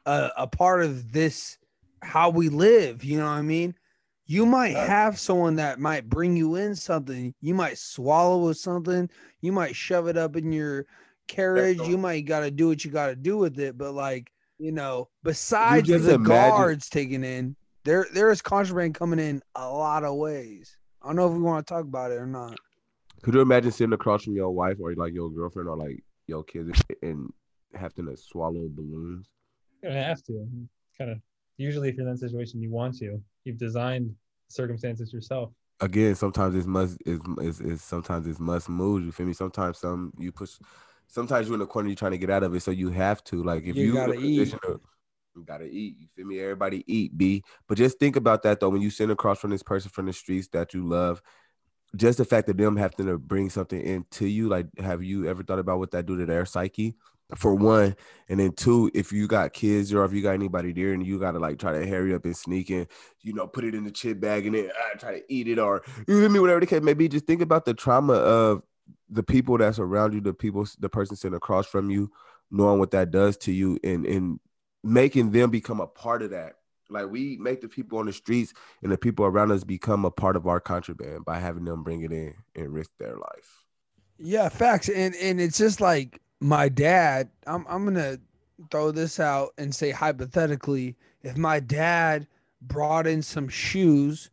a, 0.06 0.30
a 0.36 0.46
part 0.46 0.84
of 0.84 1.12
this 1.12 1.58
how 2.00 2.30
we 2.30 2.48
live, 2.48 3.02
you 3.02 3.18
know 3.18 3.24
what 3.24 3.32
I 3.32 3.42
mean? 3.42 3.74
You 4.26 4.46
might 4.46 4.76
have 4.76 5.18
someone 5.18 5.56
that 5.56 5.80
might 5.80 6.08
bring 6.08 6.36
you 6.36 6.54
in 6.54 6.76
something, 6.76 7.34
you 7.40 7.54
might 7.54 7.78
swallow 7.78 8.46
with 8.46 8.58
something, 8.58 9.10
you 9.40 9.52
might 9.52 9.74
shove 9.74 10.06
it 10.06 10.16
up 10.16 10.36
in 10.36 10.52
your 10.52 10.86
carriage, 11.28 11.80
you 11.80 11.96
might 11.98 12.24
gotta 12.26 12.50
do 12.50 12.68
what 12.68 12.84
you 12.84 12.90
gotta 12.90 13.14
do 13.16 13.36
with 13.38 13.58
it, 13.60 13.76
but 13.78 13.92
like 13.92 14.30
you 14.58 14.72
know, 14.72 15.08
besides 15.22 15.86
just 15.86 16.06
the 16.06 16.14
imagine- 16.14 16.26
guards 16.50 16.88
taking 16.88 17.22
in, 17.22 17.54
there 17.84 18.06
there 18.12 18.30
is 18.30 18.42
contraband 18.42 18.94
coming 18.94 19.18
in 19.20 19.40
a 19.54 19.68
lot 19.70 20.02
of 20.04 20.16
ways. 20.16 20.76
I 21.02 21.06
don't 21.06 21.16
know 21.16 21.28
if 21.28 21.32
we 21.32 21.40
want 21.40 21.64
to 21.66 21.72
talk 21.72 21.84
about 21.84 22.10
it 22.10 22.16
or 22.16 22.26
not. 22.26 22.56
Could 23.22 23.34
you 23.34 23.40
imagine 23.40 23.70
sitting 23.70 23.92
across 23.92 24.24
from 24.24 24.34
your 24.34 24.50
wife 24.50 24.76
or 24.80 24.94
like 24.94 25.12
your 25.12 25.30
girlfriend 25.30 25.68
or 25.68 25.76
like 25.76 26.02
your 26.26 26.42
kids 26.44 26.80
and 27.02 27.32
having 27.74 28.06
to 28.06 28.16
swallow 28.16 28.68
balloons? 28.68 29.28
You're 29.82 29.92
gonna 29.92 30.04
have 30.04 30.22
to. 30.24 30.46
Kind 30.96 31.10
of. 31.12 31.18
Usually, 31.56 31.88
if 31.88 31.96
you're 31.96 32.06
in 32.06 32.12
that 32.12 32.18
situation, 32.20 32.60
you 32.62 32.70
want 32.70 32.96
to. 32.98 33.20
You've 33.44 33.58
designed 33.58 34.14
circumstances 34.48 35.12
yourself. 35.12 35.52
again, 35.80 36.14
sometimes 36.16 36.54
it's 36.56 36.66
must 36.66 36.98
is 37.06 37.20
is 37.40 37.60
is 37.60 37.82
sometimes 37.82 38.26
it's 38.26 38.40
must 38.40 38.68
move. 38.68 39.04
You 39.04 39.12
feel 39.12 39.26
me? 39.26 39.32
Sometimes 39.32 39.78
some 39.78 40.12
you 40.18 40.32
push 40.32 40.58
sometimes 41.08 41.48
you're 41.48 41.54
in 41.54 41.60
the 41.60 41.66
corner, 41.66 41.88
you're 41.88 41.96
trying 41.96 42.12
to 42.12 42.18
get 42.18 42.30
out 42.30 42.42
of 42.44 42.54
it, 42.54 42.60
so 42.60 42.70
you 42.70 42.90
have 42.90 43.24
to. 43.24 43.42
Like 43.42 43.64
if 43.64 43.76
You 43.76 43.86
you, 43.86 43.94
gotta 43.94 44.14
eat. 44.14 44.54
of- 44.54 44.80
you 45.34 45.44
gotta 45.44 45.64
eat. 45.66 45.96
You 45.98 46.06
feel 46.16 46.26
me? 46.26 46.40
Everybody 46.40 46.84
eat, 46.86 47.16
B. 47.16 47.42
But 47.68 47.78
just 47.78 47.98
think 47.98 48.16
about 48.16 48.42
that 48.42 48.60
though. 48.60 48.68
When 48.70 48.82
you 48.82 48.90
sit 48.90 49.10
across 49.10 49.38
from 49.40 49.50
this 49.50 49.62
person 49.62 49.90
from 49.90 50.06
the 50.06 50.12
streets 50.12 50.48
that 50.48 50.74
you 50.74 50.86
love, 50.86 51.22
just 51.96 52.18
the 52.18 52.24
fact 52.24 52.46
that 52.48 52.56
them 52.58 52.76
having 52.76 53.06
to 53.06 53.18
bring 53.18 53.48
something 53.50 53.80
into 53.80 54.26
you, 54.26 54.48
like 54.48 54.66
have 54.78 55.02
you 55.02 55.26
ever 55.26 55.42
thought 55.42 55.58
about 55.58 55.78
what 55.78 55.90
that 55.92 56.06
do 56.06 56.16
to 56.16 56.26
their 56.26 56.44
psyche? 56.44 56.96
For 57.36 57.54
one, 57.54 57.94
and 58.30 58.40
then 58.40 58.52
two, 58.52 58.90
if 58.94 59.12
you 59.12 59.28
got 59.28 59.52
kids 59.52 59.92
or 59.92 60.02
if 60.06 60.14
you 60.14 60.22
got 60.22 60.32
anybody 60.32 60.72
there 60.72 60.94
and 60.94 61.06
you 61.06 61.18
gotta 61.18 61.38
like 61.38 61.58
try 61.58 61.72
to 61.78 61.86
hurry 61.86 62.14
up 62.14 62.24
and 62.24 62.34
sneak 62.34 62.70
in, 62.70 62.86
you 63.20 63.34
know, 63.34 63.46
put 63.46 63.64
it 63.64 63.74
in 63.74 63.84
the 63.84 63.90
chip 63.90 64.18
bag 64.18 64.46
and 64.46 64.54
then 64.54 64.70
uh, 64.70 64.98
try 64.98 65.12
to 65.12 65.22
eat 65.28 65.46
it 65.46 65.58
or 65.58 65.82
you 66.06 66.18
feel 66.20 66.28
me, 66.30 66.40
whatever 66.40 66.60
the 66.60 66.66
case 66.66 66.80
may 66.82 66.94
be. 66.94 67.06
Just 67.06 67.26
think 67.26 67.42
about 67.42 67.66
the 67.66 67.74
trauma 67.74 68.14
of 68.14 68.62
the 69.08 69.22
people 69.22 69.58
that's 69.58 69.78
around 69.78 70.12
you, 70.12 70.20
the 70.20 70.34
people, 70.34 70.66
the 70.78 70.88
person 70.88 71.16
sitting 71.16 71.36
across 71.36 71.66
from 71.66 71.90
you, 71.90 72.10
knowing 72.50 72.78
what 72.78 72.90
that 72.92 73.10
does 73.10 73.36
to 73.38 73.52
you, 73.52 73.78
and 73.82 74.06
and 74.06 74.40
making 74.84 75.30
them 75.30 75.50
become 75.50 75.80
a 75.80 75.86
part 75.86 76.22
of 76.22 76.30
that. 76.30 76.54
Like 76.90 77.10
we 77.10 77.36
make 77.38 77.60
the 77.60 77.68
people 77.68 77.98
on 77.98 78.06
the 78.06 78.12
streets 78.12 78.54
and 78.82 78.90
the 78.90 78.96
people 78.96 79.26
around 79.26 79.52
us 79.52 79.62
become 79.62 80.04
a 80.04 80.10
part 80.10 80.36
of 80.36 80.46
our 80.46 80.60
contraband 80.60 81.24
by 81.24 81.38
having 81.38 81.64
them 81.64 81.82
bring 81.82 82.02
it 82.02 82.12
in 82.12 82.34
and 82.54 82.72
risk 82.72 82.90
their 82.98 83.16
life. 83.16 83.64
Yeah, 84.18 84.48
facts. 84.48 84.88
And 84.88 85.14
and 85.16 85.40
it's 85.40 85.58
just 85.58 85.80
like 85.80 86.20
my 86.40 86.68
dad, 86.68 87.30
I'm 87.46 87.66
I'm 87.68 87.84
gonna 87.84 88.18
throw 88.70 88.90
this 88.90 89.20
out 89.20 89.50
and 89.58 89.74
say 89.74 89.90
hypothetically, 89.90 90.96
if 91.22 91.36
my 91.36 91.60
dad 91.60 92.26
brought 92.62 93.06
in 93.06 93.22
some 93.22 93.48
shoes 93.48 94.30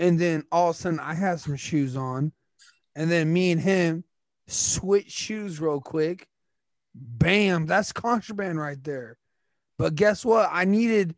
and 0.00 0.18
then 0.18 0.44
all 0.50 0.70
of 0.70 0.76
a 0.76 0.78
sudden 0.78 0.98
I 0.98 1.14
had 1.14 1.40
some 1.40 1.56
shoes 1.56 1.96
on, 1.96 2.32
and 2.94 3.10
then 3.10 3.32
me 3.32 3.52
and 3.52 3.60
him 3.60 4.04
switch 4.46 5.10
shoes 5.10 5.60
real 5.60 5.80
quick, 5.80 6.28
bam, 6.94 7.66
that's 7.66 7.92
contraband 7.92 8.58
right 8.58 8.82
there. 8.82 9.18
But 9.78 9.94
guess 9.94 10.24
what? 10.24 10.48
I 10.52 10.64
needed 10.64 11.14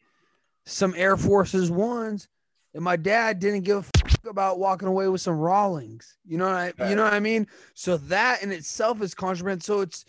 some 0.67 0.95
Air 0.97 1.17
Forces 1.17 1.71
ones, 1.71 2.29
and 2.73 2.83
my 2.83 2.97
dad 2.97 3.39
didn't 3.39 3.63
give 3.63 3.79
a 3.79 3.83
fuck 3.83 4.27
about 4.27 4.59
walking 4.59 4.89
away 4.89 5.09
with 5.09 5.21
some 5.21 5.39
Rawlings. 5.39 6.17
You 6.25 6.39
know 6.39 6.47
what 6.47 6.81
I 6.81 6.89
you 6.89 6.97
know 6.97 7.05
what 7.05 7.13
I 7.13 7.21
mean? 7.21 7.47
So 7.75 7.97
that 7.97 8.43
in 8.43 8.53
itself 8.53 9.03
is 9.03 9.15
contraband. 9.15 9.63
So 9.63 9.81
it's 9.81 10.05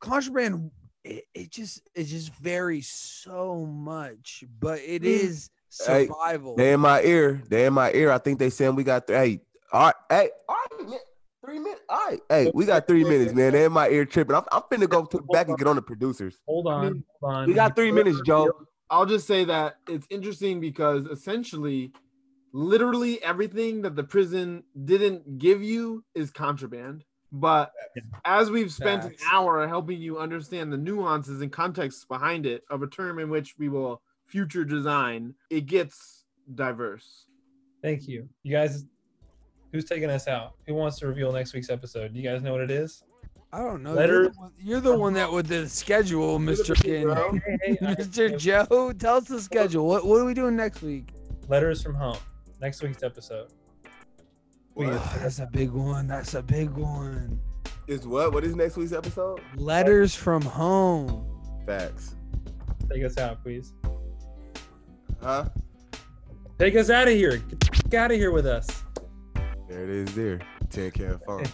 contraband. 0.00 0.70
It, 1.04 1.24
it 1.34 1.50
just 1.50 1.88
it 1.94 2.04
just 2.04 2.34
varies 2.34 2.88
so 2.88 3.64
much, 3.64 4.44
but 4.60 4.80
it 4.80 5.02
hmm. 5.02 5.08
is 5.08 5.50
Hey, 5.84 6.06
survival. 6.06 6.56
They 6.56 6.72
in 6.72 6.80
my 6.80 7.02
ear. 7.02 7.42
They 7.48 7.66
in 7.66 7.72
my 7.72 7.92
ear. 7.92 8.10
I 8.10 8.18
think 8.18 8.38
they 8.38 8.50
saying 8.50 8.74
we 8.74 8.84
got 8.84 9.08
hey, 9.08 9.40
all 9.76 9.82
right, 9.82 9.94
hey, 10.08 10.30
all 10.48 10.56
right, 10.56 11.00
three 11.44 11.58
minutes. 11.58 11.82
All 11.90 12.06
right, 12.08 12.20
hey, 12.30 12.50
we 12.54 12.64
got 12.64 12.88
three 12.88 13.04
minutes, 13.04 13.34
man. 13.34 13.52
They 13.52 13.66
in 13.66 13.72
my 13.72 13.90
ear 13.90 14.06
tripping. 14.06 14.34
I'm, 14.34 14.44
I'm 14.50 14.62
finna 14.62 14.88
go 14.88 15.04
to 15.04 15.18
the 15.18 15.22
back 15.24 15.48
and 15.48 15.58
get 15.58 15.66
on 15.66 15.76
the 15.76 15.82
producers. 15.82 16.38
Hold 16.46 16.66
on, 16.66 17.04
hold 17.20 17.34
on. 17.34 17.46
We 17.46 17.52
got 17.52 17.76
three 17.76 17.92
minutes, 17.92 18.22
Joe. 18.24 18.50
I'll 18.88 19.04
just 19.04 19.26
say 19.26 19.44
that 19.44 19.76
it's 19.86 20.06
interesting 20.08 20.60
because 20.60 21.04
essentially, 21.06 21.92
literally 22.54 23.22
everything 23.22 23.82
that 23.82 23.96
the 23.96 24.04
prison 24.04 24.62
didn't 24.86 25.38
give 25.38 25.62
you 25.62 26.04
is 26.14 26.30
contraband. 26.30 27.04
But 27.30 27.70
as 28.24 28.50
we've 28.50 28.72
spent 28.72 29.04
an 29.04 29.14
hour 29.30 29.68
helping 29.68 30.00
you 30.00 30.18
understand 30.18 30.72
the 30.72 30.78
nuances 30.78 31.42
and 31.42 31.52
contexts 31.52 32.06
behind 32.06 32.46
it 32.46 32.62
of 32.70 32.82
a 32.82 32.86
term 32.86 33.18
in 33.18 33.28
which 33.28 33.56
we 33.58 33.68
will 33.68 34.00
future 34.26 34.64
design, 34.64 35.34
it 35.50 35.66
gets 35.66 36.24
diverse. 36.54 37.26
Thank 37.82 38.08
you. 38.08 38.28
You 38.42 38.52
guys, 38.52 38.86
who's 39.72 39.84
taking 39.84 40.10
us 40.10 40.28
out? 40.28 40.54
Who 40.66 40.74
wants 40.74 40.98
to 41.00 41.06
reveal 41.06 41.32
next 41.32 41.52
week's 41.54 41.70
episode? 41.70 42.12
Do 42.14 42.20
you 42.20 42.28
guys 42.28 42.42
know 42.42 42.52
what 42.52 42.60
it 42.62 42.70
is? 42.70 43.02
I 43.52 43.60
don't 43.60 43.82
know. 43.82 43.94
Letter- 43.94 44.12
You're 44.22 44.30
the, 44.30 44.38
one, 44.38 44.52
you're 44.58 44.80
the 44.80 44.96
one 44.98 45.12
that 45.14 45.30
with 45.32 45.46
the 45.46 45.68
schedule, 45.68 46.38
Mister 46.38 46.74
Kin. 46.74 47.08
Hey, 47.62 47.76
hey, 47.80 47.94
Mister 47.96 48.28
Joe. 48.36 48.92
Tell 48.98 49.16
us 49.16 49.24
the 49.24 49.40
schedule. 49.40 49.86
What 49.86 50.04
what 50.06 50.20
are 50.20 50.24
we 50.24 50.34
doing 50.34 50.56
next 50.56 50.82
week? 50.82 51.10
Letters 51.48 51.82
from 51.82 51.94
home. 51.94 52.18
Next 52.60 52.82
week's 52.82 53.02
episode. 53.02 53.52
We 54.74 54.86
get- 54.86 55.00
That's 55.20 55.38
a 55.38 55.46
big 55.46 55.70
one. 55.70 56.06
That's 56.06 56.34
a 56.34 56.42
big 56.42 56.70
one. 56.70 57.40
Is 57.86 58.06
what? 58.06 58.32
What 58.32 58.44
is 58.44 58.56
next 58.56 58.76
week's 58.76 58.92
episode? 58.92 59.40
Letters 59.54 60.14
from 60.14 60.42
home. 60.42 61.24
Facts. 61.66 62.16
Take 62.90 63.04
us 63.04 63.16
out, 63.16 63.42
please. 63.42 63.72
Huh? 65.22 65.46
Take 66.58 66.74
us 66.76 66.90
out 66.90 67.06
of 67.08 67.14
here. 67.14 67.38
Get 67.88 67.94
out 67.94 68.10
of 68.10 68.16
here 68.16 68.32
with 68.32 68.46
us. 68.46 68.82
There 69.68 69.82
it 69.82 69.90
is. 69.90 70.14
There. 70.14 70.40
Tin 70.70 70.90
can 70.90 71.18
phone. 71.26 71.44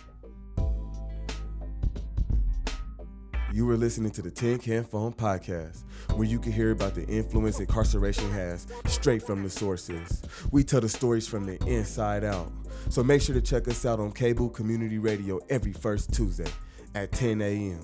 You 3.53 3.67
were 3.67 3.77
listening 3.77 4.11
to 4.13 4.23
the 4.23 4.31
Tin 4.31 4.59
Can 4.59 4.83
Phone 4.83 5.13
podcast, 5.13 5.85
where 6.15 6.27
you 6.27 6.39
can 6.39 6.53
hear 6.53 6.71
about 6.71 6.95
the 6.95 7.05
influence 7.07 7.61
incarceration 7.61 8.31
has 8.31 8.67
straight 8.87 9.23
from 9.23 9.43
the 9.43 9.51
sources. 9.51 10.23
We 10.51 10.65
tell 10.65 10.81
the 10.81 10.89
stories 10.89 11.29
from 11.29 11.45
the 11.45 11.63
inside 11.67 12.25
out. 12.25 12.51
So 12.89 13.05
make 13.05 13.21
sure 13.21 13.35
to 13.35 13.43
check 13.43 13.69
us 13.69 13.85
out 13.85 14.01
on 14.01 14.13
cable 14.13 14.49
community 14.49 14.97
radio 14.99 15.39
every 15.51 15.75
first 15.75 16.15
Tuesday 16.15 16.51
at 16.95 17.13
10 17.13 17.43
a.m. 17.43 17.81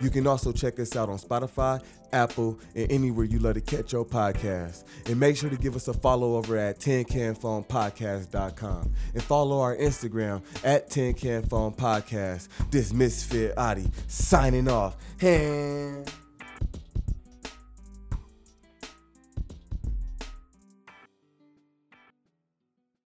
You 0.00 0.10
can 0.10 0.26
also 0.26 0.50
check 0.52 0.80
us 0.80 0.96
out 0.96 1.08
on 1.08 1.18
Spotify, 1.18 1.80
Apple, 2.12 2.58
and 2.74 2.90
anywhere 2.90 3.24
you 3.24 3.38
love 3.38 3.54
to 3.54 3.60
catch 3.60 3.92
your 3.92 4.04
podcast. 4.04 4.82
And 5.06 5.18
make 5.18 5.36
sure 5.36 5.50
to 5.50 5.56
give 5.56 5.76
us 5.76 5.88
a 5.88 5.94
follow 5.94 6.36
over 6.36 6.56
at 6.56 6.78
tincanphonepodcast.com 6.78 8.92
and 9.14 9.22
follow 9.22 9.60
our 9.60 9.76
Instagram 9.76 10.42
at 10.64 10.90
tincanphonepodcast. 10.90 12.48
This 12.70 12.92
Misfit 12.92 13.56
Adi 13.56 13.90
signing 14.08 14.68
off. 14.68 14.96
Hand. 15.18 16.21